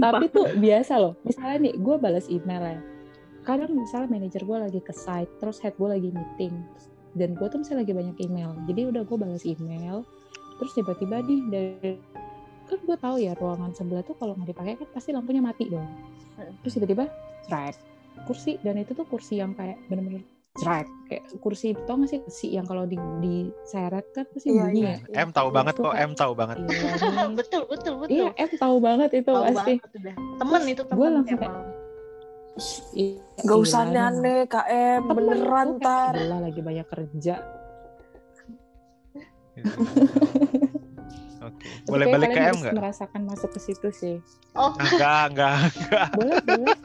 Tapi 0.00 0.26
tuh 0.36 0.46
biasa 0.56 0.96
loh. 0.96 1.20
Misalnya 1.20 1.68
nih, 1.68 1.74
gue 1.76 1.96
balas 2.00 2.32
email 2.32 2.64
ya. 2.64 2.80
Kadang 3.46 3.70
misalnya 3.72 4.10
manajer 4.10 4.42
gue 4.42 4.58
lagi 4.58 4.80
ke 4.82 4.90
site, 4.90 5.30
terus 5.38 5.62
head 5.62 5.78
gue 5.78 5.86
lagi 5.86 6.10
meeting. 6.10 6.54
Dan 7.14 7.32
gue 7.32 7.46
tuh 7.46 7.62
misalnya 7.62 7.86
lagi 7.86 7.94
banyak 7.94 8.16
email. 8.20 8.50
Jadi 8.66 8.80
udah 8.90 9.02
gue 9.06 9.16
balas 9.16 9.46
email. 9.46 10.02
Terus 10.58 10.72
tiba-tiba 10.74 11.22
nih 11.22 11.40
dari 11.48 11.92
kan 12.66 12.82
gue 12.82 12.96
tahu 12.98 13.16
ya 13.22 13.38
ruangan 13.38 13.70
sebelah 13.70 14.02
tuh 14.02 14.18
kalau 14.18 14.34
nggak 14.34 14.50
dipakai 14.50 14.74
kan 14.74 14.88
pasti 14.90 15.14
lampunya 15.14 15.38
mati 15.38 15.70
dong. 15.70 15.86
Terus 16.60 16.74
tiba-tiba 16.74 17.06
strike 17.46 17.78
kursi 18.24 18.56
dan 18.64 18.80
itu 18.80 18.90
tuh 18.90 19.04
kursi 19.06 19.38
yang 19.38 19.52
kayak 19.52 19.76
bener-bener 19.86 20.24
strike 20.56 20.88
kayak 21.06 21.20
kursi 21.38 21.76
tau 21.84 22.00
gak 22.00 22.08
sih 22.08 22.20
kursi 22.24 22.48
yang 22.48 22.64
kalau 22.64 22.88
di 22.88 22.96
diseret 23.20 24.08
kan 24.16 24.24
pasti 24.32 24.50
Iya, 24.50 24.62
bunyi 24.66 24.80
iya. 24.82 24.94
ya. 25.12 25.28
M 25.28 25.30
tahu 25.30 25.48
banget 25.52 25.74
kok. 25.76 25.92
M 25.94 26.12
tahu 26.16 26.32
banget 26.32 26.56
Iya, 26.64 27.28
betul 27.38 27.62
betul 27.68 27.94
betul. 28.00 28.16
Iya, 28.16 28.28
M 28.34 28.50
tahu 28.56 28.76
banget 28.80 29.10
itu 29.14 29.30
Tahu 29.30 29.44
pasti. 29.46 29.72
banget 29.78 29.90
udah. 30.00 30.14
Temen 30.40 30.62
itu 30.64 30.82
temen. 30.82 30.96
Gua 30.98 31.08
langsung 31.12 31.38
emang. 31.38 31.54
Gak 33.44 33.58
usah 33.60 33.84
aneh 33.92 34.48
KM, 34.48 35.04
beneran 35.12 35.76
tar. 35.76 36.16
Gila 36.16 36.40
lagi 36.40 36.60
banyak 36.64 36.86
kerja. 36.88 37.36
Oke 41.46 41.68
Tapi 41.68 41.86
boleh 41.86 42.06
balik 42.10 42.28
ke 42.34 42.40
M 42.42 42.56
nggak 42.58 42.74
merasakan 42.74 43.22
masuk 43.22 43.50
ke 43.54 43.60
situ 43.62 43.88
sih. 43.94 44.16
Oh, 44.58 44.74
enggak 44.82 45.30
enggak 45.30 45.56
Boleh, 46.18 46.36
boleh. 46.42 46.76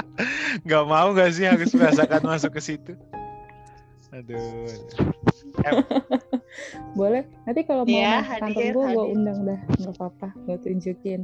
nggak 0.68 0.84
mau 0.86 1.08
nggak 1.10 1.30
sih 1.34 1.48
harus 1.48 1.72
merasakan 1.74 2.22
masuk 2.22 2.54
ke 2.54 2.60
situ 2.62 2.92
aduh 4.14 4.70
Boleh. 6.94 7.26
Nanti 7.42 7.66
kalau 7.66 7.82
mau 7.82 7.90
Iya, 7.90 8.22
masuk 8.22 8.38
kantor 8.38 8.62
hadir, 8.62 8.74
gue, 8.74 8.86
gue 8.94 9.06
undang 9.10 9.38
dah. 9.42 9.60
Nggak 9.74 9.94
apa-apa. 9.98 10.28
Gue 10.46 10.58
tunjukin. 10.62 11.20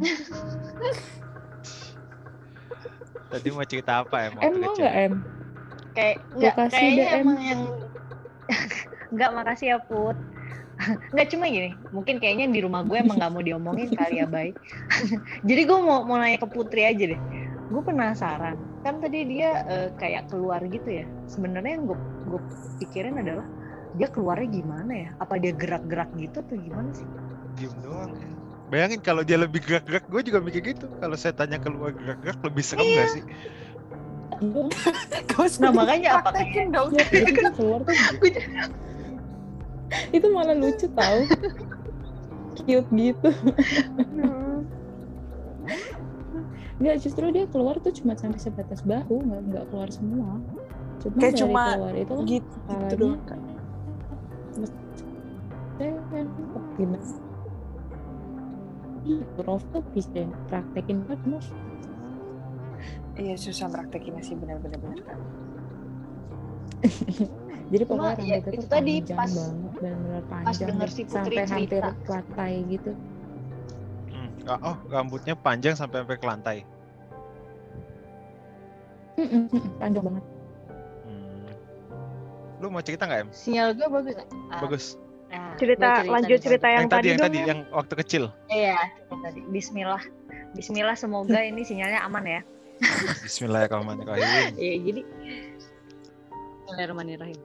Tadi 3.31 3.49
mau 3.55 3.65
cerita 3.65 4.03
apa 4.03 4.17
ya 4.19 4.29
M 4.29 4.35
waktu 4.37 4.59
mau 4.59 4.75
nggak 4.75 4.97
M? 5.07 5.13
kayak 5.95 6.17
enggak 6.35 6.55
kasih 6.55 6.75
kayaknya 6.79 7.07
DM. 7.07 7.21
emang 7.23 7.39
yang 7.43 7.63
enggak 9.15 9.31
makasih 9.35 9.67
ya 9.75 9.79
Put. 9.79 10.19
Enggak 11.13 11.29
cuma 11.37 11.45
gini, 11.53 11.77
mungkin 11.93 12.17
kayaknya 12.17 12.49
di 12.49 12.65
rumah 12.65 12.81
gue 12.81 12.97
emang 12.97 13.21
nggak 13.21 13.33
mau 13.37 13.45
diomongin 13.45 13.93
kali 14.01 14.17
ya, 14.17 14.25
Bay. 14.25 14.57
Jadi 15.45 15.63
gue 15.69 15.77
mau 15.77 16.09
mau 16.09 16.17
nanya 16.17 16.41
ke 16.41 16.49
Putri 16.49 16.89
aja 16.89 17.05
deh. 17.05 17.21
Gue 17.69 17.85
penasaran, 17.85 18.57
kan 18.81 18.97
tadi 18.97 19.29
dia 19.29 19.61
eh, 19.69 19.89
kayak 20.01 20.33
keluar 20.33 20.65
gitu 20.65 20.89
ya. 20.89 21.07
Sebenarnya 21.29 21.77
yang 21.77 21.85
gue 21.85 21.99
gue 22.33 22.41
pikirin 22.81 23.21
adalah 23.21 23.45
dia 23.93 24.09
keluarnya 24.09 24.49
gimana 24.49 24.93
ya? 24.97 25.11
Apa 25.21 25.37
dia 25.37 25.53
gerak-gerak 25.53 26.17
gitu 26.17 26.41
atau 26.41 26.57
gimana 26.57 26.89
sih? 26.97 27.05
diem 27.61 27.77
doang 27.85 28.17
ya. 28.17 28.31
Bayangin 28.71 29.01
kalau 29.03 29.21
dia 29.21 29.37
lebih 29.37 29.61
gerak-gerak 29.61 30.07
gue 30.07 30.21
juga 30.25 30.39
mikir 30.39 30.63
gitu 30.63 30.87
kalau 30.99 31.15
saya 31.15 31.35
tanya 31.35 31.59
keluar 31.59 31.91
gerak-gerak 31.91 32.39
lebih 32.41 32.63
serem 32.63 32.87
Iya. 32.87 33.05
sih. 33.11 33.23
Gak 35.29 35.41
usah 35.43 35.69
Nah, 35.69 35.73
makanya 35.75 36.09
apa 36.23 36.31
dipraktekin 36.33 36.67
dong. 36.73 36.89
Ya, 36.95 37.05
itu 37.05 37.33
kan 37.35 37.53
keluar 37.53 37.81
tuh. 37.83 37.93
itu 40.17 40.27
malah 40.31 40.55
lucu 40.55 40.87
tau. 40.95 41.19
Cute 42.57 42.89
gitu. 42.95 43.31
Enggak, 46.81 46.97
justru 47.05 47.25
dia 47.29 47.45
keluar 47.51 47.77
tuh 47.77 47.93
cuma 47.93 48.17
sampai 48.17 48.41
sebatas 48.41 48.81
bahu, 48.81 49.21
nggak 49.21 49.41
nggak 49.53 49.65
keluar 49.69 49.91
semua. 49.93 50.41
Cuma 51.05 51.17
Kayak 51.21 51.35
dari 51.37 51.41
cuma 51.45 51.63
keluar 51.77 51.95
itu 51.95 52.13
kan 52.15 52.25
Gitu, 52.25 52.57
gitu 52.65 52.95
doang. 52.97 53.21
Kan 53.29 53.41
gimana? 56.79 57.05
Prof 59.35 59.63
tuh 59.71 59.83
bisa 59.93 60.25
praktekin 60.47 61.05
kan 61.05 61.19
Prof. 61.21 61.47
Iya 63.15 63.35
susah 63.37 63.69
praktekinnya 63.69 64.23
sih 64.23 64.35
bener-bener. 64.35 64.81
bener. 64.81 65.01
Jadi 67.71 67.85
Cuma, 67.87 68.11
pokoknya 68.11 68.25
ya, 68.27 68.37
rambutnya 68.43 68.51
itu 68.51 68.59
tuh 68.59 68.67
tadi 68.67 68.95
panjang 68.99 69.19
pas- 69.21 69.31
banget, 69.31 69.73
benar-benar 69.79 70.23
panjang 70.27 70.69
denger 70.69 70.81
dan 70.83 70.91
si 70.91 71.03
Putri 71.05 71.15
sampai 71.15 71.45
hampir 71.45 71.69
cerita. 71.71 71.91
ke 71.95 72.11
lantai 72.11 72.53
gitu. 72.67 72.91
Hmm. 74.11 74.31
oh 74.59 74.77
rambutnya 74.91 75.35
panjang 75.39 75.75
sampai 75.79 76.03
sampai 76.03 76.17
ke 76.19 76.27
lantai 76.27 76.59
panjang 79.79 80.03
banget. 80.03 80.25
Hmm. 81.05 81.51
lu 82.59 82.67
mau 82.69 82.83
cerita 82.83 83.05
nggak 83.05 83.21
em 83.23 83.31
Sinyal 83.31 83.69
gue 83.77 83.87
bagus. 83.87 84.15
Ah, 84.51 84.61
bagus 84.65 84.85
nah, 85.31 85.55
Cerita, 85.57 86.03
gue 86.03 86.11
lanjut 86.11 86.39
cerita 86.43 86.67
yang, 86.67 86.87
yang 86.87 86.91
tadi 86.91 87.07
yang 87.07 87.19
dong, 87.19 87.27
tadi 87.27 87.39
yang 87.47 87.61
waktu 87.71 87.95
kecil 88.05 88.25
Iya, 88.51 88.79
tadi. 89.09 89.41
Bismillah. 89.49 90.03
Bismillah 90.59 90.97
semoga 90.99 91.39
ini 91.51 91.63
sinyalnya 91.63 92.03
aman 92.05 92.25
ya. 92.27 92.41
Bismillahirrahmanirrahim 93.25 94.57
Iya, 94.57 94.75
jadi 94.83 95.01
Bismillahirrahmanirrahim. 96.71 97.41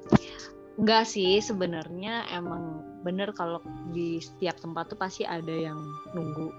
Enggak 0.76 1.04
sih, 1.08 1.40
sebenarnya 1.40 2.28
emang 2.36 2.84
bener 3.02 3.32
kalau 3.32 3.64
di 3.96 4.20
setiap 4.20 4.60
tempat 4.60 4.92
tuh 4.92 5.00
pasti 5.00 5.24
ada 5.24 5.52
yang 5.52 5.80
nunggu. 6.12 6.52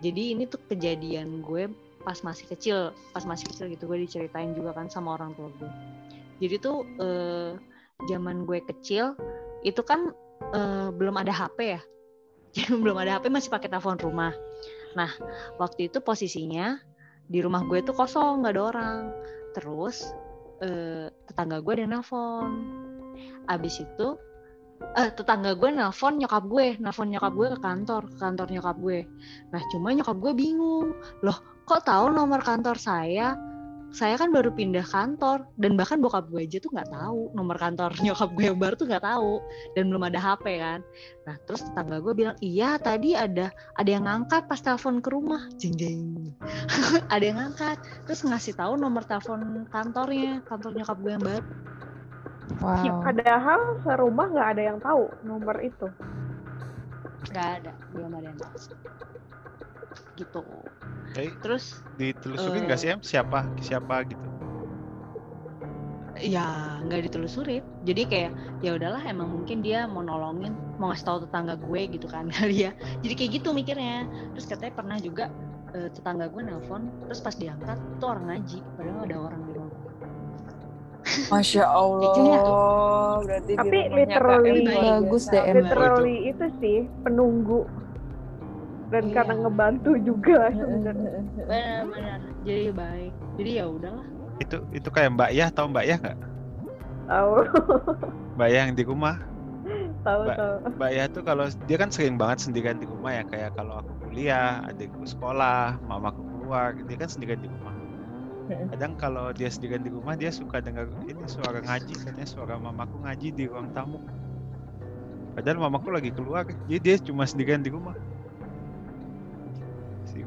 Jadi 0.00 0.32
ini 0.36 0.46
tuh 0.46 0.62
kejadian 0.70 1.42
gue 1.44 1.68
pas 2.00 2.16
masih 2.24 2.48
kecil, 2.48 2.96
pas 3.12 3.26
masih 3.28 3.50
kecil 3.52 3.68
gitu 3.68 3.84
gue 3.84 4.08
diceritain 4.08 4.56
juga 4.56 4.72
kan 4.72 4.88
sama 4.88 5.18
orang 5.20 5.36
tua 5.36 5.52
gue. 5.58 5.70
Jadi 6.40 6.56
tuh 6.62 6.86
eh, 7.02 7.52
zaman 8.08 8.48
gue 8.48 8.64
kecil 8.64 9.12
itu 9.66 9.80
kan 9.84 10.12
eh, 10.54 10.88
belum 10.92 11.16
ada 11.20 11.32
HP 11.32 11.58
ya. 11.78 11.82
Belum 12.82 12.98
ada 12.98 13.18
HP 13.18 13.30
masih 13.30 13.46
pakai 13.46 13.70
telepon 13.70 13.94
rumah. 14.02 14.34
Nah, 14.98 15.10
waktu 15.54 15.86
itu 15.86 16.02
posisinya 16.02 16.82
di 17.30 17.38
rumah 17.38 17.62
gue 17.62 17.78
tuh 17.86 17.94
kosong 17.94 18.42
nggak 18.42 18.54
ada 18.58 18.62
orang. 18.74 18.98
Terus 19.54 20.10
eh, 20.60 21.06
tetangga 21.30 21.62
gue 21.62 21.72
ada 21.78 21.82
yang 21.86 21.92
nelfon 22.00 22.50
abis 23.48 23.82
itu 23.82 24.08
eh, 24.94 25.10
tetangga 25.12 25.56
gue 25.58 25.68
nelfon 25.74 26.20
nyokap 26.20 26.44
gue 26.46 26.78
nelfon 26.78 27.10
nyokap 27.10 27.32
gue 27.34 27.48
ke 27.54 27.58
kantor 27.58 28.02
ke 28.10 28.16
kantor 28.18 28.46
nyokap 28.50 28.76
gue. 28.78 28.98
Nah 29.54 29.62
cuma 29.72 29.88
nyokap 29.94 30.16
gue 30.18 30.32
bingung. 30.34 30.94
Loh 31.24 31.38
kok 31.64 31.86
tahu 31.86 32.10
nomor 32.10 32.42
kantor 32.42 32.76
saya 32.76 33.38
saya 33.90 34.14
kan 34.14 34.30
baru 34.30 34.54
pindah 34.54 34.86
kantor 34.86 35.42
dan 35.58 35.74
bahkan 35.74 35.98
bokap 35.98 36.30
gue 36.30 36.46
aja 36.46 36.62
tuh 36.62 36.70
nggak 36.70 36.94
tahu. 36.94 37.34
Nomor 37.34 37.58
kantor 37.58 37.90
nyokap 37.98 38.30
gue 38.38 38.44
yang 38.46 38.58
baru 38.58 38.74
tuh 38.78 38.86
nggak 38.86 39.02
tahu 39.02 39.42
dan 39.74 39.90
belum 39.90 40.02
ada 40.06 40.18
HP 40.22 40.62
kan. 40.62 40.80
Nah 41.26 41.36
terus 41.46 41.66
tetangga 41.66 41.98
gue 41.98 42.14
bilang 42.14 42.36
iya 42.38 42.78
tadi 42.78 43.18
ada 43.18 43.50
ada 43.74 43.90
yang 43.90 44.06
ngangkat 44.06 44.46
pas 44.46 44.62
telepon 44.62 45.02
ke 45.02 45.10
rumah. 45.10 45.42
Jeng 45.58 45.74
jeng. 45.74 46.02
Ada 47.14 47.24
yang 47.26 47.38
ngangkat 47.42 47.78
terus 48.06 48.22
ngasih 48.22 48.54
tahu 48.54 48.78
nomor 48.78 49.02
telepon 49.02 49.66
kantornya 49.70 50.42
kantor 50.46 50.70
nyokap 50.78 50.96
gue 51.02 51.12
yang 51.12 51.24
baru. 51.24 51.46
Ya, 52.82 52.90
Wow. 52.90 53.06
padahal 53.06 53.60
serumah 53.86 54.26
nggak 54.34 54.48
ada 54.58 54.62
yang 54.74 54.78
tahu 54.82 55.06
nomor 55.22 55.62
itu. 55.62 55.86
nggak 57.30 57.48
ada 57.62 57.72
belum 57.94 58.10
ada 58.10 58.26
yang 58.26 58.38
tahu. 58.38 58.56
Gitu 60.18 60.42
Jadi 61.10 61.30
terus 61.40 61.64
ditelusurin 61.96 62.64
nggak 62.64 62.78
Eh. 62.78 62.82
sih 62.82 62.88
em? 62.88 63.00
Siapa? 63.00 63.44
Siapa 63.58 64.06
gitu? 64.06 64.26
Ya 66.20 66.76
nggak 66.84 67.08
ditelusurin. 67.08 67.64
Jadi 67.82 68.02
kayak 68.04 68.30
ya 68.60 68.76
udahlah 68.76 69.00
emang 69.02 69.32
mungkin 69.32 69.64
dia 69.64 69.88
mau 69.88 70.00
nolongin 70.00 70.52
mau 70.76 70.92
ngasih 70.92 71.06
tahu 71.06 71.18
tetangga 71.24 71.56
gue 71.56 71.80
gitu 71.88 72.06
kan 72.06 72.28
kali 72.36 72.68
ya. 72.68 72.72
Jadi 73.00 73.14
kayak 73.16 73.30
gitu 73.40 73.48
mikirnya. 73.50 74.04
Terus 74.36 74.46
katanya 74.46 74.72
pernah 74.76 74.96
juga 75.00 75.32
eh, 75.72 75.88
tetangga 75.88 76.28
gue 76.28 76.42
nelpon 76.42 76.92
terus 77.04 77.18
pas 77.18 77.32
diangkat 77.32 77.78
itu 77.96 78.04
orang 78.04 78.24
ngaji. 78.28 78.58
Padahal 78.76 79.00
ada 79.02 79.16
orang 79.18 79.40
di 79.40 79.52
rumah. 79.56 79.76
Masya 81.32 81.64
ya. 81.64 81.66
Allah. 81.66 83.16
Berarti 83.24 83.52
Tapi 83.56 83.78
literally- 83.90 84.66
Bagus 84.68 85.24
deh. 85.26 85.42
Literally 85.48 86.16
itu 86.28 86.46
sih 86.60 86.78
penunggu 87.00 87.64
dan 88.90 89.04
Iya. 89.06 89.14
karena 89.22 89.34
ngebantu 89.38 89.90
juga 90.02 90.38
sebenarnya. 90.50 91.22
benar-benar. 91.46 92.18
Jadi 92.42 92.64
baik. 92.74 93.12
Jadi 93.38 93.50
ya 93.54 93.64
udahlah. 93.70 94.06
Itu 94.42 94.56
itu 94.74 94.88
kayak 94.90 95.10
Mbak 95.14 95.30
Yah 95.36 95.48
tahu 95.54 95.66
Mbak 95.70 95.84
Yah 95.86 95.98
nggak? 96.02 96.18
Tahu, 97.10 97.30
Mbak 98.38 98.48
Yah 98.50 98.62
yang 98.66 98.74
di 98.74 98.84
rumah. 98.86 99.16
Tahu, 100.02 100.20
Mbak- 100.26 100.38
tahu. 100.38 100.54
Mbak 100.78 100.90
Yah 100.96 101.06
tuh 101.10 101.22
kalau 101.22 101.44
dia 101.68 101.76
kan 101.78 101.90
sering 101.94 102.16
banget 102.18 102.38
sendirian 102.50 102.78
di 102.82 102.86
rumah 102.88 103.12
ya. 103.14 103.22
Kayak 103.28 103.50
kalau 103.54 103.78
aku 103.78 103.92
kuliah 104.02 104.64
adikku 104.66 105.06
sekolah 105.06 105.78
mamaku 105.86 106.22
keluar 106.26 106.74
dia 106.74 106.96
kan 106.98 107.08
sendirian 107.10 107.38
di 107.38 107.48
rumah. 107.48 107.74
Kadang 108.50 108.98
kalau 108.98 109.30
dia 109.30 109.46
sendirian 109.46 109.86
di 109.86 109.94
rumah 109.94 110.18
dia 110.18 110.34
suka 110.34 110.58
dengar 110.58 110.90
ini 111.06 111.22
suara 111.30 111.62
ngaji 111.62 111.94
katanya 112.02 112.26
suara 112.26 112.58
mamaku 112.58 112.98
ngaji 113.06 113.28
di 113.30 113.44
ruang 113.46 113.70
tamu. 113.70 114.02
Padahal 115.38 115.62
mamaku 115.62 115.94
lagi 115.94 116.10
keluar 116.10 116.42
jadi 116.66 116.82
dia 116.82 116.96
cuma 116.98 117.22
sendirian 117.22 117.62
di 117.62 117.70
rumah 117.70 117.94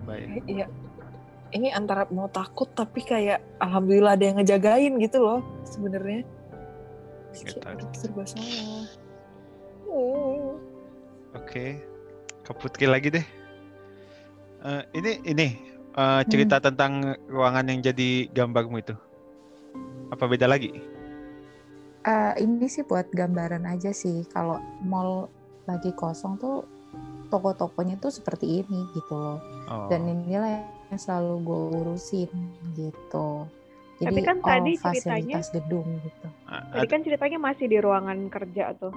Mbak 0.02 0.18
Yah 0.18 0.30
Iya. 0.48 0.68
Ini 1.54 1.70
antara 1.70 2.10
mau 2.10 2.26
takut 2.34 2.66
tapi 2.74 3.06
kayak 3.06 3.38
alhamdulillah 3.62 4.18
ada 4.18 4.26
yang 4.26 4.38
ngejagain 4.42 4.94
gitu 4.98 5.22
loh 5.22 5.42
sebenarnya. 5.70 6.26
Tahu. 7.34 7.90
serba 7.98 8.24
salah 8.30 8.86
oh. 9.90 10.54
Oke, 11.34 11.82
ke 12.46 12.52
Putri 12.54 12.86
lagi 12.86 13.10
deh. 13.10 13.26
Eh, 14.62 14.84
ini 14.94 15.12
ini 15.26 15.48
eh, 15.98 16.22
cerita 16.30 16.62
tentang 16.62 17.18
ruangan 17.26 17.74
yang 17.74 17.82
jadi 17.82 18.30
gambarmu 18.30 18.78
itu. 18.78 18.94
Apa 20.14 20.30
beda 20.30 20.46
lagi? 20.46 20.70
Eh, 22.06 22.34
ini 22.38 22.70
sih 22.70 22.86
buat 22.86 23.10
gambaran 23.10 23.66
aja 23.66 23.90
sih. 23.90 24.30
Kalau 24.30 24.62
mall 24.86 25.26
lagi 25.66 25.90
kosong 25.98 26.38
tuh 26.38 26.68
toko-tokonya 27.34 27.98
tuh 27.98 28.14
seperti 28.14 28.62
ini 28.62 28.86
gitu 28.94 29.14
loh. 29.14 29.42
Oh. 29.66 29.90
Dan 29.90 30.06
inilah 30.06 30.62
yang 30.88 31.00
selalu 31.02 31.42
gue 31.42 31.62
urusin 31.82 32.30
gitu. 32.74 33.50
Jadi 33.98 34.06
Tapi 34.06 34.22
kan 34.22 34.38
all 34.38 34.46
tadi 34.46 34.72
ceritanya- 34.76 35.34
fasilitas 35.34 35.46
gedung 35.50 35.88
gitu. 36.00 36.28
Tadi 36.46 36.86
ad- 36.86 36.92
kan 36.92 37.02
ceritanya 37.02 37.38
masih 37.40 37.66
di 37.66 37.78
ruangan 37.78 38.20
kerja 38.28 38.66
tuh. 38.76 38.94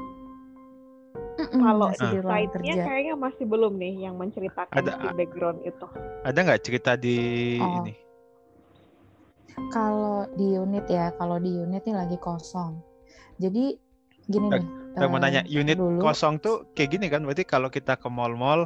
Mm-mm, 1.37 1.61
Kalau 1.61 1.89
di 1.89 2.21
kerja. 2.51 2.83
kayaknya 2.83 3.15
masih 3.15 3.45
belum 3.45 3.73
nih 3.77 3.95
yang 4.05 4.17
menceritakan 4.17 4.73
Ada- 4.75 4.97
si 4.99 5.07
background 5.15 5.59
itu. 5.63 5.87
ada 6.23 6.39
nggak 6.39 6.61
cerita 6.61 6.93
di 6.95 7.17
Oh. 7.57 7.81
ini? 7.83 7.95
Kalau 9.69 10.29
di 10.33 10.53
unit 10.55 10.85
ya, 10.87 11.13
kalau 11.13 11.37
di 11.37 11.49
unit 11.51 11.81
ini 11.83 11.97
lagi 11.97 12.17
kosong. 12.19 12.77
Jadi 13.37 13.73
gini 14.23 14.47
Eh, 14.51 14.61
nih. 14.61 14.69
Saya 14.97 15.13
mau 15.13 15.21
nanya, 15.21 15.45
unit 15.45 15.77
dulu- 15.77 16.01
kosong 16.01 16.41
tuh 16.41 16.65
kayak 16.73 16.97
gini 16.97 17.07
kan? 17.07 17.21
Berarti 17.21 17.45
kalau 17.45 17.69
kita 17.69 18.01
ke 18.01 18.09
mall-mall 18.09 18.65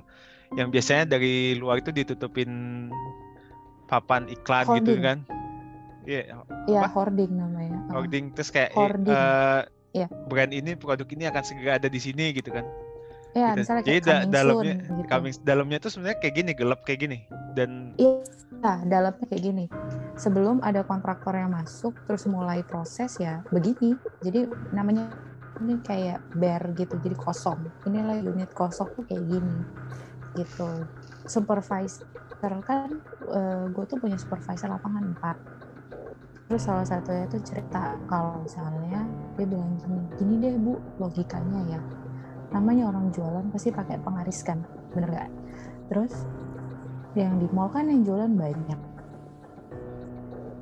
yang 0.55 0.71
biasanya 0.71 1.11
dari 1.11 1.59
luar 1.59 1.83
itu 1.83 1.91
ditutupin 1.91 2.87
papan 3.87 4.31
iklan 4.31 4.63
gitu 4.79 4.95
Hoarding. 4.95 5.03
kan? 5.03 5.19
Iya, 6.07 6.23
Ya 6.65 6.81
apa? 6.81 6.89
hoarding 6.95 7.33
namanya. 7.35 7.77
Uh, 7.91 7.99
hoarding 7.99 8.31
terus 8.31 8.55
kayak 8.55 8.71
Hoarding. 8.73 9.11
eh, 9.11 9.63
Iya. 9.93 10.07
brand 10.31 10.55
ini 10.55 10.79
produk 10.79 11.07
ini 11.11 11.27
akan 11.27 11.43
segera 11.43 11.83
ada 11.83 11.91
di 11.91 11.99
sini 11.99 12.31
gitu 12.31 12.55
kan? 12.55 12.63
Ya, 13.31 13.55
Gitu. 13.55 13.63
misalnya 13.63 13.83
Jadi 13.83 13.99
da- 14.03 14.27
dalamnya 14.27 14.75
soon 14.79 14.99
gitu. 15.03 15.09
coming 15.11 15.35
dalamnya 15.43 15.79
tuh 15.79 15.91
sebenarnya 15.91 16.19
kayak 16.23 16.35
gini, 16.35 16.51
gelap 16.55 16.81
kayak 16.87 17.01
gini. 17.01 17.19
Dan 17.59 17.95
Nah, 18.61 18.79
dalamnya 18.87 19.25
kayak 19.27 19.43
gini. 19.43 19.65
Sebelum 20.15 20.61
ada 20.61 20.85
kontraktor 20.85 21.33
yang 21.33 21.51
masuk, 21.51 21.95
terus 22.07 22.23
mulai 22.27 22.63
proses 22.63 23.17
ya 23.17 23.43
begini. 23.49 23.97
Jadi 24.21 24.47
namanya 24.71 25.11
ini 25.59 25.75
kayak 25.83 26.23
bare 26.39 26.71
gitu, 26.79 26.95
jadi 27.03 27.17
kosong. 27.19 27.67
Inilah 27.91 28.23
unit 28.23 28.55
kosong 28.55 28.95
tuh 28.95 29.03
kayak 29.05 29.27
gini, 29.27 29.59
gitu. 30.39 30.87
Supervisor 31.27 32.07
kan, 32.63 33.03
gue 33.75 33.85
tuh 33.91 33.99
punya 33.99 34.15
supervisor 34.17 34.71
lapangan 34.71 35.11
4. 35.19 36.49
Terus 36.51 36.63
salah 36.67 36.83
satunya 36.83 37.31
tuh 37.31 37.43
cerita 37.47 37.95
kalau 38.11 38.43
misalnya 38.43 39.07
dia 39.39 39.47
bilang 39.47 39.79
gini, 39.79 40.01
gini 40.19 40.35
deh 40.43 40.55
bu, 40.59 40.79
logikanya 40.99 41.79
ya. 41.79 41.81
Namanya 42.51 42.91
orang 42.91 43.15
jualan 43.15 43.47
pasti 43.55 43.71
pakai 43.71 44.03
pengaris 44.03 44.43
kan, 44.43 44.59
bener 44.91 45.15
gak? 45.15 45.31
Terus 45.87 46.27
yang 47.15 47.39
di 47.39 47.47
mall 47.55 47.71
kan 47.71 47.87
yang 47.87 48.03
jualan 48.03 48.35
banyak. 48.35 48.81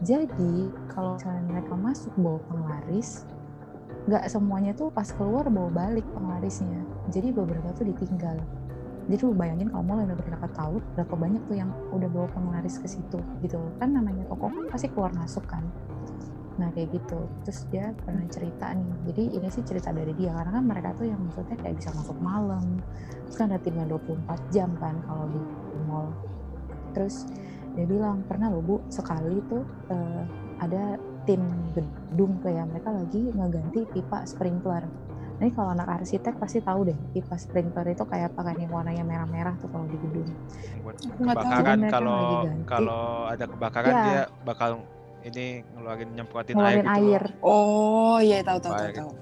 Jadi 0.05 0.69
kalau 0.93 1.17
misalnya 1.17 1.45
mereka 1.49 1.73
masuk 1.73 2.13
bawa 2.21 2.41
penglaris, 2.53 3.25
nggak 4.09 4.25
semuanya 4.33 4.73
tuh 4.73 4.89
pas 4.89 5.05
keluar 5.13 5.45
bawa 5.53 5.69
balik 5.69 6.09
penglarisnya. 6.17 6.81
Jadi 7.13 7.29
beberapa 7.29 7.69
tuh 7.77 7.93
ditinggal. 7.93 8.41
Jadi 9.09 9.21
lu 9.25 9.37
bayangin 9.37 9.69
kalau 9.69 9.85
mall 9.85 10.01
yang 10.01 10.13
udah 10.13 10.21
berapa 10.25 10.49
tahun, 10.57 10.81
berapa 10.97 11.15
banyak 11.17 11.43
tuh 11.45 11.57
yang 11.57 11.71
udah 11.93 12.09
bawa 12.09 12.29
penglaris 12.33 12.81
ke 12.81 12.89
situ 12.89 13.21
gitu. 13.45 13.61
Kan 13.77 13.93
namanya 13.93 14.25
toko 14.33 14.49
kan 14.49 14.65
pasti 14.73 14.89
keluar 14.89 15.13
masuk 15.13 15.45
kan. 15.45 15.61
Nah 16.57 16.73
kayak 16.73 16.97
gitu. 16.97 17.21
Terus 17.45 17.61
dia 17.69 17.93
pernah 18.01 18.25
cerita 18.33 18.73
nih. 18.73 19.13
Jadi 19.13 19.23
ini 19.37 19.49
sih 19.53 19.65
cerita 19.69 19.93
dari 19.93 20.17
dia 20.17 20.33
karena 20.33 20.57
kan 20.57 20.65
mereka 20.65 20.89
tuh 20.97 21.05
yang 21.05 21.21
maksudnya 21.21 21.57
kayak 21.61 21.77
bisa 21.77 21.93
masuk 21.93 22.17
malam. 22.25 22.65
Terus 23.29 23.37
kan 23.37 23.53
ada 23.53 23.61
timnya 23.61 23.85
24 23.93 24.57
jam 24.57 24.73
kan 24.81 24.97
kalau 25.05 25.29
di 25.29 25.41
mall. 25.85 26.09
Terus 26.97 27.29
dia 27.77 27.85
bilang 27.85 28.25
pernah 28.25 28.49
loh 28.49 28.65
bu 28.65 28.77
sekali 28.89 29.37
tuh 29.53 29.65
eh, 29.93 30.25
ada 30.65 30.97
tim 31.29 31.45
gedung 31.77 32.41
kayak 32.41 32.65
mereka 32.73 32.89
lagi 32.89 33.21
ngeganti 33.29 33.85
pipa 33.93 34.25
sprinkler. 34.25 34.89
Ini 35.39 35.55
kalau 35.55 35.71
anak 35.71 36.01
arsitek 36.01 36.35
pasti 36.41 36.59
tahu 36.59 36.89
deh 36.89 36.99
pipa 37.13 37.37
sprinkler 37.37 37.93
itu 37.93 38.03
kayak 38.03 38.33
apa 38.33 38.49
kan 38.49 38.57
yang 38.57 38.73
warnanya 38.73 39.05
merah-merah 39.05 39.55
tuh 39.61 39.69
kalau 39.69 39.85
di 39.87 40.01
gedung. 40.01 40.27
buat 40.83 40.97
kebakaran 40.97 41.79
kalau 41.87 42.21
kalau 42.65 43.03
ada 43.29 43.45
kebakaran 43.45 43.93
Ya. 43.93 44.03
dia 44.03 44.23
bakal 44.43 44.81
ini 45.21 45.61
ngeluarin 45.77 46.09
nyemprotin 46.17 46.57
air 46.57 46.81
Ngeluarin 46.81 46.87
gitu. 46.89 46.97
air. 46.97 47.23
oh 47.45 48.17
iya 48.19 48.41
tahu 48.41 48.59
tahu 48.59 48.73
tahu, 48.73 48.83
Baik. 48.89 48.97
tahu. 48.97 49.13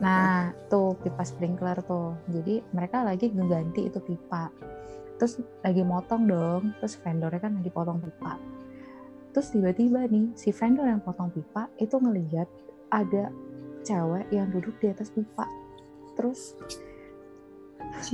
Nah, 0.00 0.48
tuh 0.72 0.96
pipa 0.96 1.22
sprinkler 1.28 1.76
tuh. 1.84 2.16
Jadi 2.32 2.64
mereka 2.72 3.04
lagi 3.04 3.28
ngeganti 3.28 3.84
itu 3.84 4.00
pipa. 4.00 4.48
Terus 5.20 5.36
lagi 5.60 5.84
motong 5.84 6.24
dong. 6.24 6.62
Terus 6.80 6.96
vendornya 6.96 7.36
kan 7.36 7.52
lagi 7.60 7.68
potong 7.68 8.00
pipa. 8.00 8.40
Terus 9.30 9.48
tiba-tiba 9.54 10.06
nih 10.10 10.34
si 10.34 10.50
vendor 10.50 10.86
yang 10.90 11.02
potong 11.02 11.30
pipa 11.30 11.70
itu 11.78 11.94
ngeliat 11.94 12.50
ada 12.90 13.30
cewek 13.86 14.26
yang 14.34 14.50
duduk 14.50 14.74
di 14.82 14.90
atas 14.90 15.14
pipa. 15.14 15.46
Terus 16.18 16.58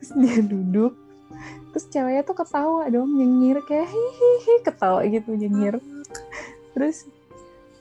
terus 0.00 0.10
dia 0.16 0.40
duduk. 0.40 0.96
Terus 1.70 1.86
ceweknya 1.92 2.22
tuh 2.26 2.36
ketawa 2.42 2.90
dong, 2.90 3.14
nyengir 3.14 3.62
kayak 3.62 3.86
hihihi 3.86 4.54
ketawa 4.66 5.06
gitu 5.06 5.30
nyengir. 5.36 5.78
Terus 6.74 7.06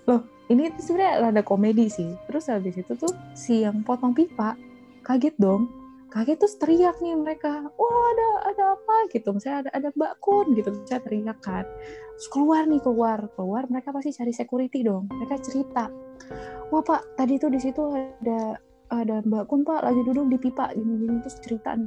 loh 0.05 0.21
ini 0.51 0.69
sebenarnya 0.77 1.33
ada 1.33 1.41
komedi 1.41 1.89
sih. 1.89 2.13
Terus 2.29 2.51
habis 2.51 2.75
itu 2.77 2.93
tuh 2.93 3.13
si 3.33 3.63
yang 3.65 3.81
potong 3.81 4.13
pipa 4.13 4.53
kaget 5.01 5.33
dong. 5.39 5.78
Kaget 6.09 6.37
terus 6.41 6.55
teriak 6.57 6.97
nih 7.05 7.13
mereka. 7.13 7.69
Wah 7.77 8.03
ada 8.13 8.29
ada 8.49 8.63
apa 8.73 8.95
gitu. 9.13 9.29
Misalnya 9.29 9.69
ada 9.69 9.71
ada 9.77 9.87
Mbak 9.93 10.13
Kun 10.17 10.57
gitu. 10.57 10.73
Saya 10.89 11.01
teriak 11.05 11.37
kan. 11.45 11.65
Terus 12.17 12.27
keluar 12.33 12.65
nih 12.65 12.81
keluar 12.81 13.29
keluar 13.37 13.63
mereka 13.69 13.93
pasti 13.93 14.09
cari 14.17 14.33
security 14.33 14.81
dong. 14.81 15.05
Mereka 15.13 15.37
cerita. 15.45 15.87
Wah 16.73 16.81
Pak 16.81 17.13
tadi 17.13 17.37
tuh 17.37 17.53
di 17.53 17.61
situ 17.61 17.81
ada 17.93 18.57
ada 18.89 19.15
Mbak 19.21 19.45
Kun 19.45 19.61
Pak 19.61 19.85
lagi 19.85 20.01
duduk 20.01 20.33
di 20.33 20.37
pipa 20.41 20.73
gini-gini 20.73 21.21
terus 21.21 21.37
cerita. 21.45 21.77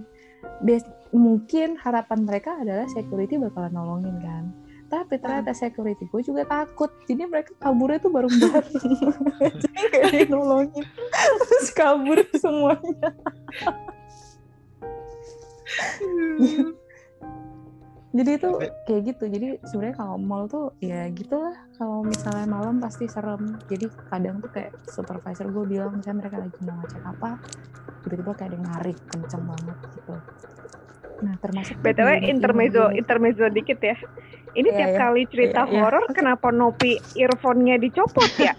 Bias- 0.63 0.91
mungkin 1.15 1.77
harapan 1.79 2.25
mereka 2.25 2.57
adalah 2.59 2.87
security 2.91 3.39
bakalan 3.39 3.75
nolongin 3.75 4.17
kan 4.19 4.51
tapi 4.93 5.17
ternyata 5.17 5.57
security 5.57 6.05
gue 6.05 6.21
juga 6.21 6.45
takut 6.45 6.93
jadi 7.09 7.25
mereka 7.25 7.57
kaburnya 7.57 7.97
tuh 7.97 8.13
bareng-bareng 8.13 8.77
jadi 9.97 10.29
yang 10.29 10.37
nolongin 10.37 10.85
terus 11.49 11.73
kabur 11.73 12.21
semuanya 12.37 13.09
jadi 18.13 18.31
itu 18.37 18.51
kayak 18.85 19.03
gitu. 19.09 19.25
Jadi 19.29 19.49
sebenarnya 19.65 19.97
kalau 19.97 20.17
mall 20.21 20.45
tuh 20.51 20.77
ya 20.85 21.09
gitulah. 21.13 21.57
Kalau 21.81 22.05
misalnya 22.05 22.45
malam 22.45 22.77
pasti 22.79 23.09
serem. 23.09 23.57
Jadi 23.67 23.89
kadang 24.13 24.43
tuh 24.45 24.53
kayak 24.53 24.77
supervisor 24.89 25.49
gue 25.49 25.65
bilang 25.65 25.97
misalnya 25.97 26.29
mereka 26.29 26.37
lagi 26.43 26.59
mau 26.63 26.77
ngecek 26.81 27.03
apa 27.09 27.31
tiba-tiba 28.03 28.33
kayak 28.35 28.49
ada 28.51 28.57
yang 28.59 28.67
narik 28.67 28.99
kenceng 29.09 29.45
banget 29.47 29.79
gitu 29.95 30.15
nah 31.23 31.35
termasuk 31.39 31.79
BTW 31.79 32.27
intermezzo 32.27 32.91
ini. 32.91 32.99
intermezzo 32.99 33.47
dikit 33.49 33.79
ya. 33.79 33.95
Ini 34.53 34.69
Iya, 34.69 34.77
tiap 34.77 34.91
iya. 34.93 34.99
kali 35.01 35.23
cerita 35.33 35.61
Iya, 35.65 35.71
iya. 35.71 35.81
horor 35.81 36.05
kenapa 36.13 36.53
Nopi 36.53 37.01
earphone-nya 37.17 37.81
dicopot 37.81 38.29
ya? 38.37 38.53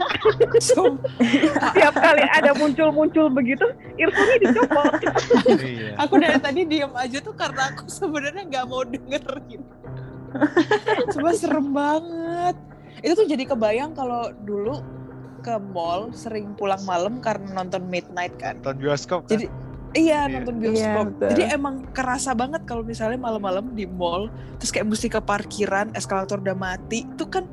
So, 0.58 0.98
tiap 1.78 1.94
kali 1.94 2.26
ada 2.26 2.58
muncul-muncul 2.58 3.30
begitu, 3.30 3.70
earphone-nya 3.94 4.38
dicopot. 4.42 4.94
Iya. 5.54 5.94
aku 6.02 6.14
dari 6.18 6.40
tadi 6.42 6.62
diem 6.66 6.90
aja 6.98 7.22
tuh 7.22 7.38
karena 7.38 7.70
aku 7.70 7.86
sebenarnya 7.86 8.42
nggak 8.42 8.66
mau 8.66 8.82
dengerin. 8.82 9.62
Coba 11.14 11.30
serem 11.32 11.68
banget. 11.70 12.56
Itu 13.06 13.14
tuh 13.14 13.28
jadi 13.30 13.44
kebayang 13.46 13.94
kalau 13.94 14.34
dulu 14.42 14.82
ke 15.44 15.60
mall 15.70 16.10
sering 16.10 16.56
pulang 16.56 16.82
malam 16.88 17.20
karena 17.20 17.54
nonton 17.54 17.86
midnight 17.86 18.34
kan. 18.40 18.58
Nonton 18.64 18.80
bioskop 18.80 19.28
kan? 19.28 19.38
Jadi 19.38 19.46
iya 19.94 20.20
Iya. 20.22 20.34
nonton 20.34 20.56
Iya, 20.56 20.62
bioskop. 20.64 21.06
betul. 21.08 21.28
Jadi 21.30 21.44
emang 21.50 21.76
kerasa 21.90 22.32
banget 22.32 22.62
kalau 22.64 22.82
misalnya 22.82 23.18
malam-malam 23.18 23.72
di 23.72 23.86
mall 23.86 24.28
terus 24.58 24.70
kayak 24.70 24.88
mesti 24.88 25.08
ke 25.08 25.20
parkiran, 25.20 25.90
eskalator 25.92 26.38
udah 26.38 26.54
mati, 26.54 27.06
itu 27.06 27.26
kan 27.26 27.46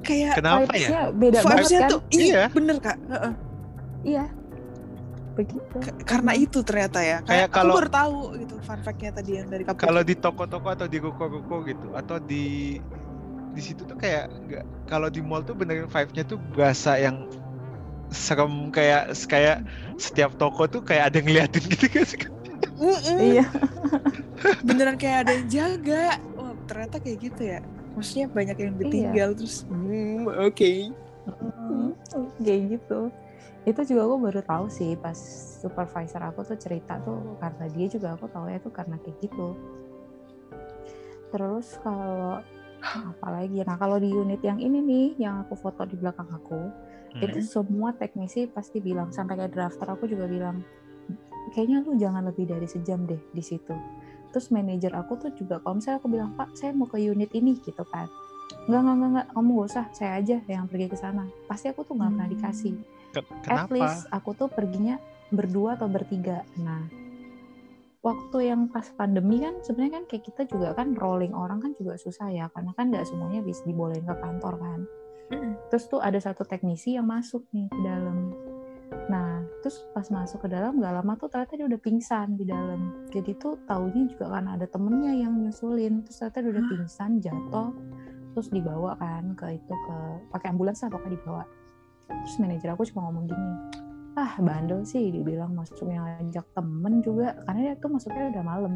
kayak 0.00 0.36
Kenapa 0.36 0.70
ya? 0.70 0.88
Vibes-nya 0.88 1.00
beda 1.12 1.38
banget 1.42 1.68
kan 1.76 1.90
tuh 1.90 2.00
iya, 2.08 2.24
Iya. 2.24 2.44
bener 2.50 2.76
kak. 2.78 2.96
Heeh. 3.06 3.32
iya 4.02 4.24
begitu 5.30 5.76
K- 5.78 5.98
karena 6.04 6.32
itu 6.34 6.58
ternyata 6.60 6.98
ya. 7.00 7.18
Kayak 7.20 7.26
Kayak 7.26 7.48
kalau- 7.50 7.76
baru 7.76 7.88
tahu 7.88 8.16
gitu 8.36 8.54
fun 8.60 8.80
fact-nya 8.80 9.10
tadi 9.10 9.30
yang 9.34 9.46
dari 9.46 9.62
kamu. 9.62 9.78
Kalau 9.78 10.02
di 10.02 10.14
toko-toko 10.14 10.68
atau 10.68 10.86
di 10.86 10.98
ruko-ruko 10.98 11.56
gitu 11.64 11.88
atau 11.92 12.16
di 12.18 12.76
di 13.50 13.60
situ 13.60 13.82
tuh 13.82 13.94
kayak 13.94 14.30
nggak 14.46 14.64
kalau 14.86 15.08
di 15.08 15.18
mall 15.18 15.40
tuh 15.40 15.52
benerin 15.52 15.84
vibe-nya 15.84 16.22
tuh 16.24 16.38
berasa 16.50 16.94
yang 16.96 17.26
serem 18.10 18.68
kayak 18.74 19.14
kayak 19.30 19.62
setiap 19.96 20.34
toko 20.36 20.66
tuh 20.66 20.82
kayak 20.82 21.10
ada 21.10 21.16
yang 21.22 21.26
ngeliatin 21.30 21.64
gitu 21.70 21.86
kan 21.86 22.06
iya 23.20 23.44
beneran 24.66 24.96
kayak 24.96 25.28
ada 25.28 25.32
yang 25.36 25.48
jaga. 25.52 26.16
Wah 26.36 26.56
ternyata 26.64 26.96
kayak 26.96 27.18
gitu 27.28 27.42
ya. 27.44 27.60
Maksudnya 27.92 28.26
banyak 28.32 28.56
yang 28.56 28.74
ditinggal 28.80 29.30
terus. 29.36 29.68
Hmm, 29.68 30.24
oke. 30.24 30.72
Mm, 31.28 31.92
kayak 32.40 32.80
gitu 32.80 33.12
itu 33.68 33.80
juga 33.92 34.08
aku 34.08 34.16
baru 34.24 34.40
tahu 34.40 34.66
sih 34.72 34.96
pas 34.96 35.16
supervisor 35.60 36.24
aku 36.24 36.40
tuh 36.48 36.56
cerita 36.56 36.96
tuh 37.04 37.36
karena 37.36 37.68
dia 37.68 37.86
juga 37.92 38.16
aku 38.16 38.24
tahu 38.32 38.48
ya 38.48 38.56
tuh 38.56 38.72
karena 38.72 38.96
kayak 39.04 39.20
gitu 39.20 39.52
terus 41.28 41.76
kalau 41.84 42.40
apalagi 42.80 43.60
nah 43.60 43.76
kalau 43.76 44.00
di 44.00 44.08
unit 44.08 44.40
yang 44.40 44.56
ini 44.56 44.80
nih 44.80 45.06
yang 45.28 45.44
aku 45.44 45.60
foto 45.60 45.84
di 45.84 46.00
belakang 46.00 46.26
aku 46.32 46.72
Hmm. 47.10 47.26
itu 47.26 47.38
semua 47.42 47.90
teknisi 47.92 48.46
pasti 48.46 48.78
bilang 48.78 49.10
sampai 49.10 49.34
kayak 49.34 49.52
drafter 49.52 49.86
aku 49.88 50.06
juga 50.06 50.26
bilang 50.26 50.62
kayaknya 51.50 51.82
lu 51.82 51.98
jangan 51.98 52.22
lebih 52.22 52.46
dari 52.46 52.64
sejam 52.64 53.02
deh 53.02 53.18
di 53.30 53.42
situ 53.42 53.74
terus 54.30 54.48
manajer 54.48 54.94
aku 54.94 55.18
tuh 55.18 55.30
juga 55.34 55.58
kalau 55.58 55.82
misalnya 55.82 55.98
aku 55.98 56.08
bilang 56.08 56.30
pak 56.38 56.54
saya 56.54 56.70
mau 56.70 56.86
ke 56.86 57.02
unit 57.02 57.34
ini 57.34 57.58
gitu 57.58 57.82
kan 57.84 58.06
enggak, 58.66 58.82
enggak, 58.82 59.08
enggak, 59.10 59.26
kamu 59.30 59.50
gak 59.56 59.68
usah, 59.70 59.84
saya 59.90 60.12
aja 60.18 60.36
yang 60.46 60.66
pergi 60.66 60.86
ke 60.90 60.98
sana. 60.98 61.22
Pasti 61.46 61.70
aku 61.70 61.86
tuh 61.86 61.94
nggak 61.94 62.10
pernah 62.12 62.26
Hmm. 62.26 62.34
dikasih. 62.34 62.74
Ken- 63.10 63.26
At 63.30 63.42
Kenapa? 63.46 63.72
least 63.72 63.98
aku 64.10 64.30
tuh 64.34 64.48
perginya 64.50 64.98
berdua 65.30 65.78
atau 65.78 65.86
bertiga. 65.86 66.42
Nah, 66.58 66.82
waktu 68.02 68.50
yang 68.50 68.66
pas 68.68 68.90
pandemi 68.90 69.38
kan 69.38 69.54
sebenarnya 69.62 70.02
kan 70.02 70.04
kayak 70.10 70.24
kita 70.26 70.42
juga 70.50 70.74
kan 70.74 70.98
rolling 70.98 71.30
orang 71.30 71.62
kan 71.62 71.72
juga 71.78 71.94
susah 71.94 72.26
ya, 72.30 72.50
karena 72.50 72.74
kan 72.74 72.90
nggak 72.90 73.06
semuanya 73.06 73.40
bisa 73.40 73.62
dibolehin 73.62 74.02
ke 74.02 74.16
kantor 74.18 74.54
kan. 74.58 74.80
Terus 75.70 75.84
tuh 75.86 76.02
ada 76.02 76.18
satu 76.18 76.42
teknisi 76.42 76.98
yang 76.98 77.06
masuk 77.06 77.46
nih 77.54 77.70
ke 77.70 77.80
dalam. 77.80 78.34
Nah, 79.06 79.46
terus 79.62 79.86
pas 79.94 80.06
masuk 80.10 80.42
ke 80.42 80.48
dalam 80.50 80.82
gak 80.82 80.90
lama 80.90 81.14
tuh 81.14 81.30
ternyata 81.30 81.54
dia 81.54 81.66
udah 81.70 81.80
pingsan 81.80 82.34
di 82.34 82.44
dalam. 82.46 83.06
Jadi 83.14 83.38
tuh 83.38 83.58
taunya 83.66 84.06
juga 84.10 84.26
karena 84.34 84.58
ada 84.58 84.66
temennya 84.66 85.14
yang 85.14 85.38
nyusulin. 85.38 86.02
Terus 86.02 86.16
ternyata 86.18 86.38
dia 86.42 86.50
udah 86.58 86.64
pingsan, 86.66 87.10
jatuh, 87.22 87.70
terus 88.34 88.48
dibawa 88.50 88.94
kan 88.98 89.34
ke 89.34 89.58
itu 89.58 89.74
ke 89.74 89.96
pakai 90.34 90.54
ambulans 90.54 90.82
lah 90.82 90.90
pokoknya 90.90 91.14
dibawa. 91.18 91.44
Terus 92.10 92.36
manajer 92.42 92.68
aku 92.74 92.82
cuma 92.90 93.06
ngomong 93.06 93.24
gini, 93.30 93.50
ah 94.18 94.34
bandel 94.42 94.82
sih 94.82 95.14
dibilang 95.14 95.54
masuknya 95.54 96.02
ngajak 96.02 96.46
temen 96.54 96.98
juga 97.02 97.38
karena 97.46 97.60
dia 97.70 97.74
tuh 97.78 97.90
masuknya 97.90 98.34
udah 98.34 98.44
malam. 98.44 98.74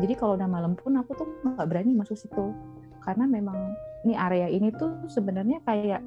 Jadi 0.00 0.14
kalau 0.16 0.40
udah 0.40 0.48
malam 0.48 0.72
pun 0.72 0.96
aku 0.96 1.12
tuh 1.12 1.28
nggak 1.44 1.68
berani 1.68 1.92
masuk 1.92 2.16
situ 2.16 2.56
karena 3.04 3.28
memang 3.28 3.76
ini 4.02 4.14
area 4.14 4.46
ini 4.46 4.70
tuh 4.72 5.06
sebenarnya 5.06 5.62
kayak 5.62 6.02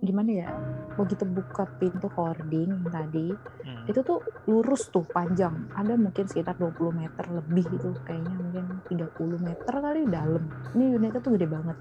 gimana 0.00 0.30
ya 0.36 0.48
begitu 0.94 1.24
buka 1.24 1.64
pintu 1.74 2.06
hoarding 2.10 2.70
yang 2.70 2.86
tadi 2.86 3.32
Hmm. 3.64 3.84
itu 3.86 4.00
tuh 4.00 4.20
lurus 4.44 4.86
tuh 4.86 5.02
panjang 5.06 5.50
ada 5.72 5.94
mungkin 5.94 6.24
sekitar 6.24 6.54
20 6.54 6.92
meter 6.92 7.24
lebih 7.26 7.64
gitu 7.70 7.96
kayaknya 8.02 8.28
mungkin 8.30 8.64
30 8.86 9.08
meter 9.40 9.72
kali 9.74 10.04
dalam 10.06 10.44
ini 10.72 10.94
unitnya 10.94 11.18
tuh 11.18 11.32
gede 11.32 11.46
banget 11.46 11.76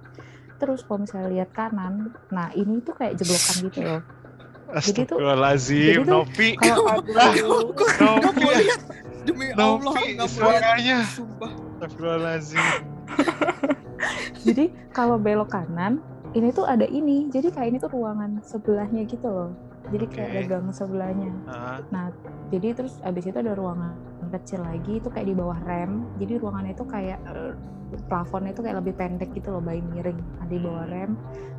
terus 0.55 0.81
kalau 0.81 1.03
misalnya 1.03 1.27
lihat 1.29 1.49
kanan 1.51 1.93
nah 2.29 2.47
ini 2.51 2.79
tuh 2.79 2.93
kayak 2.93 3.15
jeblokan 3.15 3.55
gitu 3.61 3.79
loh 3.83 4.01
Jadi 4.73 5.01
tuh- 5.05 5.19
tuh 5.93 6.07
Novi. 6.07 6.49
kalau. 6.55 6.97
Novi, 8.23 8.65
demi 9.21 9.45
Allah 9.53 9.93
nggak 9.93 10.25
suaranya. 10.25 10.97
sumpah 11.05 11.51
Astagfirullahaladzim. 11.75 12.92
jadi 14.47 14.71
kalau 14.91 15.19
belok 15.19 15.53
kanan 15.53 16.01
ini 16.33 16.49
tuh 16.49 16.65
ada 16.65 16.87
ini 16.89 17.29
jadi 17.29 17.53
kayak 17.53 17.67
ini 17.73 17.77
tuh 17.79 17.91
ruangan 17.93 18.41
sebelahnya 18.41 19.05
gitu 19.05 19.27
loh 19.29 19.51
jadi 19.91 20.05
kayak 20.09 20.29
Oke. 20.29 20.33
ada 20.33 20.41
gang 20.47 20.67
sebelahnya 20.71 21.31
Ah, 21.47 21.83
Nah, 21.93 22.09
jadi 22.49 22.73
terus 22.73 22.97
abis 23.05 23.29
itu 23.29 23.37
ada 23.37 23.53
ruangan 23.53 23.93
kecil 24.33 24.65
lagi 24.65 24.97
itu 24.97 25.13
kayak 25.13 25.29
di 25.29 25.35
bawah 25.37 25.59
rem. 25.61 26.09
Jadi 26.17 26.41
ruangannya 26.41 26.73
itu 26.73 26.85
kayak 26.89 27.19
eh, 27.29 27.53
plafonnya 28.09 28.49
itu 28.49 28.65
kayak 28.65 28.81
lebih 28.81 28.93
pendek 28.97 29.29
gitu 29.37 29.53
loh, 29.53 29.61
bayi 29.61 29.85
miring. 29.85 30.17
Ada 30.41 30.49
di 30.49 30.61
bawah 30.61 30.85
rem. 30.89 31.11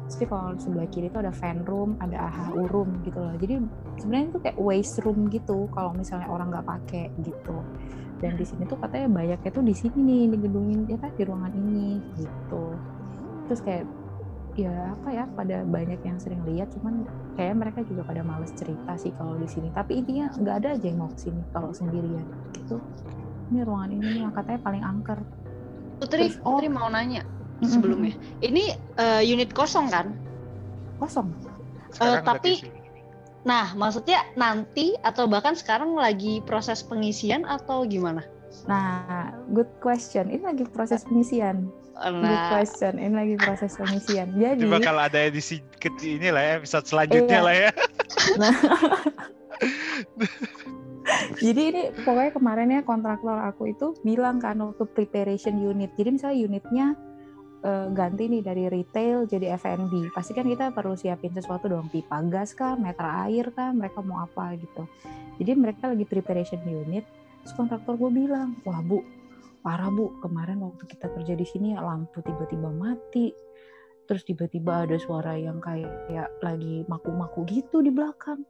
Terus 0.04 0.16
di 0.18 0.26
kalau 0.26 0.58
sebelah 0.58 0.88
kiri 0.90 1.06
itu 1.08 1.18
ada 1.22 1.30
fan 1.30 1.62
room, 1.62 1.94
ada 2.02 2.18
AHU 2.28 2.66
room 2.66 2.90
gitu 3.06 3.18
loh. 3.22 3.34
Jadi 3.38 3.54
sebenarnya 4.02 4.26
itu 4.34 4.38
kayak 4.42 4.58
waste 4.58 4.98
room 5.06 5.30
gitu 5.30 5.70
kalau 5.70 5.94
misalnya 5.94 6.26
orang 6.26 6.50
nggak 6.50 6.66
pakai 6.66 7.14
gitu. 7.22 7.56
Dan 8.24 8.40
di 8.40 8.44
sini 8.48 8.64
tuh 8.64 8.80
katanya 8.80 9.12
banyaknya 9.12 9.50
tuh 9.52 9.60
di 9.60 9.76
sini 9.76 10.00
nih 10.00 10.22
di 10.32 10.36
gedung 10.40 10.72
ini, 10.72 10.84
ya 10.88 10.96
kan 10.96 11.12
di 11.12 11.22
ruangan 11.28 11.52
ini 11.52 12.00
gitu. 12.16 12.64
Terus 13.52 13.60
kayak 13.60 13.84
ya 14.54 14.94
apa 14.94 15.08
ya 15.10 15.24
pada 15.34 15.66
banyak 15.66 15.98
yang 16.06 16.16
sering 16.22 16.38
lihat 16.46 16.70
cuman 16.78 17.02
kayak 17.34 17.58
mereka 17.58 17.82
juga 17.90 18.06
pada 18.06 18.22
males 18.22 18.54
cerita 18.54 18.94
sih 18.94 19.10
kalau 19.18 19.34
di 19.34 19.50
sini 19.50 19.66
tapi 19.74 19.98
intinya 19.98 20.30
nggak 20.30 20.56
ada 20.62 20.68
aja 20.78 20.86
yang 20.86 21.02
mau 21.02 21.10
ke 21.10 21.26
sini 21.26 21.42
kalau 21.50 21.74
sendirian 21.74 22.22
gitu 22.54 22.78
ini 23.50 23.66
ruangan 23.66 23.90
ini 23.98 24.06
nih 24.14 24.22
yang 24.22 24.30
katanya 24.30 24.60
paling 24.62 24.82
angker 24.86 25.18
Putri, 25.98 26.30
Terus, 26.30 26.38
oh. 26.46 26.54
Putri 26.54 26.70
mau 26.70 26.86
nanya 26.86 27.26
sebelumnya. 27.66 28.14
Ini 28.38 28.78
eh, 28.94 29.22
unit 29.26 29.50
kosong 29.50 29.90
kan? 29.90 30.14
kosong 31.02 31.34
sekarang 31.94 32.22
udah 32.22 32.26
tapi-. 32.26 32.83
Nah, 33.44 33.76
maksudnya 33.76 34.24
nanti 34.40 34.96
atau 35.04 35.28
bahkan 35.28 35.52
sekarang 35.52 35.92
lagi 35.92 36.40
proses 36.48 36.80
pengisian 36.80 37.44
atau 37.44 37.84
gimana? 37.84 38.24
nah 38.70 39.34
good 39.50 39.68
question 39.82 40.30
ini 40.30 40.40
lagi 40.46 40.64
proses 40.70 41.02
pengisian 41.02 41.66
good 41.94 42.22
Nah, 42.22 42.50
question 42.50 42.98
ini 42.98 43.14
lagi 43.14 43.34
proses 43.38 43.74
pengisian 43.78 44.34
jadi 44.40 44.58
Ini 44.62 44.70
bakal 44.70 44.96
ada 44.98 45.18
edisi 45.18 45.62
kecil 45.78 46.22
ini 46.22 46.30
lah 46.34 46.42
ya, 46.42 46.52
episode 46.62 46.86
selanjutnya 46.86 47.38
Iya. 47.38 47.46
lah 47.46 47.54
ya. 47.54 47.70
Jadi 51.36 51.62
ini 51.68 51.82
pokoknya 52.00 52.32
kemarin 52.32 52.72
ya 52.72 52.80
kontraktor 52.80 53.36
aku 53.36 53.76
itu 53.76 53.92
bilang 54.00 54.40
kan 54.40 54.56
waktu 54.56 54.88
preparation 54.88 55.60
unit. 55.60 55.92
Jadi 56.00 56.16
misalnya 56.16 56.38
unitnya 56.48 56.86
eh, 57.64 57.88
ganti 57.90 58.28
nih 58.28 58.44
dari 58.44 58.68
retail 58.68 59.24
jadi 59.24 59.56
F&B. 59.56 60.12
Pasti 60.12 60.36
kan 60.36 60.44
kita 60.44 60.70
perlu 60.76 60.94
siapin 60.94 61.32
sesuatu 61.32 61.66
dong, 61.66 61.88
pipa 61.88 62.20
gas 62.28 62.52
kah, 62.52 62.76
meter 62.76 63.04
air 63.26 63.48
kah, 63.56 63.72
mereka 63.72 64.04
mau 64.04 64.20
apa 64.20 64.54
gitu. 64.60 64.84
Jadi 65.40 65.50
mereka 65.56 65.90
lagi 65.90 66.04
preparation 66.04 66.60
unit. 66.62 67.02
Terus 67.42 67.52
kontraktor 67.56 67.96
gue 67.96 68.10
bilang, 68.12 68.56
wah 68.64 68.80
bu, 68.84 69.00
parah 69.64 69.88
bu, 69.88 70.20
kemarin 70.20 70.60
waktu 70.60 70.84
kita 70.86 71.08
kerja 71.12 71.34
di 71.34 71.46
sini 71.48 71.72
ya 71.74 71.80
lampu 71.82 72.20
tiba-tiba 72.20 72.68
mati. 72.70 73.32
Terus 74.04 74.22
tiba-tiba 74.28 74.84
ada 74.84 74.96
suara 75.00 75.32
yang 75.34 75.64
kayak, 75.64 76.12
kayak 76.12 76.28
lagi 76.44 76.84
maku-maku 76.88 77.48
gitu 77.48 77.80
di 77.80 77.88
belakang 77.88 78.44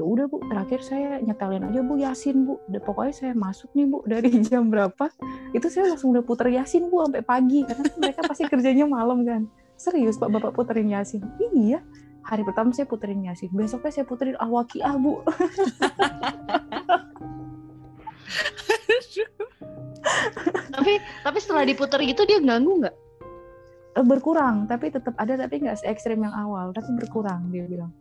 ya 0.00 0.04
udah 0.08 0.26
bu. 0.32 0.40
Terakhir 0.48 0.80
saya 0.80 1.20
nyetelin 1.20 1.68
aja 1.68 1.80
bu 1.84 1.94
yasin 2.00 2.48
bu. 2.48 2.56
Pokoknya 2.80 3.12
saya 3.12 3.32
masuk 3.36 3.68
nih 3.76 3.84
bu 3.84 4.00
dari 4.12 4.32
jam 4.40 4.72
berapa? 4.72 5.12
Itu 5.52 5.68
saya 5.68 5.92
langsung 5.92 6.16
udah 6.16 6.24
puter 6.24 6.48
yasin 6.48 6.88
bu 6.88 7.04
sampai 7.04 7.20
pagi. 7.20 7.68
Karena 7.68 7.84
kan 7.84 7.98
mereka 8.00 8.20
pasti 8.24 8.48
kerjanya 8.48 8.88
malam 8.88 9.28
kan. 9.28 9.44
Serius 9.76 10.16
pak 10.16 10.32
bapak 10.32 10.56
puterin 10.56 10.88
yasin? 10.88 11.20
Iya. 11.52 11.84
Hari 12.24 12.44
pertama 12.44 12.72
saya 12.72 12.88
puterin 12.88 13.20
yasin. 13.24 13.52
Besoknya 13.52 13.92
saya 13.92 14.04
puterin 14.08 14.36
al-waqiah 14.40 14.96
bu. 14.96 15.20
Tapi 20.70 20.96
tapi 20.96 21.38
setelah 21.44 21.68
diputer 21.68 22.00
gitu 22.08 22.24
dia 22.24 22.40
ganggu 22.40 22.80
nggak? 22.80 22.96
Berkurang 24.00 24.64
tapi 24.64 24.88
tetap 24.88 25.12
ada 25.20 25.36
tapi 25.36 25.60
nggak 25.60 25.76
se 25.76 25.84
ekstrim 25.84 26.24
yang 26.24 26.32
awal. 26.32 26.72
Tapi 26.72 26.88
berkurang 26.96 27.52
dia 27.52 27.68
bilang 27.68 27.92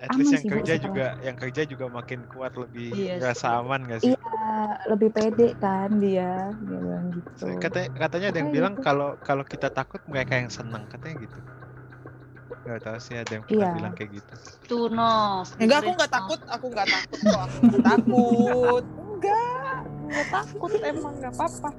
At 0.00 0.16
least 0.16 0.32
yang 0.32 0.44
sih, 0.44 0.50
Bu, 0.50 0.56
kerja 0.56 0.74
sekarang. 0.80 0.84
juga, 0.88 1.06
yang 1.20 1.36
kerja 1.36 1.62
juga 1.68 1.86
makin 1.92 2.20
kuat 2.32 2.52
lebih 2.56 2.88
Iya 2.96 3.14
rasa 3.20 3.46
aman 3.60 3.80
gak 3.84 4.00
sih? 4.00 4.14
iya 4.16 4.40
lebih 4.88 5.08
pede 5.12 5.46
kan 5.60 5.90
dia 6.00 6.32
dia 6.56 6.78
bilang 6.80 7.04
gitu 7.12 7.44
Katanya, 7.60 7.88
katanya 7.96 8.26
ada 8.32 8.38
yang 8.40 8.48
Makanya 8.48 8.56
bilang 8.56 8.74
gitu. 8.74 8.84
kalau 8.86 9.08
kalau 9.20 9.44
kita 9.44 9.68
takut 9.68 10.00
mereka 10.08 10.32
yang 10.40 10.50
senang 10.52 10.82
katanya 10.88 11.16
gitu. 11.24 11.38
Gak 12.64 12.80
tahu 12.84 12.98
sih 13.00 13.16
ada 13.16 13.32
yang 13.36 13.44
pernah 13.44 13.68
Iya. 13.68 13.76
bilang 13.76 13.92
kayak 13.96 14.10
gitu. 14.20 14.34
Tuh 14.68 14.84
Nov. 14.88 15.46
enggak 15.60 15.78
aku 15.82 15.90
nggak 15.98 16.12
takut 16.12 16.40
aku 16.46 16.66
nggak 16.70 16.88
takut 16.88 17.18
kok 17.20 17.40
aku 17.44 17.58
nggak 17.68 17.84
takut 17.90 18.84
enggak 19.04 19.78
nggak 20.10 20.26
takut 20.32 20.70
emang 20.80 21.14
nggak 21.20 21.32
apa-apa 21.36 21.70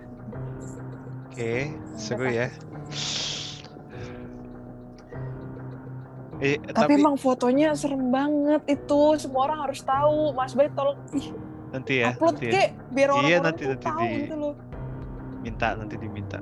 Oke, 1.31 1.53
seru 1.97 2.27
ya. 2.27 2.47
Eh, 6.41 6.57
tapi, 6.57 6.73
tapi, 6.73 6.91
emang 6.97 7.15
fotonya 7.15 7.77
serem 7.77 8.09
banget 8.09 8.65
itu 8.65 9.01
semua 9.21 9.45
orang 9.45 9.69
harus 9.69 9.85
tahu 9.85 10.33
mas 10.33 10.57
Bay 10.57 10.73
tolong 10.73 10.97
ih, 11.13 11.29
nanti 11.69 12.01
ya, 12.01 12.17
upload 12.17 12.33
nanti 12.33 12.45
ya. 12.45 12.51
kek 12.51 12.69
biar 12.89 13.07
Iya, 13.07 13.13
orang-orang 13.13 13.43
nanti- 13.45 13.61
tuh 13.61 13.69
nanti 13.69 13.85
tahu 13.85 14.01
di- 14.01 14.17
gitu 14.17 14.35
loh 14.35 14.53
minta 15.41 15.67
nanti 15.73 15.95
diminta. 15.97 16.37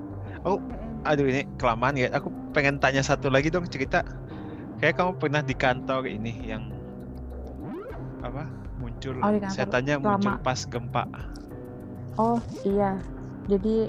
Aduh 1.00 1.26
ini 1.26 1.48
kelamaan 1.56 1.96
ya. 1.96 2.12
Aku 2.12 2.28
pengen 2.52 2.80
tanya 2.80 3.00
satu 3.00 3.28
lagi 3.28 3.48
dong 3.48 3.64
cerita. 3.68 4.04
Kayak 4.80 5.00
kamu 5.00 5.12
pernah 5.16 5.40
di 5.40 5.56
kantor 5.56 6.08
ini 6.08 6.32
yang 6.44 6.68
apa 8.20 8.44
muncul 8.76 9.16
Oh, 9.20 9.32
setannya 9.48 9.96
muncul 9.96 10.36
pas 10.40 10.64
gempa. 10.64 11.08
oh 12.16 12.40
iya 12.64 13.00
jadi 13.48 13.88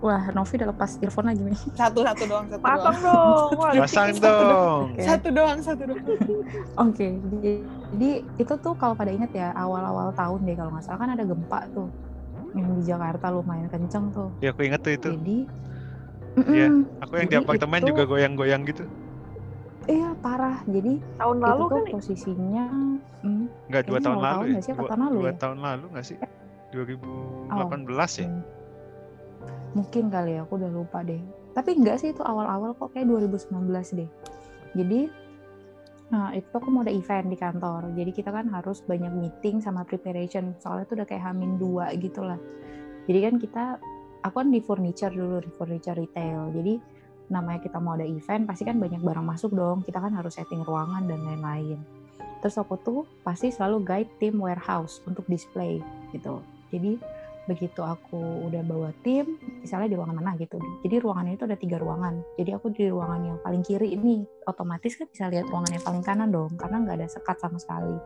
wah 0.00 0.22
Novi 0.30 0.54
udah 0.56 0.68
lepas 0.68 0.90
earphone 0.98 1.28
lagi 1.28 1.42
nih 1.42 1.60
satu 1.80 2.00
satu 2.00 2.22
doang 2.24 2.46
satu 2.46 2.62
Pasang 2.62 2.96
doang 2.96 2.98
dong. 2.98 3.48
Wah, 3.54 3.70
Pasang 3.84 4.08
Satu 4.10 4.44
dong. 4.44 4.84
Oke. 4.90 5.02
satu 5.08 5.28
doang 5.30 5.58
satu 5.60 5.82
doang 5.84 6.02
Oke, 6.80 7.08
jadi, 7.22 7.52
jadi 7.90 8.10
itu 8.36 8.54
tuh 8.56 8.74
kalau 8.74 8.94
pada 8.94 9.10
ingat 9.10 9.30
ya 9.30 9.52
awal-awal 9.54 10.10
tahun 10.12 10.40
deh 10.42 10.54
kalau 10.54 10.70
nggak 10.70 10.82
salah 10.82 10.98
kan 10.98 11.10
ada 11.10 11.22
gempa 11.22 11.60
tuh 11.70 11.88
yang 12.50 12.66
di 12.72 12.82
Jakarta 12.82 13.30
lumayan 13.30 13.68
kenceng 13.68 14.10
tuh. 14.10 14.32
Ya 14.38 14.50
aku 14.50 14.64
inget 14.64 14.80
tuh 14.80 14.92
itu. 14.92 15.10
Jadi, 15.14 15.38
Iya. 16.40 16.70
Aku 17.00 17.12
yang 17.14 17.26
di 17.26 17.36
apartemen 17.36 17.80
itu- 17.80 17.90
juga 17.90 18.02
goyang-goyang 18.06 18.62
gitu. 18.64 18.86
iya 19.84 20.14
parah 20.14 20.62
jadi 20.64 21.02
Tahun 21.16 21.34
itu 21.34 21.42
lalu 21.42 21.62
tuh 21.64 21.74
kali. 21.74 21.90
posisinya 21.90 22.64
hmm, 23.20 23.44
Nggak 23.66 23.82
dua 23.84 23.98
tahun 23.98 24.14
lalu 24.14 24.22
tahun 24.22 24.40
ya? 24.40 24.50
nggak 24.50 24.62
sih? 24.62 24.72
Dua, 24.72 24.86
tahun 24.86 25.00
lalu 25.00 25.16
dua 25.16 25.26
ya? 25.26 25.34
tahun 25.36 25.58
lalu 25.58 25.84
nggak 25.90 26.06
sih? 26.06 26.16
2018 26.70 28.22
ya? 28.22 28.28
Mungkin 29.74 30.10
kali 30.10 30.38
ya 30.38 30.46
aku 30.46 30.58
udah 30.58 30.70
lupa 30.70 31.02
deh. 31.06 31.20
Tapi 31.54 31.70
enggak 31.78 32.02
sih 32.02 32.10
itu 32.14 32.22
awal-awal 32.22 32.74
kok 32.78 32.94
kayak 32.94 33.06
2019 33.10 33.98
deh. 33.98 34.10
Jadi 34.74 35.00
nah 36.10 36.34
itu 36.34 36.50
aku 36.50 36.74
mau 36.74 36.82
ada 36.82 36.90
event 36.90 37.30
di 37.30 37.38
kantor. 37.38 37.94
Jadi 37.94 38.10
kita 38.10 38.30
kan 38.34 38.50
harus 38.50 38.82
banyak 38.82 39.12
meeting 39.14 39.62
sama 39.62 39.86
preparation. 39.86 40.54
Soalnya 40.58 40.90
itu 40.90 40.94
udah 40.98 41.06
kayak 41.06 41.22
hamin 41.22 41.58
dua 41.58 41.94
gitu 41.94 42.26
lah. 42.26 42.38
Jadi 43.06 43.18
kan 43.22 43.34
kita 43.38 43.64
aku 44.26 44.34
kan 44.42 44.48
di 44.50 44.60
furniture 44.62 45.14
dulu 45.14 45.38
di 45.42 45.50
furniture 45.54 45.94
retail. 45.94 46.50
Jadi 46.50 46.98
namanya 47.30 47.62
kita 47.62 47.78
mau 47.78 47.94
ada 47.94 48.02
event 48.02 48.42
pasti 48.42 48.66
kan 48.66 48.78
banyak 48.82 48.98
barang 48.98 49.26
masuk 49.26 49.54
dong. 49.54 49.86
Kita 49.86 50.02
kan 50.02 50.10
harus 50.18 50.34
setting 50.34 50.66
ruangan 50.66 51.06
dan 51.06 51.22
lain-lain. 51.22 51.78
Terus 52.40 52.56
aku 52.58 52.74
tuh 52.80 53.00
pasti 53.22 53.52
selalu 53.52 53.84
guide 53.84 54.10
tim 54.18 54.40
warehouse 54.40 55.04
untuk 55.06 55.28
display 55.30 55.78
gitu. 56.10 56.42
Jadi 56.72 56.98
begitu 57.50 57.82
aku 57.82 58.46
udah 58.46 58.62
bawa 58.62 58.94
tim 59.02 59.34
misalnya 59.58 59.90
di 59.90 59.96
ruangan 59.98 60.22
mana 60.22 60.38
gitu. 60.38 60.62
Jadi 60.86 61.02
ruangan 61.02 61.26
itu 61.34 61.42
ada 61.50 61.58
tiga 61.58 61.82
ruangan. 61.82 62.22
Jadi 62.38 62.50
aku 62.54 62.70
di 62.70 62.86
ruangan 62.86 63.20
yang 63.26 63.38
paling 63.42 63.66
kiri 63.66 63.98
ini 63.98 64.22
otomatis 64.46 64.94
kan 64.94 65.10
bisa 65.10 65.26
lihat 65.26 65.50
ruangan 65.50 65.74
yang 65.74 65.82
paling 65.82 66.04
kanan 66.06 66.30
dong 66.30 66.54
karena 66.54 66.86
nggak 66.86 66.96
ada 67.02 67.08
sekat 67.10 67.42
sama 67.42 67.58
sekali. 67.58 67.98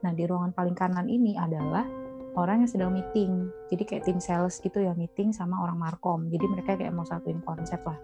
Nah 0.00 0.12
di 0.16 0.24
ruangan 0.24 0.56
paling 0.56 0.72
kanan 0.72 1.04
ini 1.12 1.36
adalah 1.36 1.84
orang 2.40 2.64
yang 2.64 2.70
sedang 2.72 2.96
meeting. 2.96 3.52
Jadi 3.68 3.82
kayak 3.84 4.08
tim 4.08 4.18
sales 4.24 4.56
gitu 4.64 4.80
ya 4.80 4.96
meeting 4.96 5.36
sama 5.36 5.60
orang 5.60 5.76
markom. 5.76 6.32
Jadi 6.32 6.44
mereka 6.48 6.80
kayak 6.80 6.96
mau 6.96 7.04
satuin 7.04 7.44
konsep 7.44 7.84
lah. 7.84 8.00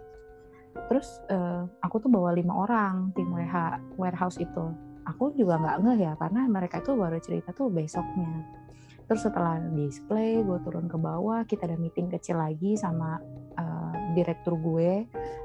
Terus 0.92 1.24
eh, 1.32 1.64
aku 1.80 2.04
tuh 2.04 2.12
bawa 2.12 2.36
lima 2.36 2.52
orang 2.52 3.16
tim 3.16 3.32
WH 3.32 3.80
warehouse 3.96 4.36
itu. 4.36 4.68
Aku 5.08 5.32
juga 5.32 5.56
nggak 5.56 5.76
ngeh 5.80 5.98
ya 6.04 6.12
karena 6.20 6.44
mereka 6.44 6.84
tuh 6.84 7.00
baru 7.00 7.16
cerita 7.20 7.56
tuh 7.56 7.72
besoknya 7.72 8.63
terus 9.04 9.22
setelah 9.24 9.60
display 9.76 10.40
gue 10.40 10.58
turun 10.64 10.88
ke 10.88 10.96
bawah 10.96 11.44
kita 11.44 11.68
ada 11.68 11.76
meeting 11.76 12.08
kecil 12.08 12.40
lagi 12.40 12.76
sama 12.76 13.20
uh, 13.58 13.94
direktur 14.16 14.56
gue. 14.56 15.04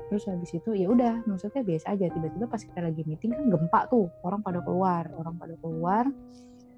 Terus 0.10 0.26
habis 0.26 0.50
itu 0.56 0.74
ya 0.74 0.90
udah 0.90 1.22
maksudnya 1.28 1.62
biasa 1.62 1.94
aja. 1.94 2.10
Tiba-tiba 2.10 2.46
pas 2.50 2.62
kita 2.64 2.80
lagi 2.82 3.04
meeting 3.06 3.36
kan 3.36 3.46
gempa 3.46 3.80
tuh 3.92 4.10
orang 4.26 4.42
pada 4.42 4.60
keluar 4.64 5.06
orang 5.14 5.36
pada 5.38 5.54
keluar. 5.60 6.04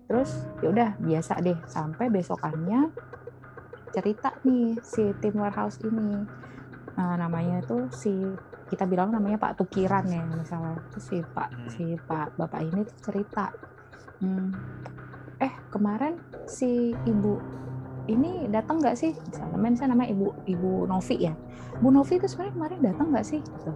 Terus 0.09 0.29
ya 0.59 0.67
udah 0.73 0.89
biasa 0.99 1.39
deh. 1.39 1.55
Sampai 1.69 2.11
besokannya 2.11 2.91
cerita 3.91 4.35
nih 4.43 4.79
si 4.83 5.03
tim 5.19 5.35
warehouse 5.39 5.79
ini. 5.83 6.23
Nah, 6.95 7.15
namanya 7.15 7.63
tuh 7.63 7.87
si 7.91 8.11
kita 8.71 8.87
bilang 8.87 9.11
namanya 9.11 9.35
Pak 9.35 9.59
Tukiran 9.59 10.07
ya 10.07 10.23
misalnya 10.31 10.79
terus 10.91 11.05
si 11.11 11.19
Pak 11.19 11.49
Hmm. 11.51 11.67
si 11.75 11.83
Pak 11.99 12.39
Bapak 12.39 12.63
ini 12.63 12.87
tuh 12.87 12.97
cerita 13.03 13.51
"Hmm, 14.23 14.47
eh 15.43 15.51
kemarin 15.67 16.15
si 16.47 16.93
ibu. 17.05 17.37
Ini 18.09 18.49
datang 18.49 18.81
nggak 18.81 18.97
sih? 18.97 19.13
Misalnya 19.13 19.57
misalnya 19.57 19.91
namanya 19.93 20.09
ibu 20.11 20.27
ibu 20.49 20.71
Novi 20.89 21.15
ya. 21.21 21.33
Bu 21.79 21.93
Novi 21.93 22.17
itu 22.17 22.27
sebenarnya 22.27 22.53
kemarin 22.57 22.79
datang 22.81 23.07
nggak 23.13 23.25
sih? 23.25 23.39
Gitu. 23.39 23.73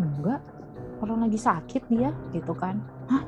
Enggak. 0.00 0.40
Orang 1.04 1.20
lagi 1.20 1.38
sakit 1.38 1.82
dia 1.92 2.10
gitu 2.32 2.56
kan. 2.56 2.80
Hah? 3.12 3.22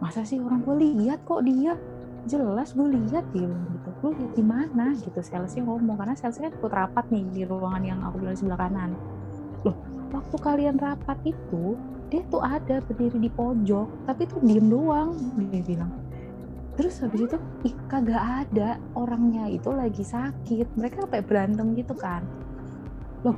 Masa 0.00 0.24
sih 0.24 0.40
orang 0.40 0.64
gue 0.64 0.76
lihat 0.80 1.22
kok 1.28 1.44
dia? 1.44 1.76
Jelas 2.24 2.72
gue 2.72 2.88
lihat 2.88 3.24
dia 3.36 3.48
gitu. 3.48 3.88
Lu 4.00 4.08
lihat 4.16 4.32
di 4.32 4.44
mana? 4.44 4.96
Gitu 4.96 5.20
salesnya 5.20 5.62
ngomong. 5.68 6.00
Karena 6.00 6.16
salesnya 6.16 6.48
kan 6.48 6.54
ikut 6.56 6.72
rapat 6.72 7.04
nih 7.12 7.24
di 7.28 7.42
ruangan 7.44 7.84
yang 7.84 8.00
aku 8.00 8.24
bilang 8.24 8.36
sebelah 8.36 8.58
kanan. 8.58 8.96
Loh 9.62 9.76
waktu 10.10 10.36
kalian 10.42 10.76
rapat 10.78 11.18
itu 11.22 11.78
dia 12.10 12.22
tuh 12.26 12.42
ada 12.42 12.82
berdiri 12.82 13.18
di 13.22 13.30
pojok 13.30 14.10
tapi 14.10 14.26
tuh 14.26 14.42
diem 14.42 14.66
doang 14.66 15.14
dia 15.38 15.62
bilang 15.62 15.90
terus 16.80 16.96
habis 17.04 17.28
itu 17.28 17.36
ih 17.68 17.76
kagak 17.92 18.48
ada. 18.48 18.80
Orangnya 18.96 19.52
itu 19.52 19.68
lagi 19.68 20.00
sakit. 20.00 20.80
Mereka 20.80 21.12
kayak 21.12 21.28
berantem 21.28 21.76
gitu 21.76 21.92
kan. 21.92 22.24
Loh 23.20 23.36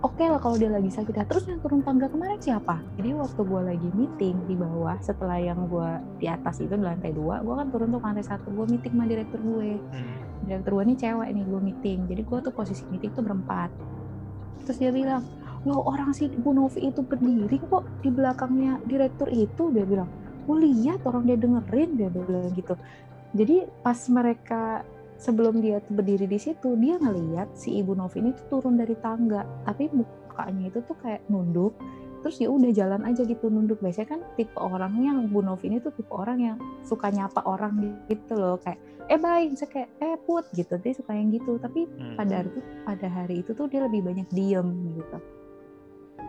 oke 0.00 0.24
lah 0.24 0.40
kalau 0.40 0.56
dia 0.56 0.72
lagi 0.72 0.88
sakit. 0.88 1.12
Ya 1.12 1.28
terus 1.28 1.44
yang 1.44 1.60
turun 1.60 1.84
tangga 1.84 2.08
kemarin 2.08 2.40
siapa? 2.40 2.80
Jadi 2.96 3.12
waktu 3.12 3.40
gue 3.44 3.60
lagi 3.60 3.88
meeting 3.92 4.40
di 4.48 4.56
bawah 4.56 4.96
setelah 5.04 5.36
yang 5.36 5.68
gue 5.68 5.90
di 6.16 6.26
atas 6.32 6.64
itu 6.64 6.72
di 6.72 6.80
lantai 6.80 7.12
dua 7.12 7.44
gue 7.44 7.54
kan 7.60 7.68
turun 7.68 7.92
tuh 7.92 8.00
ke 8.00 8.06
lantai 8.08 8.24
satu. 8.24 8.48
Gue 8.56 8.64
meeting 8.72 8.96
sama 8.96 9.04
direktur 9.04 9.40
gue. 9.44 9.76
Hmm. 9.76 10.16
direktur 10.48 10.80
gue 10.80 10.84
ini 10.88 10.96
cewek 10.96 11.28
nih 11.28 11.44
gue 11.44 11.60
meeting. 11.60 11.98
Jadi 12.08 12.22
gue 12.24 12.38
tuh 12.40 12.52
posisi 12.56 12.88
meeting 12.88 13.12
tuh 13.12 13.20
berempat. 13.20 13.68
Terus 14.64 14.80
dia 14.80 14.88
bilang 14.88 15.28
loh 15.68 15.84
orang 15.84 16.16
si 16.16 16.32
Bu 16.32 16.56
Novi 16.56 16.88
itu 16.88 17.04
berdiri 17.04 17.60
kok 17.68 17.84
di 18.00 18.08
belakangnya 18.08 18.80
direktur 18.88 19.28
itu? 19.28 19.68
Dia 19.76 19.84
bilang 19.84 20.08
gue 20.48 20.56
lihat 20.64 21.04
orang 21.04 21.28
dia 21.28 21.36
dengerin 21.36 21.90
dia 22.00 22.08
bilang 22.08 22.48
gitu. 22.56 22.72
Jadi 23.36 23.68
pas 23.84 24.00
mereka 24.08 24.80
sebelum 25.20 25.60
dia 25.60 25.84
berdiri 25.92 26.24
di 26.24 26.40
situ 26.40 26.72
dia 26.80 26.96
ngeliat 26.96 27.52
si 27.52 27.76
ibu 27.76 27.92
Novi 27.92 28.24
ini 28.24 28.32
tuh 28.32 28.58
turun 28.58 28.80
dari 28.80 28.96
tangga. 28.96 29.44
Tapi 29.68 29.92
mukanya 29.92 30.72
itu 30.72 30.80
tuh 30.88 30.96
kayak 30.96 31.28
nunduk. 31.28 31.76
Terus 32.24 32.40
ya 32.40 32.48
udah 32.48 32.72
jalan 32.72 33.04
aja 33.04 33.22
gitu 33.28 33.52
nunduk. 33.52 33.78
Biasanya 33.84 34.08
kan 34.08 34.20
tipe 34.40 34.56
orang 34.56 34.96
yang 35.04 35.28
Bu 35.28 35.44
Novi 35.44 35.68
ini 35.68 35.84
tuh 35.84 35.92
tipe 35.92 36.10
orang 36.10 36.40
yang 36.40 36.56
suka 36.82 37.12
nyapa 37.12 37.44
orang 37.44 38.00
gitu 38.08 38.32
loh. 38.34 38.56
Kayak 38.58 38.80
eh 39.12 39.20
baik 39.20 39.56
saya 39.60 39.68
kayak 39.68 39.90
eh 40.00 40.16
put 40.24 40.48
gitu. 40.56 40.80
Dia 40.80 40.96
suka 40.96 41.12
yang 41.12 41.28
gitu. 41.30 41.60
Tapi 41.60 41.84
Hmm. 41.84 42.16
pada 42.16 42.40
hari 42.40 42.48
itu 42.48 42.60
pada 42.88 43.06
hari 43.12 43.34
itu 43.44 43.50
tuh 43.52 43.68
dia 43.68 43.84
lebih 43.84 44.00
banyak 44.00 44.26
diem 44.32 44.96
gitu 44.96 45.37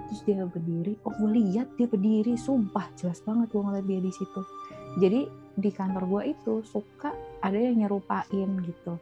terus 0.10 0.26
dia 0.26 0.42
berdiri. 0.42 0.98
Oh 1.06 1.14
gue 1.14 1.30
lihat 1.38 1.78
dia 1.78 1.86
berdiri. 1.86 2.34
Sumpah 2.34 2.90
jelas 2.98 3.22
banget 3.22 3.54
gue 3.54 3.62
ngeliat 3.62 3.86
dia 3.86 4.02
di 4.02 4.10
situ. 4.10 4.42
Jadi 4.98 5.30
di 5.54 5.70
kantor 5.70 6.04
gue 6.10 6.22
itu 6.34 6.54
suka 6.66 7.14
ada 7.46 7.54
yang 7.54 7.86
nyerupain 7.86 8.50
gitu. 8.66 8.98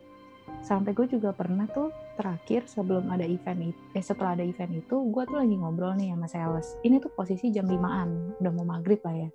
Sampai 0.60 0.92
gue 0.92 1.08
juga 1.08 1.32
pernah 1.32 1.64
tuh 1.72 1.96
terakhir 2.20 2.68
sebelum 2.68 3.08
ada 3.08 3.24
event 3.24 3.72
itu 3.72 3.82
eh 3.96 4.04
setelah 4.04 4.36
ada 4.36 4.44
event 4.44 4.74
itu 4.74 4.96
gue 5.00 5.24
tuh 5.24 5.38
lagi 5.40 5.56
ngobrol 5.56 5.96
nih 5.96 6.12
sama 6.12 6.28
sales. 6.28 6.76
Ini 6.84 7.00
tuh 7.00 7.12
posisi 7.16 7.56
jam 7.56 7.72
5an 7.72 8.44
udah 8.44 8.52
mau 8.52 8.68
maghrib 8.68 9.00
lah 9.08 9.16
ya. 9.16 9.30